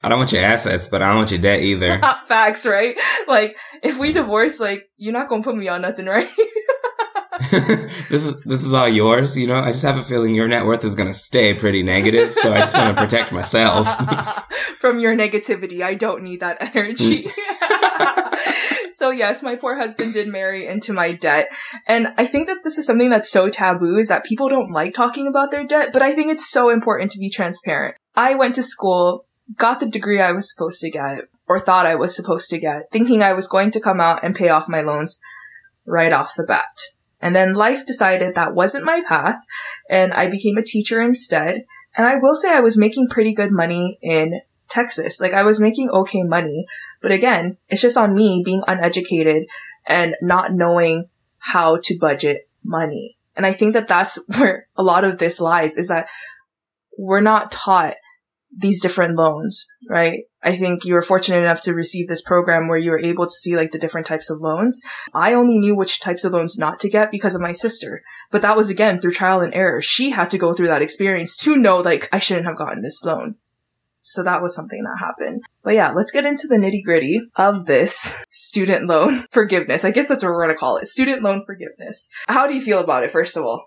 I 0.00 0.08
don't 0.08 0.18
want 0.18 0.32
your 0.32 0.44
assets, 0.44 0.86
but 0.86 1.02
I 1.02 1.08
don't 1.08 1.16
want 1.16 1.32
your 1.32 1.40
debt 1.40 1.60
either. 1.60 2.00
Facts, 2.26 2.64
right? 2.64 2.96
Like, 3.26 3.56
if 3.82 3.98
we 3.98 4.12
divorce, 4.12 4.60
like, 4.60 4.84
you're 4.96 5.12
not 5.12 5.28
going 5.28 5.42
to 5.42 5.50
put 5.50 5.56
me 5.56 5.66
on 5.66 5.82
nothing, 5.82 6.06
right? 6.06 6.28
this 8.10 8.26
is 8.26 8.40
this 8.42 8.64
is 8.64 8.74
all 8.74 8.88
yours, 8.88 9.36
you 9.36 9.46
know. 9.46 9.56
I 9.56 9.72
just 9.72 9.84
have 9.84 9.96
a 9.96 10.02
feeling 10.02 10.34
your 10.34 10.48
net 10.48 10.66
worth 10.66 10.84
is 10.84 10.94
going 10.94 11.08
to 11.08 11.14
stay 11.14 11.54
pretty 11.54 11.82
negative, 11.82 12.34
so 12.34 12.52
I 12.52 12.58
just 12.58 12.76
want 12.76 12.96
to 12.96 13.02
protect 13.02 13.32
myself. 13.32 13.86
From 14.80 14.98
your 14.98 15.16
negativity, 15.16 15.80
I 15.80 15.94
don't 15.94 16.22
need 16.22 16.40
that 16.40 16.74
energy. 16.74 17.24
Mm. 17.24 18.92
so 18.92 19.10
yes, 19.10 19.42
my 19.42 19.56
poor 19.56 19.76
husband 19.76 20.14
did 20.14 20.28
marry 20.28 20.66
into 20.66 20.92
my 20.92 21.12
debt, 21.12 21.48
and 21.86 22.08
I 22.18 22.26
think 22.26 22.48
that 22.48 22.64
this 22.64 22.76
is 22.76 22.86
something 22.86 23.10
that's 23.10 23.30
so 23.30 23.48
taboo 23.48 23.96
is 23.96 24.08
that 24.08 24.24
people 24.24 24.48
don't 24.48 24.70
like 24.70 24.94
talking 24.94 25.26
about 25.26 25.50
their 25.50 25.66
debt, 25.66 25.90
but 25.92 26.02
I 26.02 26.12
think 26.12 26.30
it's 26.30 26.48
so 26.48 26.70
important 26.70 27.12
to 27.12 27.18
be 27.18 27.30
transparent. 27.30 27.96
I 28.14 28.34
went 28.34 28.54
to 28.56 28.62
school, 28.62 29.26
got 29.56 29.80
the 29.80 29.86
degree 29.86 30.20
I 30.20 30.32
was 30.32 30.52
supposed 30.52 30.80
to 30.80 30.90
get, 30.90 31.24
or 31.48 31.58
thought 31.58 31.86
I 31.86 31.94
was 31.94 32.14
supposed 32.14 32.50
to 32.50 32.58
get, 32.58 32.90
thinking 32.92 33.22
I 33.22 33.32
was 33.32 33.48
going 33.48 33.70
to 33.70 33.80
come 33.80 34.00
out 34.00 34.22
and 34.22 34.34
pay 34.34 34.48
off 34.48 34.68
my 34.68 34.82
loans 34.82 35.18
right 35.86 36.12
off 36.12 36.34
the 36.36 36.44
bat. 36.44 36.66
And 37.20 37.34
then 37.34 37.54
life 37.54 37.84
decided 37.86 38.34
that 38.34 38.54
wasn't 38.54 38.84
my 38.84 39.02
path, 39.08 39.40
and 39.90 40.12
I 40.12 40.28
became 40.28 40.56
a 40.56 40.62
teacher 40.62 41.00
instead. 41.00 41.62
And 41.96 42.06
I 42.06 42.16
will 42.16 42.36
say 42.36 42.52
I 42.52 42.60
was 42.60 42.78
making 42.78 43.08
pretty 43.08 43.34
good 43.34 43.50
money 43.50 43.98
in 44.02 44.40
Texas. 44.68 45.20
Like 45.20 45.32
I 45.32 45.42
was 45.42 45.60
making 45.60 45.90
okay 45.90 46.22
money. 46.22 46.66
But 47.02 47.12
again, 47.12 47.56
it's 47.68 47.82
just 47.82 47.96
on 47.96 48.14
me 48.14 48.42
being 48.44 48.62
uneducated 48.68 49.46
and 49.86 50.14
not 50.20 50.52
knowing 50.52 51.06
how 51.38 51.78
to 51.82 51.98
budget 51.98 52.42
money. 52.64 53.16
And 53.36 53.46
I 53.46 53.52
think 53.52 53.72
that 53.72 53.88
that's 53.88 54.18
where 54.38 54.68
a 54.76 54.82
lot 54.82 55.04
of 55.04 55.18
this 55.18 55.40
lies 55.40 55.76
is 55.76 55.88
that 55.88 56.08
we're 56.96 57.20
not 57.20 57.50
taught 57.50 57.94
these 58.54 58.80
different 58.80 59.16
loans, 59.16 59.66
right? 59.88 60.24
I 60.42 60.56
think 60.56 60.84
you 60.84 60.94
were 60.94 61.02
fortunate 61.02 61.40
enough 61.40 61.60
to 61.62 61.74
receive 61.74 62.06
this 62.06 62.22
program 62.22 62.68
where 62.68 62.78
you 62.78 62.90
were 62.90 63.00
able 63.00 63.26
to 63.26 63.32
see 63.32 63.56
like 63.56 63.72
the 63.72 63.78
different 63.78 64.06
types 64.06 64.30
of 64.30 64.40
loans. 64.40 64.80
I 65.12 65.34
only 65.34 65.58
knew 65.58 65.74
which 65.74 66.00
types 66.00 66.24
of 66.24 66.32
loans 66.32 66.56
not 66.56 66.78
to 66.80 66.88
get 66.88 67.10
because 67.10 67.34
of 67.34 67.40
my 67.40 67.52
sister. 67.52 68.02
But 68.30 68.42
that 68.42 68.56
was 68.56 68.70
again 68.70 69.00
through 69.00 69.12
trial 69.12 69.40
and 69.40 69.54
error. 69.54 69.82
She 69.82 70.10
had 70.10 70.30
to 70.30 70.38
go 70.38 70.52
through 70.52 70.68
that 70.68 70.82
experience 70.82 71.36
to 71.38 71.56
know 71.56 71.78
like 71.78 72.08
I 72.12 72.18
shouldn't 72.18 72.46
have 72.46 72.56
gotten 72.56 72.82
this 72.82 73.04
loan. 73.04 73.36
So 74.02 74.22
that 74.22 74.40
was 74.40 74.54
something 74.54 74.82
that 74.84 74.98
happened. 75.00 75.42
But 75.62 75.74
yeah, 75.74 75.90
let's 75.90 76.12
get 76.12 76.24
into 76.24 76.46
the 76.46 76.56
nitty 76.56 76.82
gritty 76.82 77.20
of 77.36 77.66
this 77.66 78.24
student 78.26 78.86
loan 78.86 79.18
forgiveness. 79.30 79.84
I 79.84 79.90
guess 79.90 80.08
that's 80.08 80.24
what 80.24 80.30
we're 80.30 80.44
going 80.44 80.54
to 80.54 80.58
call 80.58 80.78
it. 80.78 80.86
Student 80.86 81.22
loan 81.22 81.44
forgiveness. 81.44 82.08
How 82.26 82.46
do 82.46 82.54
you 82.54 82.62
feel 82.62 82.78
about 82.78 83.04
it, 83.04 83.10
first 83.10 83.36
of 83.36 83.44
all? 83.44 83.66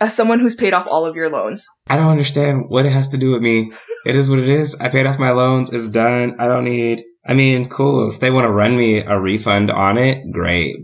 As 0.00 0.14
someone 0.14 0.40
who's 0.40 0.54
paid 0.54 0.74
off 0.74 0.86
all 0.86 1.06
of 1.06 1.16
your 1.16 1.30
loans. 1.30 1.64
I 1.88 1.96
don't 1.96 2.10
understand 2.10 2.64
what 2.68 2.84
it 2.86 2.92
has 2.92 3.08
to 3.08 3.16
do 3.16 3.32
with 3.32 3.42
me. 3.42 3.72
it 4.04 4.14
is 4.14 4.28
what 4.28 4.38
it 4.38 4.48
is. 4.48 4.74
I 4.80 4.88
paid 4.88 5.06
off 5.06 5.18
my 5.18 5.30
loans. 5.30 5.72
It's 5.72 5.88
done. 5.88 6.36
I 6.38 6.46
don't 6.46 6.64
need, 6.64 7.02
I 7.26 7.32
mean, 7.34 7.68
cool. 7.68 8.10
If 8.10 8.20
they 8.20 8.30
want 8.30 8.44
to 8.44 8.50
run 8.52 8.76
me 8.76 8.98
a 8.98 9.18
refund 9.18 9.70
on 9.70 9.96
it, 9.96 10.22
great. 10.32 10.76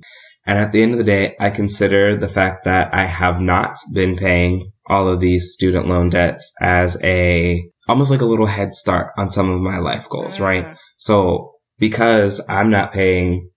And 0.46 0.58
at 0.58 0.72
the 0.72 0.82
end 0.82 0.92
of 0.92 0.98
the 0.98 1.04
day, 1.04 1.36
I 1.38 1.50
consider 1.50 2.16
the 2.16 2.26
fact 2.28 2.64
that 2.64 2.92
I 2.94 3.04
have 3.04 3.40
not 3.40 3.76
been 3.92 4.16
paying 4.16 4.70
all 4.88 5.06
of 5.08 5.20
these 5.20 5.52
student 5.52 5.86
loan 5.86 6.08
debts 6.08 6.50
as 6.60 6.96
a, 7.04 7.62
almost 7.88 8.10
like 8.10 8.22
a 8.22 8.26
little 8.26 8.46
head 8.46 8.74
start 8.74 9.12
on 9.16 9.30
some 9.30 9.50
of 9.50 9.60
my 9.60 9.78
life 9.78 10.08
goals, 10.08 10.38
Mm. 10.38 10.40
right? 10.40 10.76
So 10.96 11.52
because 11.78 12.40
I'm 12.48 12.70
not 12.70 12.92
paying 12.92 13.50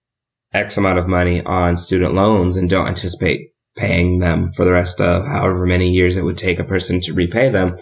X 0.54 0.78
amount 0.78 1.00
of 1.00 1.08
money 1.08 1.42
on 1.44 1.78
student 1.78 2.14
loans 2.14 2.56
and 2.56 2.70
don't 2.70 2.88
anticipate 2.88 3.50
paying 3.76 4.20
them 4.20 4.52
for 4.52 4.64
the 4.66 4.72
rest 4.72 5.02
of 5.02 5.28
however 5.28 5.66
many 5.66 5.90
years 5.90 6.18
it 6.18 6.24
would 6.24 6.38
take 6.38 6.60
a 6.60 6.64
person 6.64 7.00
to 7.02 7.14
repay 7.14 7.50
them, 7.50 7.78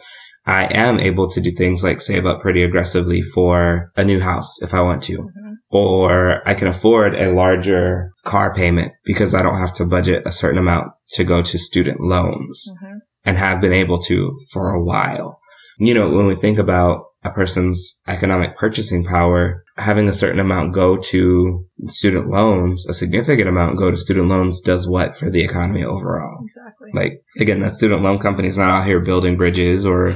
I 0.46 0.66
am 0.66 1.00
able 1.00 1.30
to 1.30 1.40
do 1.40 1.52
things 1.52 1.84
like 1.84 2.02
save 2.02 2.26
up 2.26 2.42
pretty 2.42 2.64
aggressively 2.64 3.22
for 3.22 3.92
a 3.96 4.04
new 4.04 4.20
house 4.20 4.62
if 4.62 4.74
I 4.74 4.82
want 4.82 5.02
to. 5.04 5.20
Mhm. 5.20 5.54
Or 5.72 6.48
I 6.48 6.54
can 6.54 6.68
afford 6.68 7.16
a 7.16 7.32
larger 7.34 8.12
car 8.26 8.54
payment 8.54 8.92
because 9.06 9.34
I 9.34 9.42
don't 9.42 9.58
have 9.60 9.74
to 9.76 9.86
budget 9.86 10.24
a 10.26 10.32
certain 10.32 10.60
amount 10.60 10.92
to 11.14 11.24
go 11.24 11.42
to 11.42 11.58
student 11.58 12.02
loans 12.02 12.66
Mhm. 12.82 13.00
and 13.26 13.38
have 13.38 13.62
been 13.62 13.74
able 13.74 14.00
to 14.00 14.38
for 14.52 14.72
a 14.72 14.84
while. 14.84 15.40
You 15.80 15.94
know, 15.94 16.10
when 16.10 16.26
we 16.26 16.36
think 16.36 16.58
about 16.58 17.06
a 17.24 17.32
person's 17.32 18.02
economic 18.08 18.58
purchasing 18.58 19.06
power, 19.06 19.64
having 19.78 20.10
a 20.10 20.14
certain 20.14 20.40
amount 20.40 20.74
go 20.74 20.98
to 20.98 21.66
student 21.86 22.30
loans, 22.30 22.88
a 22.88 22.94
significant 22.94 23.48
amount 23.48 23.78
go 23.78 23.92
to 23.92 23.98
student 23.98 24.28
loans 24.28 24.60
does 24.60 24.88
what 24.88 25.16
for 25.16 25.30
the 25.30 25.44
economy 25.44 25.84
overall? 25.84 26.44
Exactly. 26.44 26.90
Like, 26.94 27.22
again, 27.40 27.62
that 27.62 27.74
student 27.74 28.02
loan 28.02 28.20
company's 28.20 28.58
not 28.58 28.70
out 28.70 28.86
here 28.86 29.00
building 29.00 29.38
bridges 29.38 29.86
or 29.86 30.16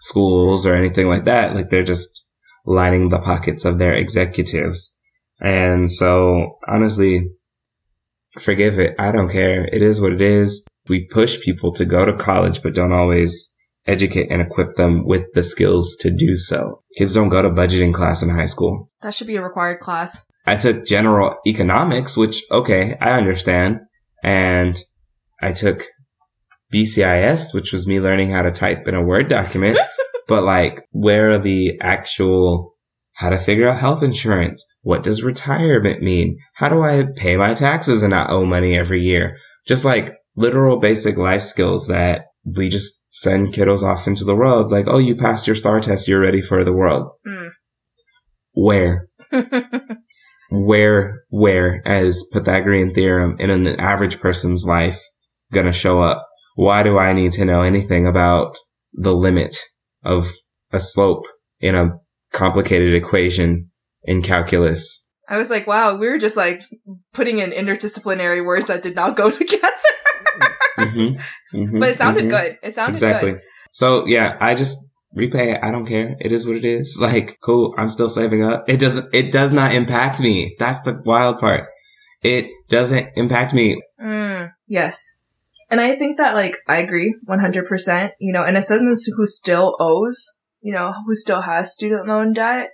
schools 0.00 0.66
or 0.66 0.74
anything 0.74 1.08
like 1.08 1.24
that. 1.24 1.54
Like, 1.54 1.68
they're 1.68 1.82
just 1.82 2.24
lining 2.64 3.10
the 3.10 3.18
pockets 3.18 3.64
of 3.64 3.78
their 3.78 3.92
executives. 3.92 4.98
And 5.40 5.92
so, 5.92 6.56
honestly, 6.66 7.28
forgive 8.40 8.78
it. 8.78 8.94
I 8.98 9.12
don't 9.12 9.30
care. 9.30 9.66
It 9.66 9.82
is 9.82 10.00
what 10.00 10.12
it 10.12 10.22
is. 10.22 10.66
We 10.88 11.06
push 11.06 11.40
people 11.40 11.72
to 11.74 11.84
go 11.84 12.04
to 12.04 12.16
college, 12.16 12.62
but 12.62 12.74
don't 12.74 12.92
always 12.92 13.52
educate 13.86 14.30
and 14.30 14.42
equip 14.42 14.72
them 14.72 15.06
with 15.06 15.32
the 15.34 15.42
skills 15.42 15.96
to 16.00 16.10
do 16.10 16.36
so. 16.36 16.82
Kids 16.96 17.14
don't 17.14 17.28
go 17.28 17.42
to 17.42 17.50
budgeting 17.50 17.94
class 17.94 18.22
in 18.22 18.28
high 18.28 18.46
school. 18.46 18.90
that 19.02 19.14
should 19.14 19.26
be 19.26 19.36
a 19.36 19.42
required 19.42 19.80
class. 19.80 20.26
I 20.46 20.56
took 20.56 20.84
general 20.84 21.36
economics, 21.46 22.16
which, 22.16 22.42
okay, 22.50 22.96
I 23.00 23.12
understand. 23.12 23.80
And 24.22 24.78
I 25.40 25.52
took 25.52 25.84
BCIS, 26.72 27.52
which 27.52 27.72
was 27.72 27.86
me 27.86 28.00
learning 28.00 28.30
how 28.30 28.42
to 28.42 28.52
type 28.52 28.86
in 28.86 28.94
a 28.94 29.02
Word 29.02 29.28
document. 29.28 29.78
but 30.28 30.44
like, 30.44 30.86
where 30.90 31.30
are 31.32 31.38
the 31.38 31.78
actual, 31.80 32.74
how 33.14 33.30
to 33.30 33.38
figure 33.38 33.68
out 33.68 33.78
health 33.78 34.02
insurance? 34.02 34.64
What 34.82 35.02
does 35.02 35.22
retirement 35.22 36.02
mean? 36.02 36.38
How 36.54 36.68
do 36.68 36.82
I 36.82 37.06
pay 37.16 37.36
my 37.36 37.54
taxes 37.54 38.02
and 38.02 38.10
not 38.10 38.30
owe 38.30 38.44
money 38.44 38.78
every 38.78 39.02
year? 39.02 39.38
Just 39.66 39.84
like 39.84 40.14
literal 40.36 40.78
basic 40.78 41.16
life 41.16 41.42
skills 41.42 41.88
that 41.88 42.26
we 42.44 42.68
just 42.68 43.05
send 43.16 43.48
kiddos 43.48 43.82
off 43.82 44.06
into 44.06 44.24
the 44.24 44.36
world. 44.36 44.70
Like, 44.70 44.86
oh, 44.86 44.98
you 44.98 45.16
passed 45.16 45.46
your 45.46 45.56
STAAR 45.56 45.80
test. 45.80 46.06
You're 46.06 46.20
ready 46.20 46.42
for 46.42 46.64
the 46.64 46.72
world. 46.72 47.12
Mm. 47.26 47.50
Where? 48.52 49.08
where 50.50 51.24
where 51.30 51.82
as 51.86 52.24
Pythagorean 52.32 52.92
theorem 52.92 53.36
in 53.40 53.50
an 53.50 53.80
average 53.80 54.20
person's 54.20 54.64
life 54.64 55.00
gonna 55.50 55.72
show 55.72 56.00
up? 56.00 56.26
Why 56.56 56.82
do 56.82 56.98
I 56.98 57.14
need 57.14 57.32
to 57.32 57.44
know 57.44 57.62
anything 57.62 58.06
about 58.06 58.56
the 58.92 59.14
limit 59.14 59.56
of 60.04 60.30
a 60.72 60.80
slope 60.80 61.24
in 61.60 61.74
a 61.74 61.96
complicated 62.32 62.94
equation 62.94 63.70
in 64.04 64.20
calculus? 64.20 65.02
I 65.28 65.38
was 65.38 65.50
like, 65.50 65.66
wow, 65.66 65.96
we 65.96 66.08
were 66.08 66.18
just 66.18 66.36
like 66.36 66.62
putting 67.12 67.38
in 67.38 67.50
interdisciplinary 67.50 68.44
words 68.44 68.68
that 68.68 68.82
did 68.82 68.94
not 68.94 69.16
go 69.16 69.30
together. 69.38 69.72
Mhm, 70.76 71.20
mhm, 71.54 71.80
but 71.80 71.90
it 71.90 71.98
sounded 71.98 72.24
mhm. 72.26 72.30
good. 72.30 72.58
It 72.62 72.74
sounded 72.74 72.94
Exactly. 72.94 73.32
good. 73.32 73.40
So 73.72 74.06
yeah, 74.06 74.36
I 74.40 74.54
just 74.54 74.78
repay 75.16 75.52
it. 75.52 75.60
I 75.62 75.70
don't 75.72 75.86
care. 75.86 76.16
It 76.20 76.30
is 76.30 76.46
what 76.46 76.56
it 76.56 76.64
is. 76.64 76.98
Like, 77.00 77.38
cool. 77.42 77.74
I'm 77.76 77.90
still 77.90 78.08
saving 78.08 78.42
up. 78.44 78.64
It 78.68 78.78
doesn't, 78.78 79.12
it 79.14 79.32
does 79.32 79.52
not 79.52 79.74
impact 79.74 80.20
me. 80.20 80.54
That's 80.58 80.80
the 80.82 81.00
wild 81.04 81.38
part. 81.38 81.68
It 82.22 82.50
doesn't 82.68 83.10
impact 83.16 83.54
me. 83.54 83.80
Mm, 84.00 84.52
yes. 84.66 85.20
And 85.70 85.80
I 85.80 85.96
think 85.96 86.16
that, 86.18 86.34
like, 86.34 86.56
I 86.68 86.78
agree 86.78 87.16
100%. 87.28 88.10
You 88.20 88.32
know, 88.32 88.44
and 88.44 88.56
as 88.56 88.68
someone 88.68 88.94
who 89.16 89.26
still 89.26 89.76
owes, 89.80 90.38
you 90.62 90.72
know, 90.72 90.92
who 91.06 91.14
still 91.14 91.42
has 91.42 91.72
student 91.72 92.06
loan 92.06 92.32
debt, 92.32 92.70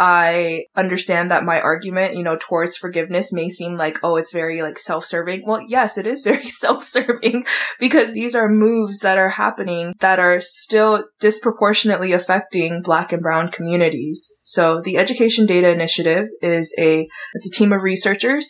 I 0.00 0.66
understand 0.76 1.28
that 1.32 1.44
my 1.44 1.60
argument, 1.60 2.14
you 2.14 2.22
know, 2.22 2.38
towards 2.40 2.76
forgiveness 2.76 3.32
may 3.32 3.50
seem 3.50 3.74
like, 3.74 3.98
oh, 4.04 4.14
it's 4.14 4.32
very 4.32 4.62
like 4.62 4.78
self-serving. 4.78 5.42
Well, 5.44 5.60
yes, 5.60 5.98
it 5.98 6.06
is 6.06 6.22
very 6.24 6.44
self-serving 6.44 7.44
because 7.80 8.12
these 8.12 8.36
are 8.36 8.48
moves 8.48 9.00
that 9.00 9.18
are 9.18 9.30
happening 9.30 9.94
that 9.98 10.20
are 10.20 10.40
still 10.40 11.04
disproportionately 11.18 12.12
affecting 12.12 12.80
black 12.80 13.12
and 13.12 13.20
brown 13.20 13.48
communities. 13.48 14.38
So 14.44 14.80
the 14.80 14.96
Education 14.96 15.46
Data 15.46 15.68
Initiative 15.68 16.28
is 16.40 16.72
a, 16.78 17.08
it's 17.34 17.48
a 17.48 17.52
team 17.52 17.72
of 17.72 17.82
researchers 17.82 18.48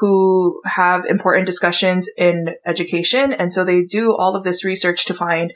who 0.00 0.60
have 0.64 1.06
important 1.06 1.46
discussions 1.46 2.10
in 2.18 2.54
education. 2.66 3.32
And 3.32 3.50
so 3.50 3.64
they 3.64 3.84
do 3.84 4.14
all 4.14 4.36
of 4.36 4.44
this 4.44 4.64
research 4.64 5.06
to 5.06 5.14
find 5.14 5.52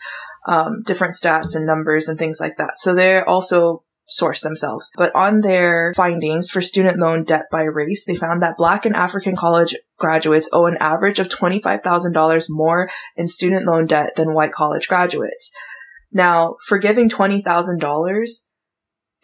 um, 0.47 0.83
different 0.87 1.15
stats 1.15 1.55
and 1.55 1.67
numbers 1.67 2.09
and 2.09 2.19
things 2.19 2.41
like 2.41 2.57
that. 2.57 2.79
So 2.79 2.95
they're 2.95 3.29
also 3.29 3.83
source 4.07 4.41
themselves. 4.43 4.91
But 4.97 5.15
on 5.15 5.41
their 5.41 5.93
findings 5.97 6.51
for 6.51 6.61
student 6.61 6.99
loan 6.99 7.25
debt 7.25 7.47
by 7.51 7.63
race, 7.63 8.05
they 8.05 8.17
found 8.17 8.43
that 8.43 8.57
Black 8.57 8.85
and 8.85 8.95
African 8.95 9.37
college 9.37 9.75
graduates 9.99 10.49
owe 10.53 10.67
an 10.67 10.77
average 10.79 11.19
of 11.19 11.29
$25,000 11.29 12.47
more 12.51 12.91
in 13.17 13.29
student 13.29 13.67
loan 13.67 13.87
debt 13.87 14.17
than 14.17 14.35
white 14.35 14.53
college 14.53 14.89
graduates. 14.89 15.53
Now, 16.13 16.57
forgiving 16.67 17.09
$20,000 17.09 18.27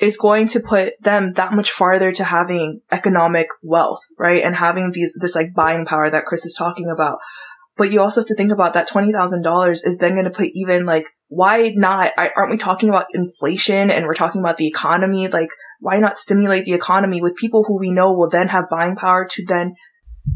is 0.01 0.17
going 0.17 0.49
to 0.49 0.61
put 0.61 0.95
them 1.01 1.35
that 1.35 1.53
much 1.53 1.71
farther 1.71 2.11
to 2.11 2.25
having 2.25 2.81
economic 2.91 3.49
wealth, 3.63 4.01
right? 4.19 4.43
And 4.43 4.57
having 4.57 4.93
these, 4.93 5.17
this 5.21 5.35
like 5.35 5.55
buying 5.55 5.85
power 5.85 6.09
that 6.09 6.25
Chris 6.25 6.47
is 6.47 6.57
talking 6.59 6.89
about. 6.89 7.19
But 7.81 7.93
you 7.93 8.03
also 8.03 8.21
have 8.21 8.27
to 8.29 8.35
think 8.35 8.53
about 8.53 8.75
that 8.75 8.91
$20,000 8.91 9.71
is 9.73 9.97
then 9.97 10.13
going 10.13 10.27
to 10.27 10.31
put 10.31 10.51
even 10.53 10.85
like, 10.85 11.07
why 11.29 11.73
not? 11.75 12.13
I- 12.19 12.31
Aren't 12.37 12.51
we 12.51 12.59
talking 12.59 12.91
about 12.91 13.07
inflation 13.15 13.91
and 13.91 14.05
we're 14.05 14.13
talking 14.13 14.43
about 14.43 14.59
the 14.59 14.67
economy? 14.67 15.29
Like, 15.29 15.49
why 15.81 15.99
not 15.99 16.19
stimulate 16.19 16.67
the 16.67 16.75
economy 16.75 17.23
with 17.23 17.37
people 17.37 17.65
who 17.67 17.79
we 17.79 17.91
know 17.91 18.13
will 18.13 18.29
then 18.29 18.49
have 18.49 18.69
buying 18.69 18.97
power 18.97 19.27
to 19.31 19.45
then 19.47 19.77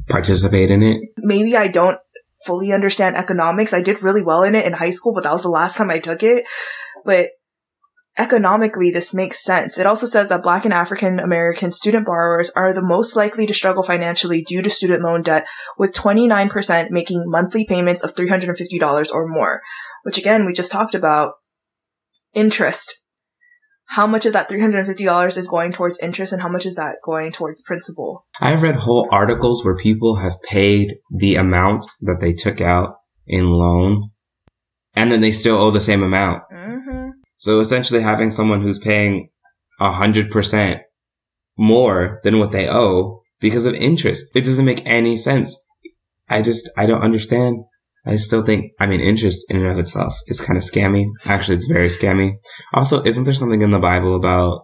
Participate 0.09 0.70
in 0.70 0.83
it. 0.83 1.02
maybe 1.18 1.54
I 1.54 1.68
don't 1.68 1.98
fully 2.46 2.72
understand 2.72 3.14
economics. 3.14 3.74
I 3.74 3.83
did 3.83 4.02
really 4.02 4.22
well 4.22 4.42
in 4.42 4.54
it 4.54 4.64
in 4.64 4.72
high 4.72 4.90
school, 4.90 5.12
but 5.14 5.24
that 5.24 5.33
was 5.35 5.42
the 5.42 5.50
last 5.50 5.76
time 5.76 5.90
I 5.90 5.98
took 5.98 6.22
it. 6.22 6.46
But 7.04 7.28
economically, 8.18 8.90
this 8.90 9.12
makes 9.12 9.42
sense. 9.42 9.79
It 9.79 9.87
also 9.87 10.07
says 10.07 10.29
that 10.29 10.42
Black 10.42 10.64
and 10.64 10.74
African 10.74 11.18
American 11.18 11.72
student 11.72 12.07
borrowers 12.07 12.50
are 12.50 12.72
the 12.72 12.83
most 12.83 13.16
likely 13.16 13.46
to 13.46 13.55
struggle 13.55 13.83
financially 13.83 14.42
due 14.42 14.62
to 14.62 14.70
student 14.70 15.03
loan 15.03 15.22
debt, 15.22 15.46
with 15.79 15.94
29% 15.94 16.90
making 16.90 17.24
monthly 17.27 17.64
payments 17.64 18.03
of 18.03 18.14
$350 18.14 19.12
or 19.12 19.27
more, 19.27 19.61
which 20.05 20.18
again, 20.18 20.46
we 20.46 20.53
just 20.53 20.72
talked 20.72 20.94
about 20.94 21.35
interest. 22.35 23.05
How 23.88 24.07
much 24.07 24.24
of 24.27 24.33
that 24.33 24.48
$350 24.48 25.37
is 25.37 25.46
going 25.46 25.72
towards 25.72 25.98
interest 26.00 26.33
and 26.33 26.40
how 26.40 26.48
much 26.48 26.64
is 26.66 26.74
that 26.77 26.96
going 27.05 27.33
towards 27.33 27.62
principal? 27.62 28.24
I've 28.40 28.62
read 28.62 28.77
whole 28.77 29.09
articles 29.12 29.64
where 29.64 29.77
people 29.77 30.16
have 30.16 30.42
paid 30.42 30.96
the 31.11 31.37
amount 31.37 31.87
that 32.00 32.18
they 32.20 32.33
took 32.33 32.61
out 32.61 32.96
in 33.27 33.50
loans 33.50 34.16
and 34.94 35.12
then 35.12 35.20
they 35.20 35.33
still 35.33 35.59
owe 35.59 35.70
the 35.70 35.81
same 35.81 36.03
amount. 36.03 36.42
Mm-hmm. 36.53 36.73
So 37.44 37.61
essentially 37.61 38.00
having 38.00 38.30
someone 38.30 38.62
who's 38.62 38.78
paying 38.78 39.28
a 39.78 39.92
hundred 39.92 40.30
percent 40.30 40.80
more 41.59 42.22
than 42.24 42.38
what 42.38 42.52
they 42.52 42.70
owe 42.70 43.20
because 43.38 43.66
of 43.66 43.74
interest. 43.74 44.24
It 44.35 44.44
doesn't 44.44 44.64
make 44.64 44.80
any 44.87 45.18
sense. 45.18 45.54
I 46.26 46.40
just, 46.40 46.70
I 46.78 46.87
don't 46.87 47.02
understand. 47.02 47.59
I 48.07 48.16
still 48.16 48.42
think, 48.42 48.72
I 48.80 48.87
mean, 48.87 49.02
interest 49.02 49.44
in 49.50 49.59
and 49.59 49.66
of 49.66 49.78
itself 49.78 50.14
is 50.26 50.40
kind 50.40 50.57
of 50.57 50.62
scammy. 50.62 51.04
Actually, 51.26 51.57
it's 51.57 51.66
very 51.66 51.88
scammy. 51.88 52.37
Also, 52.72 53.04
isn't 53.04 53.24
there 53.24 53.35
something 53.35 53.61
in 53.61 53.72
the 53.72 53.78
Bible 53.78 54.16
about 54.16 54.62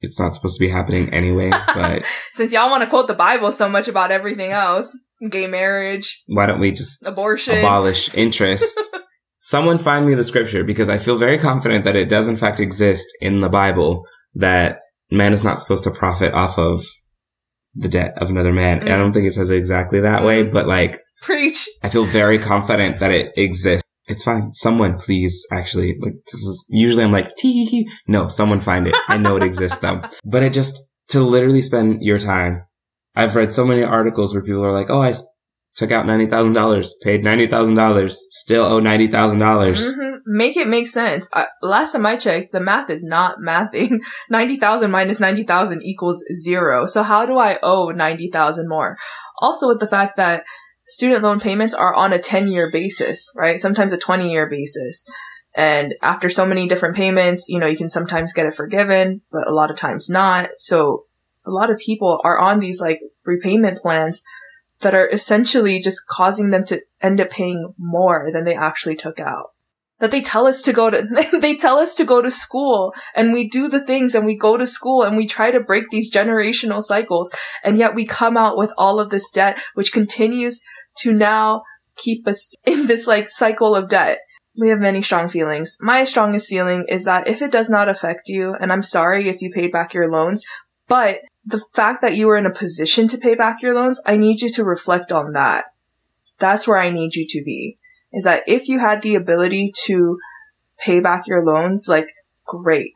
it's 0.00 0.20
not 0.20 0.34
supposed 0.34 0.56
to 0.60 0.64
be 0.64 0.70
happening 0.70 1.12
anyway? 1.12 1.50
But 1.74 2.04
Since 2.34 2.52
y'all 2.52 2.70
want 2.70 2.84
to 2.84 2.88
quote 2.88 3.08
the 3.08 3.14
Bible 3.14 3.50
so 3.50 3.68
much 3.68 3.88
about 3.88 4.12
everything 4.12 4.52
else, 4.52 4.96
gay 5.28 5.48
marriage, 5.48 6.22
why 6.28 6.46
don't 6.46 6.60
we 6.60 6.70
just 6.70 7.04
abortion. 7.08 7.58
abolish 7.58 8.14
interest? 8.14 8.78
Someone 9.46 9.76
find 9.76 10.06
me 10.06 10.14
the 10.14 10.24
scripture 10.24 10.64
because 10.64 10.88
I 10.88 10.96
feel 10.96 11.18
very 11.18 11.36
confident 11.36 11.84
that 11.84 11.96
it 11.96 12.08
does 12.08 12.28
in 12.28 12.36
fact 12.38 12.60
exist 12.60 13.06
in 13.20 13.42
the 13.42 13.50
Bible 13.50 14.06
that 14.34 14.78
man 15.10 15.34
is 15.34 15.44
not 15.44 15.58
supposed 15.58 15.84
to 15.84 15.90
profit 15.90 16.32
off 16.32 16.58
of 16.58 16.82
the 17.74 17.90
debt 17.90 18.14
of 18.16 18.30
another 18.30 18.54
man. 18.54 18.80
Mm. 18.80 18.84
I 18.90 18.96
don't 18.96 19.12
think 19.12 19.26
it 19.26 19.34
says 19.34 19.50
it 19.50 19.58
exactly 19.58 20.00
that 20.00 20.24
way, 20.24 20.44
Mm. 20.44 20.52
but 20.52 20.66
like 20.66 20.98
Preach. 21.20 21.68
I 21.82 21.90
feel 21.90 22.06
very 22.06 22.38
confident 22.38 23.00
that 23.00 23.10
it 23.10 23.32
exists. 23.36 23.86
It's 24.08 24.24
fine. 24.24 24.52
Someone 24.54 24.98
please 24.98 25.46
actually 25.52 25.96
like 26.00 26.14
this 26.32 26.40
is 26.42 26.64
usually 26.70 27.04
I'm 27.04 27.12
like 27.12 27.28
tee 27.36 27.52
hee 27.52 27.66
hee. 27.66 27.90
No, 28.06 28.28
someone 28.28 28.60
find 28.60 28.86
it. 28.86 28.94
I 29.08 29.18
know 29.18 29.36
it 29.36 29.42
exists 29.42 29.78
though. 29.78 30.00
But 30.24 30.42
it 30.42 30.54
just 30.54 30.80
to 31.08 31.20
literally 31.20 31.60
spend 31.60 32.02
your 32.02 32.18
time. 32.18 32.64
I've 33.14 33.36
read 33.36 33.52
so 33.52 33.66
many 33.66 33.82
articles 33.82 34.32
where 34.32 34.42
people 34.42 34.64
are 34.64 34.72
like, 34.72 34.88
"Oh, 34.90 35.02
I 35.02 35.12
took 35.74 35.90
out 35.92 36.06
ninety 36.06 36.26
thousand 36.26 36.52
dollars, 36.54 36.94
paid 37.02 37.24
ninety 37.24 37.46
thousand 37.46 37.74
dollars, 37.74 38.24
still 38.30 38.64
owe 38.64 38.80
ninety 38.80 39.06
thousand 39.06 39.38
dollars." 39.40 39.94
Mhm. 39.94 40.12
Make 40.26 40.56
it 40.56 40.68
make 40.68 40.88
sense. 40.88 41.28
Last 41.62 41.92
time 41.92 42.06
I 42.06 42.16
checked, 42.16 42.52
the 42.52 42.60
math 42.60 42.88
is 42.88 43.04
not 43.04 43.40
mathing. 43.46 43.98
90,000 44.30 44.90
minus 44.90 45.20
90,000 45.20 45.82
equals 45.82 46.24
zero. 46.32 46.86
So 46.86 47.02
how 47.02 47.26
do 47.26 47.36
I 47.36 47.58
owe 47.62 47.90
90,000 47.90 48.66
more? 48.66 48.96
Also 49.40 49.68
with 49.68 49.80
the 49.80 49.86
fact 49.86 50.16
that 50.16 50.44
student 50.88 51.22
loan 51.22 51.40
payments 51.40 51.74
are 51.74 51.94
on 51.94 52.12
a 52.14 52.18
10 52.18 52.48
year 52.48 52.70
basis, 52.72 53.30
right? 53.36 53.60
Sometimes 53.60 53.92
a 53.92 53.98
20 53.98 54.30
year 54.30 54.48
basis. 54.48 55.04
And 55.56 55.94
after 56.02 56.30
so 56.30 56.46
many 56.46 56.66
different 56.66 56.96
payments, 56.96 57.46
you 57.48 57.58
know, 57.58 57.66
you 57.66 57.76
can 57.76 57.90
sometimes 57.90 58.32
get 58.32 58.46
it 58.46 58.54
forgiven, 58.54 59.20
but 59.30 59.46
a 59.46 59.52
lot 59.52 59.70
of 59.70 59.76
times 59.76 60.08
not. 60.08 60.48
So 60.56 61.04
a 61.46 61.50
lot 61.50 61.70
of 61.70 61.78
people 61.78 62.20
are 62.24 62.38
on 62.38 62.60
these 62.60 62.80
like 62.80 63.00
repayment 63.26 63.78
plans 63.78 64.22
that 64.84 64.94
are 64.94 65.08
essentially 65.08 65.80
just 65.80 66.02
causing 66.08 66.50
them 66.50 66.64
to 66.66 66.80
end 67.02 67.20
up 67.20 67.30
paying 67.30 67.72
more 67.78 68.28
than 68.32 68.44
they 68.44 68.54
actually 68.54 68.94
took 68.94 69.18
out. 69.18 69.46
That 69.98 70.10
they 70.10 70.20
tell 70.20 70.46
us 70.46 70.60
to 70.62 70.72
go 70.72 70.90
to 70.90 71.02
they 71.40 71.56
tell 71.56 71.78
us 71.78 71.94
to 71.96 72.04
go 72.04 72.22
to 72.22 72.30
school 72.30 72.94
and 73.16 73.32
we 73.32 73.48
do 73.48 73.68
the 73.68 73.84
things 73.84 74.14
and 74.14 74.26
we 74.26 74.36
go 74.36 74.56
to 74.56 74.66
school 74.66 75.02
and 75.02 75.16
we 75.16 75.26
try 75.26 75.50
to 75.50 75.60
break 75.60 75.84
these 75.90 76.12
generational 76.12 76.82
cycles 76.82 77.32
and 77.64 77.78
yet 77.78 77.94
we 77.94 78.06
come 78.06 78.36
out 78.36 78.56
with 78.56 78.72
all 78.76 79.00
of 79.00 79.10
this 79.10 79.30
debt 79.30 79.58
which 79.74 79.92
continues 79.92 80.60
to 80.98 81.12
now 81.12 81.62
keep 81.96 82.28
us 82.28 82.52
in 82.64 82.86
this 82.86 83.06
like 83.06 83.30
cycle 83.30 83.74
of 83.74 83.88
debt. 83.88 84.18
We 84.56 84.68
have 84.68 84.78
many 84.78 85.02
strong 85.02 85.28
feelings. 85.28 85.78
My 85.80 86.04
strongest 86.04 86.48
feeling 86.48 86.84
is 86.88 87.04
that 87.04 87.26
if 87.26 87.42
it 87.42 87.50
does 87.50 87.70
not 87.70 87.88
affect 87.88 88.28
you 88.28 88.54
and 88.60 88.72
i'm 88.72 88.82
sorry 88.82 89.28
if 89.28 89.40
you 89.40 89.50
paid 89.50 89.72
back 89.72 89.94
your 89.94 90.10
loans 90.10 90.44
but 90.88 91.20
the 91.46 91.62
fact 91.74 92.00
that 92.02 92.16
you 92.16 92.28
are 92.30 92.36
in 92.36 92.46
a 92.46 92.50
position 92.50 93.06
to 93.08 93.18
pay 93.18 93.34
back 93.34 93.60
your 93.62 93.74
loans 93.74 94.00
i 94.06 94.16
need 94.16 94.40
you 94.40 94.50
to 94.50 94.64
reflect 94.64 95.12
on 95.12 95.32
that 95.32 95.64
that's 96.38 96.66
where 96.66 96.78
i 96.78 96.90
need 96.90 97.14
you 97.14 97.26
to 97.28 97.42
be 97.44 97.78
is 98.12 98.24
that 98.24 98.44
if 98.46 98.68
you 98.68 98.78
had 98.78 99.02
the 99.02 99.16
ability 99.16 99.72
to 99.86 100.18
pay 100.78 101.00
back 101.00 101.26
your 101.26 101.44
loans, 101.44 101.86
like, 101.88 102.08
great. 102.46 102.94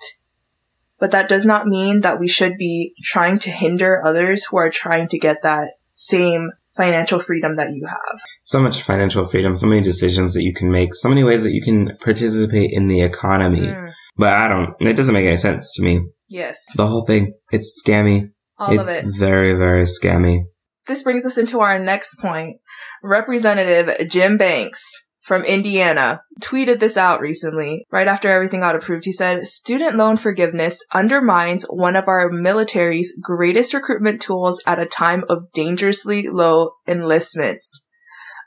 But 1.00 1.10
that 1.10 1.28
does 1.28 1.44
not 1.44 1.66
mean 1.66 2.00
that 2.00 2.18
we 2.18 2.28
should 2.28 2.54
be 2.58 2.92
trying 3.02 3.38
to 3.40 3.50
hinder 3.50 4.04
others 4.04 4.46
who 4.46 4.58
are 4.58 4.70
trying 4.70 5.08
to 5.08 5.18
get 5.18 5.42
that 5.42 5.72
same 5.92 6.50
financial 6.76 7.18
freedom 7.18 7.56
that 7.56 7.70
you 7.72 7.86
have. 7.86 8.20
So 8.44 8.60
much 8.60 8.82
financial 8.82 9.24
freedom, 9.24 9.56
so 9.56 9.66
many 9.66 9.80
decisions 9.80 10.34
that 10.34 10.42
you 10.42 10.54
can 10.54 10.70
make, 10.70 10.94
so 10.94 11.08
many 11.08 11.24
ways 11.24 11.42
that 11.42 11.52
you 11.52 11.62
can 11.62 11.96
participate 11.98 12.70
in 12.72 12.88
the 12.88 13.02
economy. 13.02 13.66
Mm, 13.66 13.92
But 14.16 14.32
I 14.32 14.48
don't. 14.48 14.74
It 14.80 14.94
doesn't 14.94 15.14
make 15.14 15.26
any 15.26 15.36
sense 15.36 15.72
to 15.74 15.82
me. 15.82 16.00
yes, 16.28 16.64
The 16.76 16.86
whole 16.86 17.04
thing. 17.04 17.32
It's 17.50 17.80
scammy. 17.84 18.30
All 18.58 18.78
it's 18.78 18.80
of 18.80 18.88
it. 18.88 19.04
very, 19.18 19.54
very 19.54 19.84
scammy. 19.84 20.44
This 20.86 21.02
brings 21.02 21.26
us 21.26 21.38
into 21.38 21.60
our 21.60 21.78
next 21.78 22.16
point. 22.20 22.58
Representative 23.02 24.08
Jim 24.08 24.36
Banks 24.36 25.08
from 25.20 25.44
Indiana 25.44 26.22
tweeted 26.40 26.80
this 26.80 26.96
out 26.96 27.20
recently. 27.20 27.84
Right 27.92 28.08
after 28.08 28.30
everything 28.30 28.60
got 28.60 28.74
approved, 28.74 29.04
he 29.04 29.12
said, 29.12 29.46
student 29.46 29.96
loan 29.96 30.16
forgiveness 30.16 30.82
undermines 30.94 31.64
one 31.64 31.96
of 31.96 32.08
our 32.08 32.30
military's 32.30 33.12
greatest 33.22 33.74
recruitment 33.74 34.22
tools 34.22 34.62
at 34.66 34.80
a 34.80 34.86
time 34.86 35.24
of 35.28 35.52
dangerously 35.52 36.26
low 36.28 36.70
enlistments. 36.86 37.86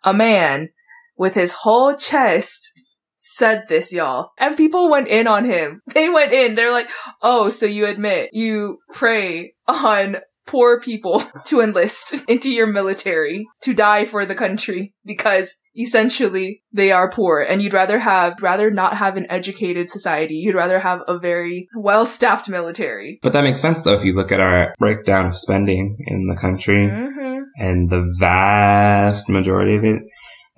A 0.04 0.14
man 0.14 0.70
with 1.16 1.36
his 1.36 1.54
whole 1.62 1.96
chest 1.96 2.71
said 3.36 3.64
this, 3.68 3.94
y'all. 3.94 4.32
And 4.38 4.58
people 4.58 4.90
went 4.90 5.08
in 5.08 5.28
on 5.28 5.46
him. 5.46 5.82
They 5.94 6.10
went 6.10 6.32
in. 6.32 6.56
They're 6.56 6.72
like, 6.72 6.90
oh, 7.22 7.50
so 7.50 7.66
you 7.66 7.86
admit 7.86 8.30
you 8.34 8.80
prey 8.94 9.54
on 9.68 10.18
poor 10.48 10.80
people 10.80 11.24
to 11.46 11.62
enlist 11.62 12.16
into 12.28 12.52
your 12.52 12.68
military 12.68 13.48
to 13.62 13.74
die 13.74 14.06
for 14.06 14.26
the 14.26 14.36
country 14.36 14.94
because 15.06 15.60
essentially 15.76 16.62
they 16.74 16.92
are 16.92 17.10
poor 17.10 17.40
and 17.40 17.62
you'd 17.62 17.74
rather 17.74 18.00
have 18.00 18.42
rather 18.42 18.70
not 18.72 18.98
have 18.98 19.16
an 19.16 19.26
educated 19.30 19.90
society 19.90 20.36
you'd 20.36 20.56
rather 20.56 20.80
have 20.80 21.02
a 21.08 21.18
very 21.18 21.68
well 21.78 22.06
staffed 22.06 22.50
military 22.50 23.20
But 23.22 23.34
that 23.34 23.44
makes 23.44 23.62
sense 23.62 23.84
though 23.84 23.94
if 23.94 24.04
you 24.04 24.14
look 24.14 24.32
at 24.32 24.42
our 24.42 24.74
breakdown 24.80 25.28
of 25.28 25.38
spending 25.38 25.98
in 26.08 26.28
the 26.28 26.36
country 26.36 26.90
mm-hmm. 26.90 27.44
and 27.58 27.90
the 27.90 28.02
vast 28.20 29.30
majority 29.30 29.76
of 29.76 29.84
it 29.84 30.02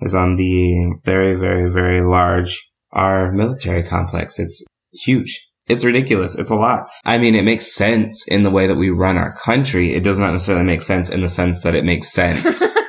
is 0.00 0.14
on 0.14 0.36
the 0.36 0.96
very, 1.04 1.34
very, 1.34 1.70
very 1.70 2.00
large 2.02 2.68
our 2.92 3.32
military 3.32 3.82
complex. 3.82 4.38
It's 4.38 4.64
huge. 4.92 5.48
It's 5.66 5.84
ridiculous. 5.84 6.34
It's 6.34 6.50
a 6.50 6.56
lot. 6.56 6.90
I 7.04 7.18
mean, 7.18 7.34
it 7.34 7.44
makes 7.44 7.74
sense 7.74 8.26
in 8.28 8.42
the 8.42 8.50
way 8.50 8.66
that 8.66 8.76
we 8.76 8.90
run 8.90 9.16
our 9.16 9.34
country. 9.34 9.94
It 9.94 10.04
does 10.04 10.18
not 10.18 10.32
necessarily 10.32 10.64
make 10.64 10.82
sense 10.82 11.10
in 11.10 11.22
the 11.22 11.28
sense 11.28 11.62
that 11.62 11.74
it 11.74 11.84
makes 11.84 12.12
sense. 12.12 12.62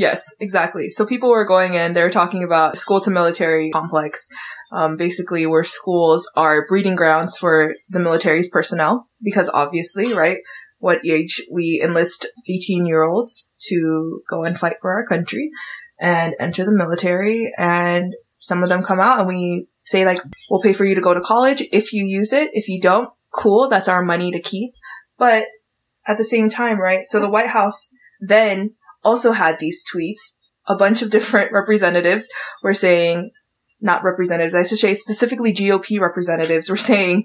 yes 0.00 0.32
exactly 0.40 0.88
so 0.88 1.04
people 1.04 1.28
were 1.28 1.44
going 1.44 1.74
in 1.74 1.92
they 1.92 2.02
were 2.02 2.08
talking 2.08 2.42
about 2.42 2.78
school 2.78 3.00
to 3.02 3.10
military 3.10 3.70
complex 3.70 4.28
um, 4.72 4.96
basically 4.96 5.44
where 5.46 5.62
schools 5.62 6.30
are 6.36 6.66
breeding 6.66 6.94
grounds 6.94 7.36
for 7.36 7.74
the 7.90 7.98
military's 7.98 8.48
personnel 8.48 9.06
because 9.22 9.50
obviously 9.52 10.14
right 10.14 10.38
what 10.80 11.06
age 11.06 11.42
we 11.52 11.80
enlist 11.82 12.26
18 12.48 12.86
year 12.86 13.04
olds 13.04 13.50
to 13.68 14.20
go 14.28 14.42
and 14.42 14.58
fight 14.58 14.76
for 14.80 14.92
our 14.92 15.06
country 15.06 15.50
and 16.00 16.34
enter 16.40 16.64
the 16.64 16.72
military 16.72 17.52
and 17.56 18.14
some 18.38 18.62
of 18.62 18.70
them 18.70 18.82
come 18.82 18.98
out 18.98 19.18
and 19.18 19.28
we 19.28 19.68
say 19.84 20.04
like 20.04 20.18
we'll 20.50 20.62
pay 20.62 20.72
for 20.72 20.84
you 20.84 20.94
to 20.94 21.00
go 21.00 21.14
to 21.14 21.20
college 21.20 21.62
if 21.72 21.92
you 21.92 22.04
use 22.04 22.32
it. 22.32 22.50
If 22.52 22.68
you 22.68 22.80
don't 22.80 23.10
cool 23.32 23.68
that's 23.68 23.88
our 23.88 24.02
money 24.02 24.32
to 24.32 24.40
keep. 24.40 24.72
But 25.18 25.46
at 26.06 26.16
the 26.16 26.24
same 26.24 26.50
time 26.50 26.80
right 26.80 27.04
so 27.04 27.20
the 27.20 27.30
white 27.30 27.48
house 27.48 27.90
then 28.20 28.74
also 29.04 29.32
had 29.32 29.58
these 29.58 29.84
tweets. 29.94 30.38
A 30.66 30.76
bunch 30.76 31.02
of 31.02 31.10
different 31.10 31.52
representatives 31.52 32.28
were 32.62 32.74
saying 32.74 33.30
not 33.82 34.04
representatives 34.04 34.54
i 34.54 34.62
should 34.62 34.76
say 34.76 34.92
specifically 34.92 35.54
gop 35.54 36.00
representatives 36.00 36.68
were 36.68 36.76
saying 36.76 37.24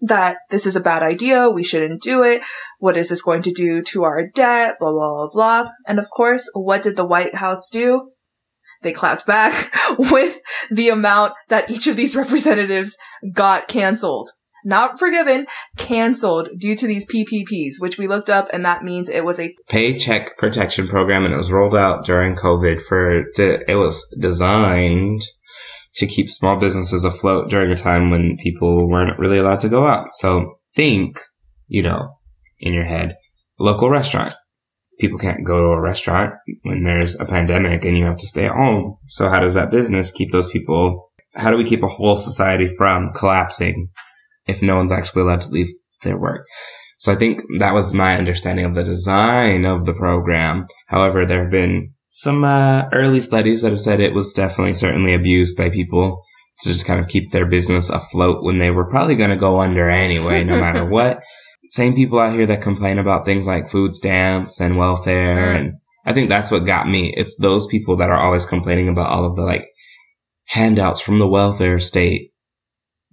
that 0.00 0.38
this 0.50 0.66
is 0.66 0.76
a 0.76 0.80
bad 0.80 1.02
idea 1.02 1.50
we 1.50 1.64
shouldn't 1.64 2.02
do 2.02 2.22
it 2.22 2.42
what 2.78 2.96
is 2.96 3.08
this 3.08 3.22
going 3.22 3.42
to 3.42 3.52
do 3.52 3.82
to 3.82 4.04
our 4.04 4.26
debt 4.34 4.76
blah 4.78 4.92
blah 4.92 5.26
blah 5.26 5.30
blah 5.62 5.70
and 5.86 5.98
of 5.98 6.08
course 6.10 6.48
what 6.54 6.82
did 6.82 6.96
the 6.96 7.04
white 7.04 7.36
house 7.36 7.68
do 7.68 8.08
they 8.82 8.92
clapped 8.92 9.26
back 9.26 9.72
with 9.98 10.40
the 10.70 10.88
amount 10.88 11.34
that 11.48 11.70
each 11.70 11.86
of 11.86 11.96
these 11.96 12.16
representatives 12.16 12.96
got 13.32 13.68
canceled. 13.68 14.30
Not 14.64 14.98
forgiven, 14.98 15.46
canceled 15.76 16.48
due 16.58 16.74
to 16.76 16.86
these 16.86 17.06
PPPs, 17.06 17.74
which 17.78 17.96
we 17.96 18.08
looked 18.08 18.28
up 18.28 18.48
and 18.52 18.64
that 18.64 18.82
means 18.82 19.08
it 19.08 19.24
was 19.24 19.38
a 19.38 19.54
Paycheck 19.68 20.36
protection 20.36 20.88
program 20.88 21.24
and 21.24 21.32
it 21.32 21.38
was 21.38 21.52
rolled 21.52 21.76
out 21.76 22.04
during 22.04 22.34
COVID 22.34 22.80
for, 22.80 23.24
it 23.38 23.78
was 23.78 24.04
designed 24.18 25.22
to 25.98 26.06
keep 26.06 26.30
small 26.30 26.56
businesses 26.56 27.04
afloat 27.04 27.50
during 27.50 27.70
a 27.70 27.76
time 27.76 28.10
when 28.10 28.36
people 28.36 28.88
weren't 28.88 29.18
really 29.18 29.38
allowed 29.38 29.60
to 29.60 29.68
go 29.68 29.86
out. 29.86 30.12
So 30.12 30.58
think, 30.74 31.20
you 31.66 31.82
know, 31.82 32.08
in 32.60 32.72
your 32.72 32.84
head, 32.84 33.16
local 33.58 33.90
restaurant. 33.90 34.34
People 35.00 35.18
can't 35.18 35.46
go 35.46 35.58
to 35.58 35.78
a 35.78 35.80
restaurant 35.80 36.34
when 36.62 36.82
there's 36.82 37.14
a 37.20 37.24
pandemic 37.24 37.84
and 37.84 37.96
you 37.96 38.04
have 38.04 38.18
to 38.18 38.26
stay 38.26 38.46
at 38.46 38.54
home. 38.54 38.96
So 39.06 39.28
how 39.28 39.40
does 39.40 39.54
that 39.54 39.70
business 39.70 40.10
keep 40.10 40.32
those 40.32 40.50
people? 40.50 41.10
How 41.34 41.50
do 41.50 41.56
we 41.56 41.64
keep 41.64 41.82
a 41.82 41.88
whole 41.88 42.16
society 42.16 42.66
from 42.66 43.12
collapsing 43.12 43.88
if 44.46 44.62
no 44.62 44.76
one's 44.76 44.92
actually 44.92 45.22
allowed 45.22 45.42
to 45.42 45.50
leave 45.50 45.68
their 46.02 46.18
work? 46.18 46.46
So 46.98 47.12
I 47.12 47.14
think 47.16 47.42
that 47.58 47.74
was 47.74 47.94
my 47.94 48.16
understanding 48.16 48.64
of 48.64 48.74
the 48.74 48.82
design 48.82 49.64
of 49.64 49.86
the 49.86 49.94
program. 49.94 50.66
However, 50.88 51.24
there 51.24 51.42
have 51.42 51.50
been 51.50 51.92
some 52.08 52.44
uh, 52.44 52.88
early 52.92 53.20
studies 53.20 53.62
that 53.62 53.70
have 53.70 53.80
said 53.80 54.00
it 54.00 54.14
was 54.14 54.32
definitely 54.32 54.74
certainly 54.74 55.14
abused 55.14 55.56
by 55.56 55.70
people 55.70 56.24
to 56.62 56.68
just 56.68 56.86
kind 56.86 56.98
of 56.98 57.08
keep 57.08 57.30
their 57.30 57.46
business 57.46 57.88
afloat 57.90 58.42
when 58.42 58.58
they 58.58 58.70
were 58.70 58.88
probably 58.88 59.14
going 59.14 59.30
to 59.30 59.36
go 59.36 59.60
under 59.60 59.88
anyway, 59.88 60.42
no 60.42 60.58
matter 60.58 60.84
what. 60.88 61.20
Same 61.70 61.94
people 61.94 62.18
out 62.18 62.32
here 62.32 62.46
that 62.46 62.62
complain 62.62 62.98
about 62.98 63.26
things 63.26 63.46
like 63.46 63.68
food 63.68 63.94
stamps 63.94 64.60
and 64.60 64.76
welfare 64.76 65.52
and 65.52 65.74
I 66.08 66.14
think 66.14 66.30
that's 66.30 66.50
what 66.50 66.64
got 66.64 66.88
me. 66.88 67.12
It's 67.14 67.36
those 67.36 67.66
people 67.66 67.96
that 67.96 68.08
are 68.08 68.16
always 68.16 68.46
complaining 68.46 68.88
about 68.88 69.10
all 69.10 69.26
of 69.26 69.36
the 69.36 69.42
like 69.42 69.66
handouts 70.46 71.02
from 71.02 71.18
the 71.18 71.28
welfare 71.28 71.78
state 71.80 72.30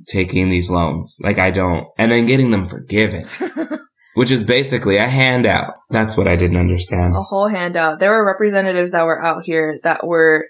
taking 0.07 0.49
these 0.49 0.69
loans. 0.69 1.17
Like 1.19 1.37
I 1.37 1.51
don't, 1.51 1.87
and 1.97 2.09
then 2.09 2.25
getting 2.25 2.51
them 2.51 2.69
forgiven, 2.69 3.25
which 4.15 4.31
is 4.31 4.43
basically 4.43 4.97
a 4.97 5.07
handout. 5.07 5.75
That's 5.89 6.17
what 6.17 6.27
I 6.27 6.35
didn't 6.35 6.57
understand. 6.57 7.15
a 7.15 7.21
whole 7.21 7.47
handout. 7.47 7.99
There 7.99 8.09
were 8.09 8.25
representatives 8.25 8.93
that 8.93 9.05
were 9.05 9.23
out 9.23 9.43
here 9.45 9.79
that 9.83 10.05
were 10.05 10.47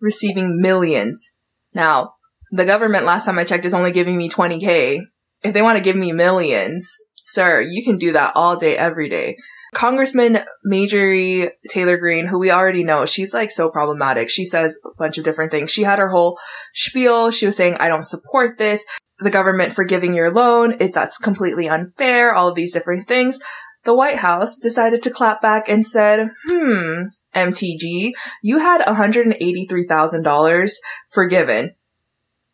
receiving 0.00 0.60
millions. 0.60 1.36
Now, 1.74 2.14
the 2.50 2.64
government, 2.64 3.04
last 3.04 3.26
time 3.26 3.38
I 3.38 3.44
checked, 3.44 3.64
is 3.64 3.74
only 3.74 3.92
giving 3.92 4.16
me 4.16 4.28
20K. 4.28 5.00
If 5.42 5.54
they 5.54 5.62
want 5.62 5.78
to 5.78 5.84
give 5.84 5.96
me 5.96 6.12
millions, 6.12 6.90
sir, 7.16 7.60
you 7.60 7.82
can 7.84 7.96
do 7.96 8.12
that 8.12 8.32
all 8.34 8.56
day, 8.56 8.76
every 8.76 9.08
day. 9.08 9.36
Congressman 9.74 10.40
Marjorie 10.64 11.50
Taylor 11.70 11.96
Greene, 11.96 12.26
who 12.26 12.38
we 12.38 12.50
already 12.50 12.84
know, 12.84 13.04
she's 13.06 13.34
like 13.34 13.50
so 13.50 13.70
problematic. 13.70 14.30
She 14.30 14.44
says 14.44 14.78
a 14.84 14.90
bunch 14.98 15.18
of 15.18 15.24
different 15.24 15.50
things. 15.50 15.70
She 15.70 15.82
had 15.82 15.98
her 15.98 16.10
whole 16.10 16.38
spiel. 16.72 17.30
She 17.30 17.46
was 17.46 17.56
saying, 17.56 17.76
I 17.78 17.88
don't 17.88 18.06
support 18.06 18.58
this. 18.58 18.84
The 19.18 19.30
government 19.30 19.72
forgiving 19.72 20.14
your 20.14 20.30
loan. 20.30 20.76
It, 20.80 20.94
that's 20.94 21.18
completely 21.18 21.68
unfair. 21.68 22.34
All 22.34 22.48
of 22.48 22.54
these 22.54 22.72
different 22.72 23.06
things. 23.06 23.40
The 23.84 23.94
White 23.94 24.16
House 24.16 24.58
decided 24.58 25.02
to 25.02 25.10
clap 25.10 25.40
back 25.40 25.68
and 25.68 25.86
said, 25.86 26.30
hmm, 26.44 27.04
MTG, 27.34 28.12
you 28.42 28.58
had 28.58 28.80
$183,000 28.82 30.72
forgiven 31.10 31.74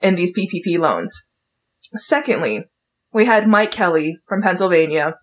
in 0.00 0.14
these 0.14 0.36
PPP 0.36 0.78
loans. 0.78 1.22
Secondly, 1.94 2.64
we 3.12 3.24
had 3.24 3.48
Mike 3.48 3.70
Kelly 3.70 4.18
from 4.26 4.42
Pennsylvania 4.42 5.14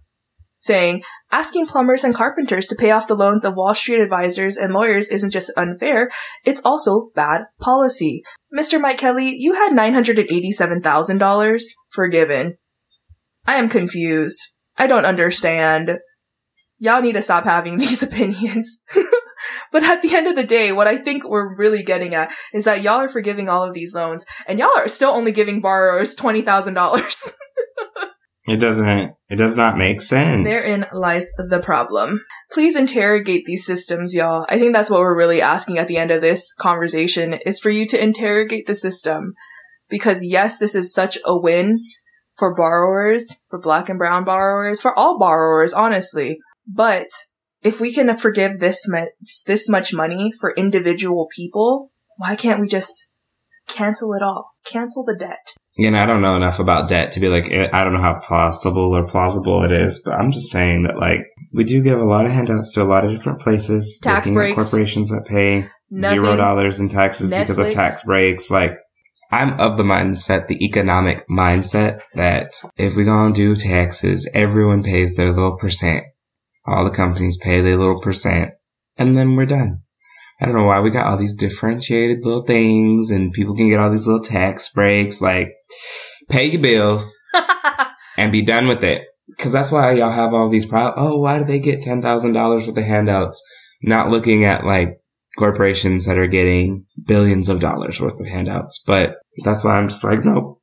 saying, 0.62 1.04
asking 1.32 1.66
plumbers 1.66 2.04
and 2.04 2.14
carpenters 2.14 2.68
to 2.68 2.76
pay 2.76 2.92
off 2.92 3.08
the 3.08 3.16
loans 3.16 3.44
of 3.44 3.56
Wall 3.56 3.74
Street 3.74 4.00
advisors 4.00 4.58
and 4.58 4.74
lawyers 4.74 5.10
isn't 5.10 5.32
just 5.32 5.52
unfair, 5.58 6.12
it's 6.46 6.62
also 6.64 7.10
bad 7.16 7.46
policy. 7.60 8.22
Mr. 8.56 8.80
Mike 8.80 9.00
Kelly, 9.00 9.36
you 9.36 9.56
had 9.56 9.74
$987,000 9.74 11.64
forgiven. 11.90 12.58
I 13.46 13.56
am 13.56 13.70
confused. 13.70 14.40
I 14.78 14.86
don't 14.86 15.06
understand. 15.06 15.98
Y'all 16.78 17.02
need 17.02 17.14
to 17.14 17.24
stop 17.24 17.46
having 17.46 17.78
these 17.80 18.04
opinions. 18.04 18.84
but 19.72 19.84
at 19.84 20.04
the 20.04 20.16
end 20.16 20.28
of 20.28 20.36
the 20.36 20.44
day, 20.44 20.72
what 20.72 20.88
I 20.88 20.98
think 20.98 21.28
we're 21.28 21.56
really 21.56 21.82
getting 21.82 22.14
at 22.14 22.32
is 22.54 22.66
that 22.66 22.84
y'all 22.84 23.00
are 23.00 23.10
forgiving 23.10 23.50
all 23.50 23.64
of 23.64 23.74
these 23.74 23.96
loans 23.96 24.26
and 24.48 24.60
y'all 24.60 24.78
are 24.78 24.88
still 24.88 25.10
only 25.10 25.32
giving 25.32 25.60
borrowers 25.60 26.16
$20,000. 26.16 27.32
It 28.48 28.60
doesn't, 28.60 29.14
it 29.30 29.36
does 29.36 29.56
not 29.56 29.78
make 29.78 30.02
sense. 30.02 30.46
Therein 30.48 30.88
lies 30.92 31.32
the 31.38 31.60
problem. 31.60 32.22
Please 32.52 32.76
interrogate 32.76 33.46
these 33.46 33.66
systems, 33.66 34.16
y'all. 34.16 34.46
I 34.50 34.58
think 34.58 34.74
that's 34.74 34.90
what 34.90 35.00
we're 35.00 35.18
really 35.18 35.42
asking 35.42 35.78
at 35.78 35.88
the 35.88 35.98
end 35.98 36.10
of 36.10 36.22
this 36.22 36.54
conversation 36.54 37.34
is 37.46 37.60
for 37.60 37.70
you 37.70 37.86
to 37.88 38.02
interrogate 38.02 38.66
the 38.66 38.76
system. 38.76 39.34
Because 39.90 40.24
yes, 40.24 40.58
this 40.58 40.74
is 40.74 40.94
such 40.94 41.18
a 41.24 41.38
win 41.38 41.82
for 42.36 42.56
borrowers, 42.56 43.44
for 43.50 43.62
black 43.62 43.90
and 43.90 44.00
brown 44.00 44.24
borrowers, 44.24 44.82
for 44.82 44.98
all 44.98 45.20
borrowers, 45.20 45.74
honestly. 45.74 46.40
But 46.66 47.10
if 47.62 47.80
we 47.80 47.94
can 47.94 48.12
forgive 48.18 48.60
this 48.60 48.88
much, 48.88 49.10
this 49.46 49.70
much 49.70 49.94
money 49.94 50.32
for 50.40 50.56
individual 50.56 51.28
people, 51.36 51.90
why 52.18 52.36
can't 52.36 52.60
we 52.60 52.68
just 52.68 53.14
cancel 53.68 54.14
it 54.14 54.24
all? 54.24 54.50
Cancel 54.66 55.06
the 55.06 55.16
debt. 55.16 55.54
Again, 55.82 55.96
I 55.96 56.06
don't 56.06 56.22
know 56.22 56.36
enough 56.36 56.60
about 56.60 56.90
debt 56.90 57.12
to 57.14 57.20
be 57.20 57.28
like, 57.28 57.50
eh, 57.50 57.68
I 57.74 57.84
don't 57.84 57.94
know 57.94 58.02
how 58.02 58.20
possible 58.20 58.96
or 58.96 59.08
plausible 59.08 59.64
it 59.64 59.72
is, 59.72 60.00
but 60.06 60.14
I'm 60.14 60.32
just 60.32 60.52
saying 60.52 60.84
that 60.84 61.00
like, 61.00 61.26
we 61.54 61.64
do 61.64 61.82
give 61.82 62.00
a 62.00 62.04
lot 62.04 62.28
of 62.28 62.32
handouts 62.32 62.72
to 62.74 62.84
a 62.84 62.86
lot 62.86 63.04
of 63.04 63.10
different 63.10 63.42
places. 63.42 64.00
Tax 64.00 64.30
breaks. 64.30 64.62
corporations 64.62 65.10
that 65.10 65.26
pay 65.26 65.68
Nothing. 65.90 66.20
zero 66.20 66.38
dollars 66.38 66.80
in 66.80 66.88
taxes 66.88 67.32
because 67.32 67.58
of 67.58 67.72
tax 67.72 68.04
breaks. 68.04 68.52
Like, 68.52 68.78
I'm 69.32 69.60
of 69.60 69.78
the 69.78 69.84
mindset, 69.84 70.46
the 70.46 70.64
economic 70.64 71.28
mindset 71.28 72.04
that 72.14 72.54
if 72.78 72.96
we 72.96 73.04
gonna 73.04 73.34
do 73.34 73.56
taxes, 73.56 74.30
everyone 74.36 74.84
pays 74.84 75.16
their 75.16 75.34
little 75.34 75.58
percent. 75.58 76.04
All 76.68 76.84
the 76.86 76.92
companies 76.92 77.38
pay 77.42 77.60
their 77.60 77.78
little 77.78 78.00
percent 78.00 78.52
and 79.00 79.18
then 79.18 79.36
we're 79.36 79.48
done. 79.48 79.81
I 80.42 80.46
don't 80.46 80.56
know 80.56 80.64
why 80.64 80.80
we 80.80 80.90
got 80.90 81.06
all 81.06 81.18
these 81.18 81.36
differentiated 81.36 82.26
little 82.26 82.44
things 82.44 83.12
and 83.12 83.32
people 83.32 83.56
can 83.56 83.70
get 83.70 83.80
all 83.80 83.92
these 83.92 84.08
little 84.08 84.24
tax 84.24 84.70
breaks. 84.70 85.22
Like, 85.22 85.54
pay 86.30 86.46
your 86.46 86.62
bills 86.62 87.16
and 88.18 88.32
be 88.32 88.42
done 88.42 88.68
with 88.68 88.84
it. 88.84 89.04
Cause 89.38 89.52
that's 89.52 89.72
why 89.72 89.94
y'all 89.94 90.12
have 90.12 90.34
all 90.34 90.50
these 90.50 90.66
problems. 90.66 90.96
Oh, 90.98 91.18
why 91.18 91.40
do 91.40 91.46
they 91.46 91.60
get 91.60 91.82
$10,000 91.82 92.34
worth 92.34 92.68
of 92.68 92.84
handouts? 92.84 93.42
Not 93.84 94.10
looking 94.10 94.44
at 94.44 94.66
like 94.66 95.00
corporations 95.38 96.06
that 96.06 96.18
are 96.18 96.28
getting 96.28 96.86
billions 97.06 97.48
of 97.48 97.60
dollars 97.60 98.02
worth 98.02 98.20
of 98.20 98.28
handouts. 98.28 98.84
But 98.86 99.16
that's 99.44 99.64
why 99.64 99.78
I'm 99.78 99.88
just 99.88 100.04
like, 100.04 100.26
nope, 100.26 100.60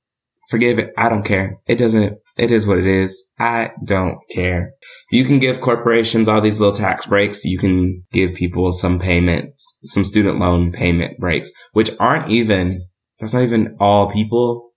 forgive 0.50 0.78
it. 0.78 0.92
I 0.96 1.08
don't 1.08 1.24
care. 1.24 1.56
It 1.66 1.76
doesn't, 1.76 2.18
it 2.38 2.50
is 2.50 2.66
what 2.66 2.78
it 2.78 2.86
is. 2.86 3.22
I 3.38 3.72
don't 3.84 4.18
care. 4.30 4.72
You 5.10 5.24
can 5.24 5.38
give 5.38 5.60
corporations 5.60 6.28
all 6.28 6.40
these 6.40 6.60
little 6.60 6.74
tax 6.74 7.06
breaks. 7.06 7.44
You 7.44 7.58
can 7.58 8.04
give 8.12 8.34
people 8.34 8.70
some 8.72 8.98
payments, 9.00 9.78
some 9.84 10.04
student 10.04 10.38
loan 10.38 10.72
payment 10.72 11.18
breaks, 11.18 11.50
which 11.72 11.90
aren't 11.98 12.30
even, 12.30 12.86
that's 13.18 13.34
not 13.34 13.42
even 13.42 13.76
all 13.80 14.10
people. 14.10 14.70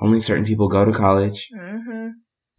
Only 0.00 0.20
certain 0.20 0.44
people 0.44 0.68
go 0.68 0.84
to 0.84 0.92
college. 0.92 1.48
mm-hmm. 1.56 2.08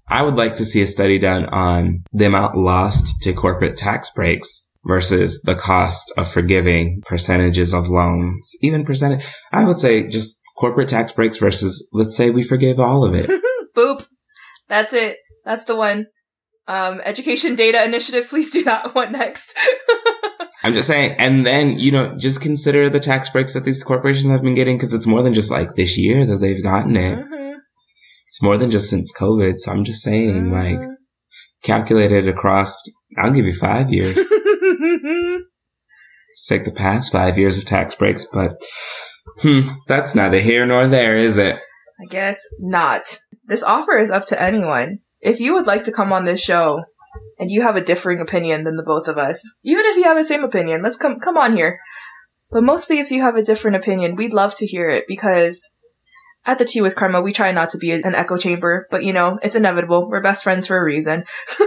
I 0.09 0.21
would 0.21 0.35
like 0.35 0.55
to 0.55 0.65
see 0.65 0.81
a 0.81 0.87
study 0.87 1.17
done 1.17 1.45
on 1.45 2.03
the 2.11 2.25
amount 2.25 2.57
lost 2.57 3.21
to 3.21 3.33
corporate 3.33 3.77
tax 3.77 4.11
breaks 4.11 4.69
versus 4.85 5.41
the 5.43 5.55
cost 5.55 6.11
of 6.17 6.29
forgiving 6.29 7.01
percentages 7.05 7.73
of 7.73 7.87
loans. 7.87 8.51
Even 8.61 8.83
percentage, 8.83 9.25
I 9.53 9.63
would 9.65 9.79
say 9.79 10.07
just 10.07 10.41
corporate 10.57 10.89
tax 10.89 11.13
breaks 11.13 11.37
versus, 11.37 11.87
let's 11.93 12.15
say 12.15 12.29
we 12.29 12.43
forgive 12.43 12.79
all 12.79 13.05
of 13.05 13.15
it. 13.15 13.29
Boop. 13.75 14.05
That's 14.74 14.91
it. 14.91 15.17
That's 15.45 15.65
the 15.65 15.76
one. 15.76 16.07
Um, 16.67 16.99
Education 17.05 17.53
Data 17.53 17.84
Initiative, 17.84 18.28
please 18.30 18.49
do 18.51 18.63
that 18.63 18.95
one 18.95 19.11
next. 19.11 19.53
I'm 20.63 20.74
just 20.74 20.88
saying, 20.88 21.15
and 21.19 21.45
then, 21.45 21.78
you 21.78 21.91
know, 21.91 22.17
just 22.17 22.41
consider 22.41 22.89
the 22.89 22.99
tax 22.99 23.30
breaks 23.30 23.53
that 23.53 23.65
these 23.65 23.84
corporations 23.84 24.32
have 24.32 24.41
been 24.41 24.55
getting 24.55 24.78
because 24.78 24.91
it's 24.93 25.05
more 25.05 25.21
than 25.21 25.36
just 25.36 25.51
like 25.51 25.76
this 25.76 25.95
year 25.95 26.26
that 26.26 26.38
they've 26.38 26.63
gotten 26.63 26.95
it. 26.95 27.19
Mhm. 27.19 27.57
It's 28.28 28.41
more 28.41 28.57
than 28.57 28.71
just 28.71 28.89
since 28.89 29.13
COVID. 29.13 29.59
So 29.59 29.71
I'm 29.71 29.84
just 29.84 30.01
saying, 30.01 30.49
like, 30.49 30.80
Mhm. 30.80 30.95
calculated 31.63 32.28
across, 32.28 32.82
I'll 33.19 33.32
give 33.32 33.45
you 33.45 33.53
five 33.53 33.91
years. 33.91 34.15
Let's 34.74 36.47
take 36.47 36.65
the 36.65 36.71
past 36.71 37.11
five 37.11 37.38
years 37.38 37.59
of 37.59 37.65
tax 37.65 37.93
breaks, 37.93 38.26
but 38.26 38.55
hmm, 39.41 39.67
that's 39.88 40.15
neither 40.15 40.39
here 40.39 40.65
nor 40.65 40.88
there, 40.88 41.15
is 41.15 41.38
it? 41.38 41.57
I 42.01 42.05
guess 42.09 42.39
not. 42.59 43.17
This 43.45 43.63
offer 43.63 43.97
is 43.97 44.11
up 44.11 44.25
to 44.27 44.41
anyone. 44.41 44.99
If 45.21 45.39
you 45.39 45.53
would 45.53 45.67
like 45.67 45.83
to 45.85 45.91
come 45.91 46.13
on 46.13 46.25
this 46.25 46.41
show 46.41 46.83
and 47.39 47.51
you 47.51 47.61
have 47.61 47.75
a 47.75 47.83
differing 47.83 48.19
opinion 48.19 48.63
than 48.63 48.77
the 48.77 48.83
both 48.83 49.07
of 49.07 49.17
us, 49.17 49.41
even 49.63 49.85
if 49.85 49.97
you 49.97 50.03
have 50.03 50.17
the 50.17 50.23
same 50.23 50.43
opinion, 50.43 50.81
let's 50.81 50.97
come 50.97 51.19
come 51.19 51.37
on 51.37 51.55
here. 51.55 51.79
But 52.51 52.63
mostly 52.63 52.99
if 52.99 53.11
you 53.11 53.21
have 53.21 53.35
a 53.35 53.43
different 53.43 53.77
opinion, 53.77 54.15
we'd 54.15 54.33
love 54.33 54.55
to 54.55 54.67
hear 54.67 54.89
it 54.89 55.05
because 55.07 55.61
at 56.45 56.57
the 56.57 56.65
Tea 56.65 56.81
with 56.81 56.95
Crema, 56.95 57.21
we 57.21 57.33
try 57.33 57.51
not 57.51 57.69
to 57.71 57.77
be 57.77 57.91
an 57.91 58.15
echo 58.15 58.37
chamber, 58.37 58.87
but 58.91 59.03
you 59.03 59.13
know, 59.13 59.39
it's 59.41 59.55
inevitable. 59.55 60.09
We're 60.09 60.21
best 60.21 60.43
friends 60.43 60.67
for 60.67 60.77
a 60.77 60.83
reason. 60.83 61.23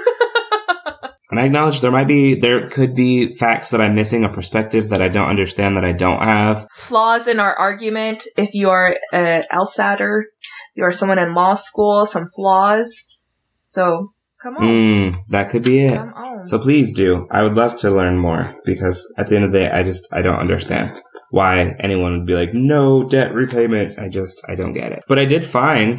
And 1.30 1.40
I 1.40 1.46
acknowledge 1.46 1.80
there 1.80 1.90
might 1.90 2.06
be, 2.06 2.34
there 2.34 2.68
could 2.68 2.94
be 2.94 3.32
facts 3.32 3.70
that 3.70 3.80
I'm 3.80 3.96
missing, 3.96 4.24
a 4.24 4.28
perspective 4.28 4.90
that 4.90 5.02
I 5.02 5.08
don't 5.08 5.28
understand 5.28 5.76
that 5.76 5.84
I 5.84 5.90
don't 5.90 6.22
have. 6.22 6.68
Flaws 6.72 7.26
in 7.26 7.40
our 7.40 7.54
argument. 7.54 8.22
If 8.36 8.54
you 8.54 8.70
are 8.70 8.96
a 9.12 9.42
LSATer, 9.52 10.22
you 10.76 10.84
are 10.84 10.92
someone 10.92 11.18
in 11.18 11.34
law 11.34 11.54
school, 11.54 12.06
some 12.06 12.26
flaws. 12.36 13.22
So 13.64 14.10
come 14.42 14.56
on. 14.58 14.62
Mm, 14.62 15.18
that 15.30 15.48
could 15.50 15.64
be 15.64 15.80
it. 15.86 16.00
So 16.44 16.58
please 16.58 16.92
do. 16.92 17.26
I 17.30 17.42
would 17.42 17.54
love 17.54 17.76
to 17.78 17.90
learn 17.90 18.18
more 18.18 18.54
because 18.64 19.12
at 19.18 19.26
the 19.28 19.36
end 19.36 19.46
of 19.46 19.52
the 19.52 19.58
day, 19.58 19.70
I 19.70 19.82
just, 19.82 20.06
I 20.12 20.22
don't 20.22 20.38
understand 20.38 21.00
why 21.30 21.74
anyone 21.80 22.18
would 22.18 22.26
be 22.26 22.34
like, 22.34 22.54
no 22.54 23.02
debt 23.02 23.34
repayment. 23.34 23.98
I 23.98 24.08
just, 24.08 24.40
I 24.48 24.54
don't 24.54 24.74
get 24.74 24.92
it. 24.92 25.02
But 25.08 25.18
I 25.18 25.24
did 25.24 25.44
find 25.44 25.98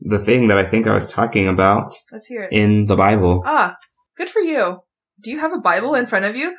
the 0.00 0.18
thing 0.18 0.48
that 0.48 0.58
I 0.58 0.66
think 0.66 0.86
I 0.86 0.92
was 0.92 1.06
talking 1.06 1.48
about 1.48 1.94
Let's 2.12 2.26
hear 2.26 2.42
it. 2.42 2.52
in 2.52 2.86
the 2.86 2.96
Bible. 2.96 3.42
Ah, 3.46 3.76
good 4.16 4.28
for 4.28 4.40
you. 4.40 4.80
Do 5.22 5.30
you 5.30 5.38
have 5.38 5.52
a 5.52 5.60
Bible 5.60 5.94
in 5.94 6.04
front 6.06 6.24
of 6.24 6.36
you? 6.36 6.56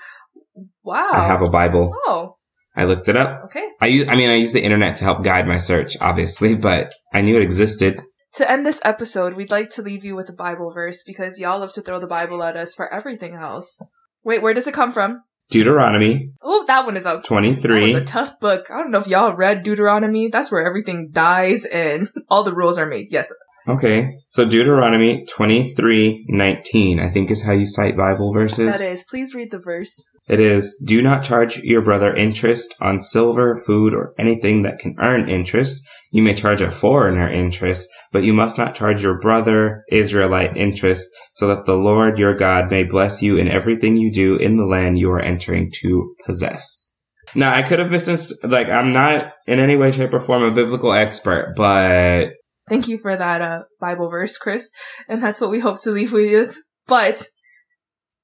Wow. 0.84 1.12
I 1.12 1.26
have 1.28 1.42
a 1.42 1.50
Bible. 1.50 1.94
Oh, 2.08 2.35
I 2.76 2.84
looked 2.84 3.08
it 3.08 3.16
up. 3.16 3.44
okay. 3.46 3.68
I 3.82 3.88
use, 3.88 4.08
I 4.10 4.16
mean, 4.16 4.30
I 4.30 4.36
use 4.36 4.54
the 4.54 4.64
internet 4.64 4.98
to 4.98 5.04
help 5.04 5.24
guide 5.24 5.48
my 5.48 5.58
search, 5.60 5.96
obviously, 6.02 6.56
but 6.56 6.92
I 7.14 7.22
knew 7.22 7.36
it 7.38 7.42
existed. 7.42 8.02
To 8.36 8.52
end 8.52 8.66
this 8.66 8.82
episode, 8.84 9.36
we'd 9.36 9.52
like 9.52 9.70
to 9.72 9.82
leave 9.82 10.04
you 10.04 10.14
with 10.16 10.28
a 10.30 10.34
Bible 10.34 10.72
verse 10.74 11.04
because 11.06 11.40
y'all 11.40 11.60
love 11.60 11.72
to 11.74 11.82
throw 11.82 12.00
the 12.00 12.08
Bible 12.08 12.44
at 12.44 12.58
us 12.58 12.76
for 12.76 12.94
everything 12.94 13.34
else. 13.34 13.82
Wait, 14.26 14.42
where 14.42 14.54
does 14.54 14.68
it 14.68 14.74
come 14.74 14.92
from? 14.92 15.22
Deuteronomy 15.50 16.32
Oh, 16.44 16.66
that 16.68 16.86
one 16.86 16.98
is 16.98 17.04
That 17.06 17.24
23. 17.24 17.94
was 17.94 18.02
a 18.02 18.06
tough 18.06 18.40
book. 18.40 18.70
I 18.72 18.78
don't 18.78 18.92
know 18.92 18.98
if 19.00 19.08
y'all 19.08 19.34
read 19.36 19.64
Deuteronomy. 19.64 20.28
That's 20.28 20.52
where 20.52 20.66
everything 20.66 21.10
dies 21.12 21.66
and 21.66 22.10
all 22.30 22.44
the 22.44 22.54
rules 22.54 22.78
are 22.78 22.86
made. 22.88 23.08
Yes. 23.12 23.32
Okay, 23.68 24.16
so 24.30 24.46
Deuteronomy 24.46 25.26
twenty 25.26 25.74
three 25.74 26.24
nineteen, 26.28 27.00
I 27.00 27.10
think 27.10 27.32
is 27.32 27.44
how 27.44 27.52
you 27.52 27.66
cite 27.66 27.98
Bible 27.98 28.32
verses. 28.32 28.78
That 28.78 28.94
is. 28.94 29.04
Please 29.10 29.34
read 29.34 29.50
the 29.52 29.60
verse. 29.60 30.00
It 30.28 30.40
is, 30.40 30.82
do 30.88 31.04
not 31.04 31.24
charge 31.24 31.60
your 31.60 31.84
brother 31.84 32.12
interest 32.14 32.76
on 32.82 33.00
silver, 33.00 33.56
food, 33.56 33.94
or 33.94 34.14
anything 34.18 34.64
that 34.64 34.80
can 34.80 34.96
earn 35.00 35.30
interest. 35.30 35.84
You 36.12 36.24
may 36.24 36.34
charge 36.34 36.62
a 36.62 36.72
foreigner 36.72 37.30
interest, 37.30 37.90
but 38.12 38.24
you 38.24 38.34
must 38.34 38.58
not 38.58 38.74
charge 38.74 39.04
your 39.04 39.20
brother 39.20 39.84
Israelite 39.92 40.58
interest 40.58 41.08
so 41.34 41.48
that 41.48 41.66
the 41.66 41.76
Lord 41.76 42.18
your 42.18 42.34
God 42.34 42.72
may 42.72 42.84
bless 42.84 43.22
you 43.22 43.38
in 43.38 43.48
everything 43.48 43.98
you 43.98 44.12
do 44.12 44.36
in 44.36 44.58
the 44.58 44.66
land 44.66 44.98
you 44.98 45.12
are 45.12 45.22
entering 45.22 45.72
to 45.82 46.16
possess. 46.26 46.96
Now, 47.36 47.54
I 47.54 47.62
could 47.62 47.80
have 47.80 47.92
missed, 47.92 48.34
like, 48.44 48.70
I'm 48.70 48.94
not 48.94 49.32
in 49.46 49.60
any 49.60 49.76
way, 49.76 49.92
shape, 49.92 50.14
or 50.14 50.20
form 50.20 50.42
a 50.42 50.52
biblical 50.52 50.94
expert, 50.94 51.54
but 51.56 52.30
Thank 52.68 52.88
you 52.88 52.98
for 52.98 53.16
that 53.16 53.42
uh, 53.42 53.64
Bible 53.80 54.10
verse, 54.10 54.38
Chris. 54.38 54.72
And 55.08 55.22
that's 55.22 55.40
what 55.40 55.52
we 55.52 55.60
hope 55.60 55.82
to 55.82 55.92
leave 55.92 56.12
with. 56.12 56.58
But 56.88 57.28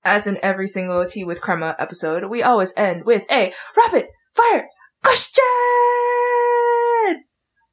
as 0.04 0.26
in 0.26 0.39
every 0.42 0.68
single 0.68 1.06
Tea 1.06 1.24
with 1.24 1.42
Crema 1.42 1.76
episode, 1.78 2.26
we 2.26 2.42
always 2.42 2.74
end 2.76 3.06
with 3.06 3.24
a 3.32 3.54
rapid 3.78 4.08
fire 4.34 4.68
question. 5.04 5.44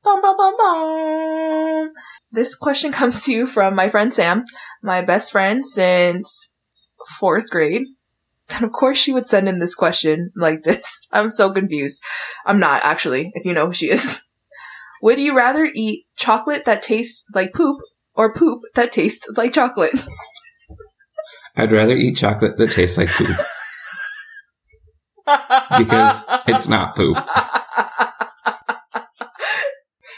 Bum, 0.04 0.20
bum, 0.22 0.36
bum, 0.36 0.54
bum. 0.58 1.90
This 2.30 2.54
question 2.54 2.92
comes 2.98 3.24
to 3.24 3.32
you 3.32 3.46
from 3.46 3.74
my 3.74 3.88
friend 3.88 4.12
Sam, 4.12 4.44
my 4.82 5.02
best 5.02 5.32
friend 5.32 5.64
since 5.64 6.50
fourth 7.18 7.48
grade. 7.50 7.82
And 8.54 8.64
of 8.64 8.72
course 8.72 8.96
she 8.98 9.12
would 9.12 9.26
send 9.26 9.48
in 9.48 9.58
this 9.58 9.74
question 9.74 10.30
like 10.36 10.62
this. 10.62 11.06
I'm 11.12 11.30
so 11.30 11.50
confused. 11.50 12.02
I'm 12.44 12.58
not 12.58 12.82
actually, 12.84 13.30
if 13.34 13.44
you 13.44 13.52
know 13.54 13.66
who 13.66 13.72
she 13.72 13.90
is. 13.90 14.20
Would 15.02 15.18
you 15.18 15.36
rather 15.36 15.70
eat 15.74 16.06
chocolate 16.16 16.64
that 16.64 16.82
tastes 16.82 17.24
like 17.34 17.52
poop 17.52 17.78
or 18.14 18.32
poop 18.32 18.60
that 18.74 18.92
tastes 18.92 19.28
like 19.36 19.52
chocolate? 19.52 19.92
I'd 21.56 21.72
rather 21.72 21.94
eat 21.94 22.16
chocolate 22.16 22.56
that 22.56 22.70
tastes 22.70 22.96
like 22.98 23.08
poop 23.08 23.36
because 25.76 26.24
it's 26.46 26.68
not 26.68 26.94
poop. 26.96 27.16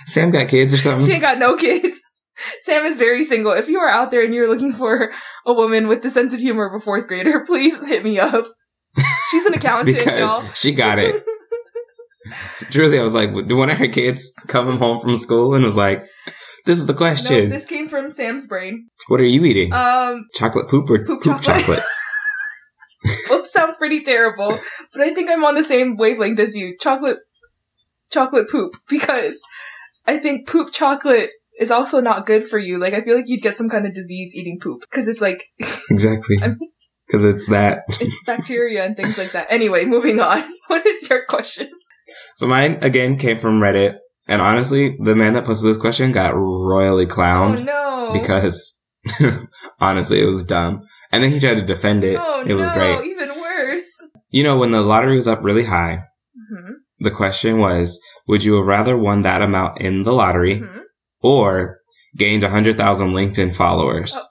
Sam 0.06 0.30
got 0.30 0.48
kids 0.48 0.74
or 0.74 0.78
something. 0.78 1.06
she 1.06 1.12
ain't 1.12 1.22
got 1.22 1.38
no 1.38 1.56
kids. 1.56 2.00
Sam 2.60 2.84
is 2.84 2.98
very 2.98 3.24
single. 3.24 3.52
If 3.52 3.68
you 3.68 3.78
are 3.78 3.88
out 3.88 4.10
there 4.10 4.22
and 4.24 4.34
you're 4.34 4.48
looking 4.48 4.72
for 4.72 5.12
a 5.46 5.52
woman 5.52 5.88
with 5.88 6.02
the 6.02 6.10
sense 6.10 6.32
of 6.34 6.40
humor 6.40 6.66
of 6.66 6.74
a 6.74 6.82
fourth 6.82 7.06
grader, 7.06 7.40
please 7.46 7.84
hit 7.86 8.02
me 8.04 8.18
up. 8.18 8.46
She's 9.30 9.46
an 9.46 9.54
accountant, 9.54 9.96
y'all. 9.98 10.40
because 10.42 10.58
she 10.58 10.72
got 10.72 10.98
it. 10.98 11.24
Truly, 12.70 12.98
I 12.98 13.02
was 13.02 13.14
like, 13.14 13.32
do 13.46 13.56
one 13.56 13.70
of 13.70 13.78
her 13.78 13.88
kids 13.88 14.32
come 14.46 14.78
home 14.78 15.00
from 15.00 15.16
school 15.16 15.54
and 15.54 15.64
was 15.64 15.76
like, 15.76 16.02
this 16.66 16.78
is 16.78 16.86
the 16.86 16.92
no, 16.92 16.98
question. 16.98 17.48
this 17.48 17.64
came 17.64 17.88
from 17.88 18.10
Sam's 18.10 18.46
brain. 18.46 18.88
what 19.08 19.20
are 19.20 19.24
you 19.24 19.44
eating? 19.44 19.72
Um, 19.72 20.26
chocolate 20.34 20.68
poop 20.68 20.90
or 20.90 21.04
poop 21.04 21.22
poop, 21.22 21.40
chocolate. 21.40 21.60
chocolate? 21.60 21.82
both 23.28 23.46
sound 23.46 23.76
pretty 23.78 24.02
terrible, 24.02 24.58
but 24.92 25.02
I 25.02 25.14
think 25.14 25.30
I'm 25.30 25.44
on 25.44 25.54
the 25.54 25.64
same 25.64 25.96
wavelength 25.96 26.38
as 26.38 26.56
you. 26.56 26.76
Chocolate, 26.78 27.18
chocolate 28.10 28.50
poop, 28.50 28.74
because 28.88 29.40
I 30.06 30.18
think 30.18 30.48
poop 30.48 30.72
chocolate 30.72 31.30
is 31.58 31.70
also 31.70 32.00
not 32.00 32.26
good 32.26 32.48
for 32.48 32.58
you. 32.58 32.78
Like, 32.78 32.94
I 32.94 33.02
feel 33.02 33.16
like 33.16 33.28
you'd 33.28 33.42
get 33.42 33.56
some 33.56 33.68
kind 33.68 33.86
of 33.86 33.94
disease 33.94 34.34
eating 34.34 34.58
poop, 34.60 34.82
because 34.82 35.08
it's 35.08 35.20
like, 35.20 35.44
exactly. 35.90 36.36
Because 37.06 37.24
it's 37.24 37.48
that. 37.48 37.82
it's 37.88 38.22
bacteria 38.24 38.84
and 38.84 38.96
things 38.96 39.18
like 39.18 39.32
that. 39.32 39.46
Anyway, 39.50 39.84
moving 39.84 40.20
on. 40.20 40.42
What 40.68 40.86
is 40.86 41.10
your 41.10 41.24
question? 41.26 41.68
So 42.36 42.46
mine, 42.46 42.78
again, 42.82 43.16
came 43.16 43.38
from 43.38 43.60
Reddit. 43.60 43.96
And 44.28 44.40
honestly, 44.40 44.96
the 45.00 45.16
man 45.16 45.32
that 45.34 45.44
posted 45.44 45.68
this 45.70 45.76
question 45.78 46.12
got 46.12 46.34
royally 46.36 47.06
clowned. 47.06 47.60
oh 47.60 48.12
no. 48.12 48.12
because 48.12 48.78
honestly, 49.80 50.20
it 50.22 50.26
was 50.26 50.44
dumb. 50.44 50.86
And 51.12 51.22
then 51.24 51.30
he 51.32 51.40
tried 51.40 51.54
to 51.54 51.62
defend 51.66 52.04
it. 52.04 52.16
oh 52.20 52.44
it 52.46 52.54
was 52.54 52.68
no, 52.68 52.74
great. 52.74 53.04
even 53.10 53.28
worse. 53.30 53.84
You 54.30 54.44
know, 54.44 54.58
when 54.58 54.70
the 54.70 54.82
lottery 54.82 55.16
was 55.16 55.26
up 55.28 55.42
really 55.42 55.64
high, 55.64 56.04
hmm 56.50 56.72
the 57.02 57.10
question 57.10 57.58
was, 57.58 57.98
would 58.28 58.44
you 58.44 58.56
have 58.56 58.66
rather 58.66 58.96
won 58.96 59.22
that 59.22 59.40
amount 59.40 59.80
in 59.80 60.02
the 60.02 60.12
lottery 60.12 60.58
hmm 60.58 60.78
or 61.22 61.78
gained 62.16 62.42
100,000 62.42 63.10
LinkedIn 63.12 63.54
followers? 63.54 64.14
Oh. 64.16 64.24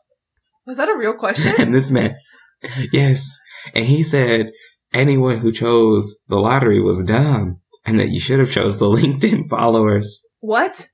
Was 0.67 0.77
that 0.77 0.87
a 0.89 0.95
real 0.95 1.13
question? 1.25 1.53
and 1.59 1.73
this 1.73 1.91
man, 1.91 2.15
yes. 2.93 3.37
And 3.73 3.85
he 3.85 4.03
said 4.03 4.51
anyone 4.93 5.39
who 5.39 5.51
chose 5.51 6.17
the 6.29 6.37
lottery 6.37 6.79
was 6.79 7.03
dumb 7.03 7.59
and 7.89 7.99
that 7.99 8.09
you 8.09 8.19
should 8.19 8.39
have 8.39 8.51
chose 8.51 8.77
the 8.77 8.85
LinkedIn 8.97 9.49
followers. 9.49 10.21
what? 10.39 10.87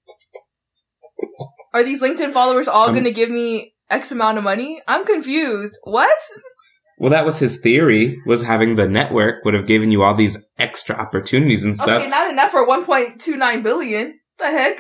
Are 1.73 1.83
these 1.83 2.01
LinkedIn 2.01 2.31
followers 2.33 2.67
all 2.67 2.87
Um, 2.87 2.93
going 2.93 3.03
to 3.05 3.11
give 3.11 3.29
me 3.29 3.73
X 3.89 4.11
amount 4.11 4.37
of 4.37 4.43
money? 4.43 4.81
I'm 4.87 5.05
confused. 5.05 5.77
What? 5.83 6.17
Well, 6.97 7.11
that 7.11 7.25
was 7.25 7.39
his 7.39 7.59
theory, 7.59 8.17
was 8.25 8.43
having 8.43 8.75
the 8.77 8.87
network 8.87 9.43
would 9.43 9.53
have 9.53 9.67
given 9.67 9.91
you 9.91 10.01
all 10.01 10.13
these 10.13 10.37
extra 10.57 10.95
opportunities 10.95 11.65
and 11.65 11.75
stuff. 11.75 12.01
Okay, 12.01 12.09
not 12.09 12.31
enough 12.31 12.51
for 12.51 12.65
1.29 12.65 13.61
billion. 13.63 14.19
The 14.39 14.45
heck? 14.45 14.79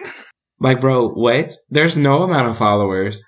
Like, 0.59 0.79
bro, 0.79 1.09
what? 1.09 1.53
There's 1.69 1.97
no 1.97 2.23
amount 2.23 2.47
of 2.47 2.57
followers. 2.57 3.21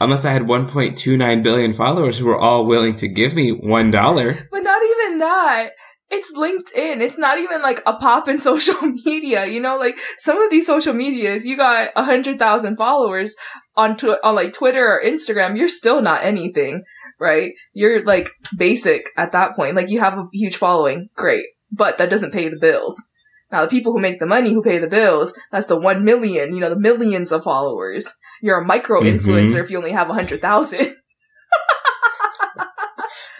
Unless 0.00 0.24
I 0.24 0.30
had 0.30 0.42
1.29 0.42 1.42
billion 1.42 1.72
followers 1.72 2.18
who 2.18 2.26
were 2.26 2.38
all 2.38 2.64
willing 2.66 2.94
to 2.96 3.08
give 3.08 3.34
me 3.34 3.50
$1. 3.50 4.46
But 4.52 4.60
not 4.60 4.82
even 4.84 5.18
that. 5.18 5.70
It's 6.10 6.32
LinkedIn. 6.36 7.02
It's 7.02 7.18
not 7.18 7.38
even 7.38 7.60
like 7.60 7.82
a 7.84 7.92
pop 7.94 8.28
in 8.28 8.38
social 8.50 8.80
media. 8.82 9.46
You 9.46 9.60
know, 9.60 9.76
like 9.76 9.98
some 10.18 10.40
of 10.40 10.50
these 10.50 10.66
social 10.66 10.94
medias, 10.94 11.44
you 11.44 11.56
got 11.56 11.90
a 11.96 12.04
hundred 12.04 12.38
thousand 12.38 12.76
followers 12.76 13.36
on 13.76 13.96
tw- 13.96 14.18
on 14.22 14.34
like 14.34 14.52
Twitter 14.52 14.86
or 14.86 15.02
Instagram. 15.04 15.56
You're 15.56 15.68
still 15.68 16.00
not 16.00 16.24
anything, 16.24 16.82
right? 17.20 17.52
You're 17.74 18.02
like 18.04 18.30
basic 18.56 19.10
at 19.16 19.32
that 19.32 19.54
point. 19.54 19.76
Like 19.76 19.90
you 19.90 20.00
have 20.00 20.16
a 20.18 20.24
huge 20.32 20.56
following, 20.56 21.08
great, 21.14 21.44
but 21.70 21.98
that 21.98 22.10
doesn't 22.10 22.32
pay 22.32 22.48
the 22.48 22.58
bills. 22.58 22.96
Now 23.52 23.62
the 23.62 23.68
people 23.68 23.92
who 23.92 23.98
make 24.00 24.18
the 24.18 24.26
money, 24.26 24.52
who 24.52 24.62
pay 24.62 24.78
the 24.78 24.88
bills, 24.88 25.38
that's 25.52 25.66
the 25.66 25.78
one 25.80 26.04
million. 26.04 26.54
You 26.54 26.60
know, 26.60 26.70
the 26.70 26.80
millions 26.80 27.32
of 27.32 27.44
followers. 27.44 28.06
You're 28.40 28.60
a 28.60 28.64
micro 28.64 29.00
influencer 29.02 29.54
Mhm. 29.56 29.62
if 29.64 29.70
you 29.70 29.76
only 29.78 29.92
have 29.92 30.08
a 30.10 30.14
hundred 30.14 30.40
thousand. 30.40 30.94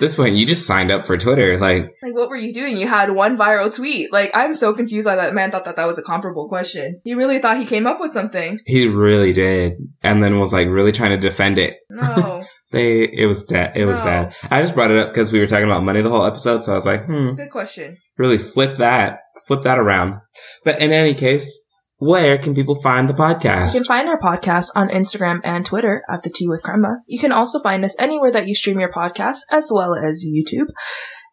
This 0.01 0.17
point, 0.17 0.37
you 0.37 0.47
just 0.47 0.67
signed 0.67 0.91
up 0.91 1.05
for 1.05 1.17
Twitter. 1.17 1.59
Like, 1.59 1.91
Like, 2.03 2.15
what 2.15 2.29
were 2.29 2.37
you 2.37 2.53
doing? 2.53 2.77
You 2.79 2.87
had 2.87 3.11
one 3.11 3.37
viral 3.37 3.75
tweet. 3.75 4.13
Like, 4.13 4.31
I'm 4.35 4.55
so 4.55 4.73
confused 4.73 5.07
by 5.07 5.17
that 5.17 5.35
man 5.35 5.51
thought 5.51 5.65
that 5.65 5.77
that 5.77 5.87
was 5.87 5.99
a 5.99 6.03
comparable 6.03 6.49
question. 6.49 7.01
He 7.05 7.15
really 7.15 7.39
thought 7.41 7.59
he 7.59 7.65
came 7.65 7.87
up 7.87 7.99
with 8.01 8.13
something. 8.13 8.61
he 8.67 8.87
really 8.89 9.33
did. 9.33 9.73
And 10.03 10.23
then 10.23 10.39
was 10.39 10.53
like 10.53 10.69
really 10.69 10.93
trying 10.93 11.11
to 11.11 11.17
defend 11.19 11.59
it. 11.59 11.77
No. 11.91 12.45
They, 12.71 13.05
it 13.05 13.25
was 13.25 13.47
that, 13.47 13.79
it 13.79 13.87
was 13.87 13.99
No. 13.99 14.05
bad. 14.05 14.35
I 14.51 14.61
just 14.61 14.75
brought 14.75 14.91
it 14.91 14.99
up 14.99 15.09
because 15.09 15.33
we 15.33 15.39
were 15.41 15.47
talking 15.47 15.65
about 15.65 15.85
money 15.85 16.03
the 16.03 16.11
whole 16.11 16.27
episode. 16.27 16.65
So 16.65 16.73
I 16.73 16.75
was 16.75 16.85
like, 16.85 17.07
hmm, 17.07 17.31
Good 17.33 17.49
question. 17.51 17.97
really 18.19 18.37
flip 18.37 18.77
that, 18.77 19.21
flip 19.47 19.63
that 19.63 19.79
around. 19.79 20.21
But 20.65 20.83
in 20.83 20.93
any 20.93 21.15
case, 21.15 21.59
where 21.99 22.39
can 22.39 22.55
people 22.55 22.81
find 22.81 23.09
the 23.09 23.15
podcast? 23.15 23.75
You 23.75 23.81
can 23.81 23.87
find 23.87 24.09
our 24.09 24.19
podcast 24.19 24.69
on 24.75 24.89
Instagram 24.89 25.41
and 25.45 25.67
Twitter 25.67 26.03
at 26.09 26.23
The 26.23 26.31
Tea 26.31 26.47
with 26.47 26.63
Crema. 26.63 26.99
You 27.07 27.19
can 27.19 27.33
also 27.33 27.59
find 27.59 27.85
us 27.85 27.97
anywhere 27.99 28.31
that 28.31 28.47
you 28.47 28.55
stream 28.55 28.79
your 28.79 28.93
podcast, 28.93 29.41
as 29.51 29.71
well 29.73 29.95
as 29.95 30.25
YouTube. 30.25 30.69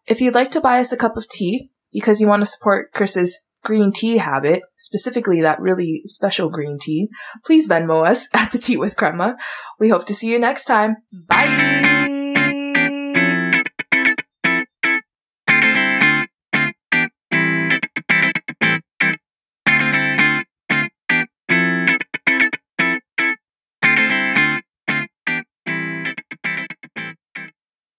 If 0.06 0.20
you'd 0.20 0.34
like 0.34 0.50
to 0.52 0.60
buy 0.60 0.80
us 0.80 0.92
a 0.92 0.96
cup 0.96 1.16
of 1.16 1.28
tea 1.28 1.70
because 1.92 2.20
you 2.20 2.26
want 2.26 2.42
to 2.42 2.46
support 2.46 2.92
Chris's 2.92 3.46
green 3.62 3.92
tea 3.92 4.18
habit, 4.18 4.62
specifically 4.78 5.40
that 5.40 5.60
really 5.60 6.02
special 6.04 6.50
green 6.50 6.78
tea, 6.80 7.08
please 7.44 7.68
Venmo 7.68 8.06
us 8.06 8.28
at 8.34 8.52
The 8.52 8.58
Tea 8.58 8.76
with 8.76 8.96
Crema. 8.96 9.36
We 9.78 9.88
hope 9.88 10.04
to 10.06 10.14
see 10.14 10.30
you 10.30 10.38
next 10.38 10.64
time. 10.64 10.96
Bye! 11.12 12.25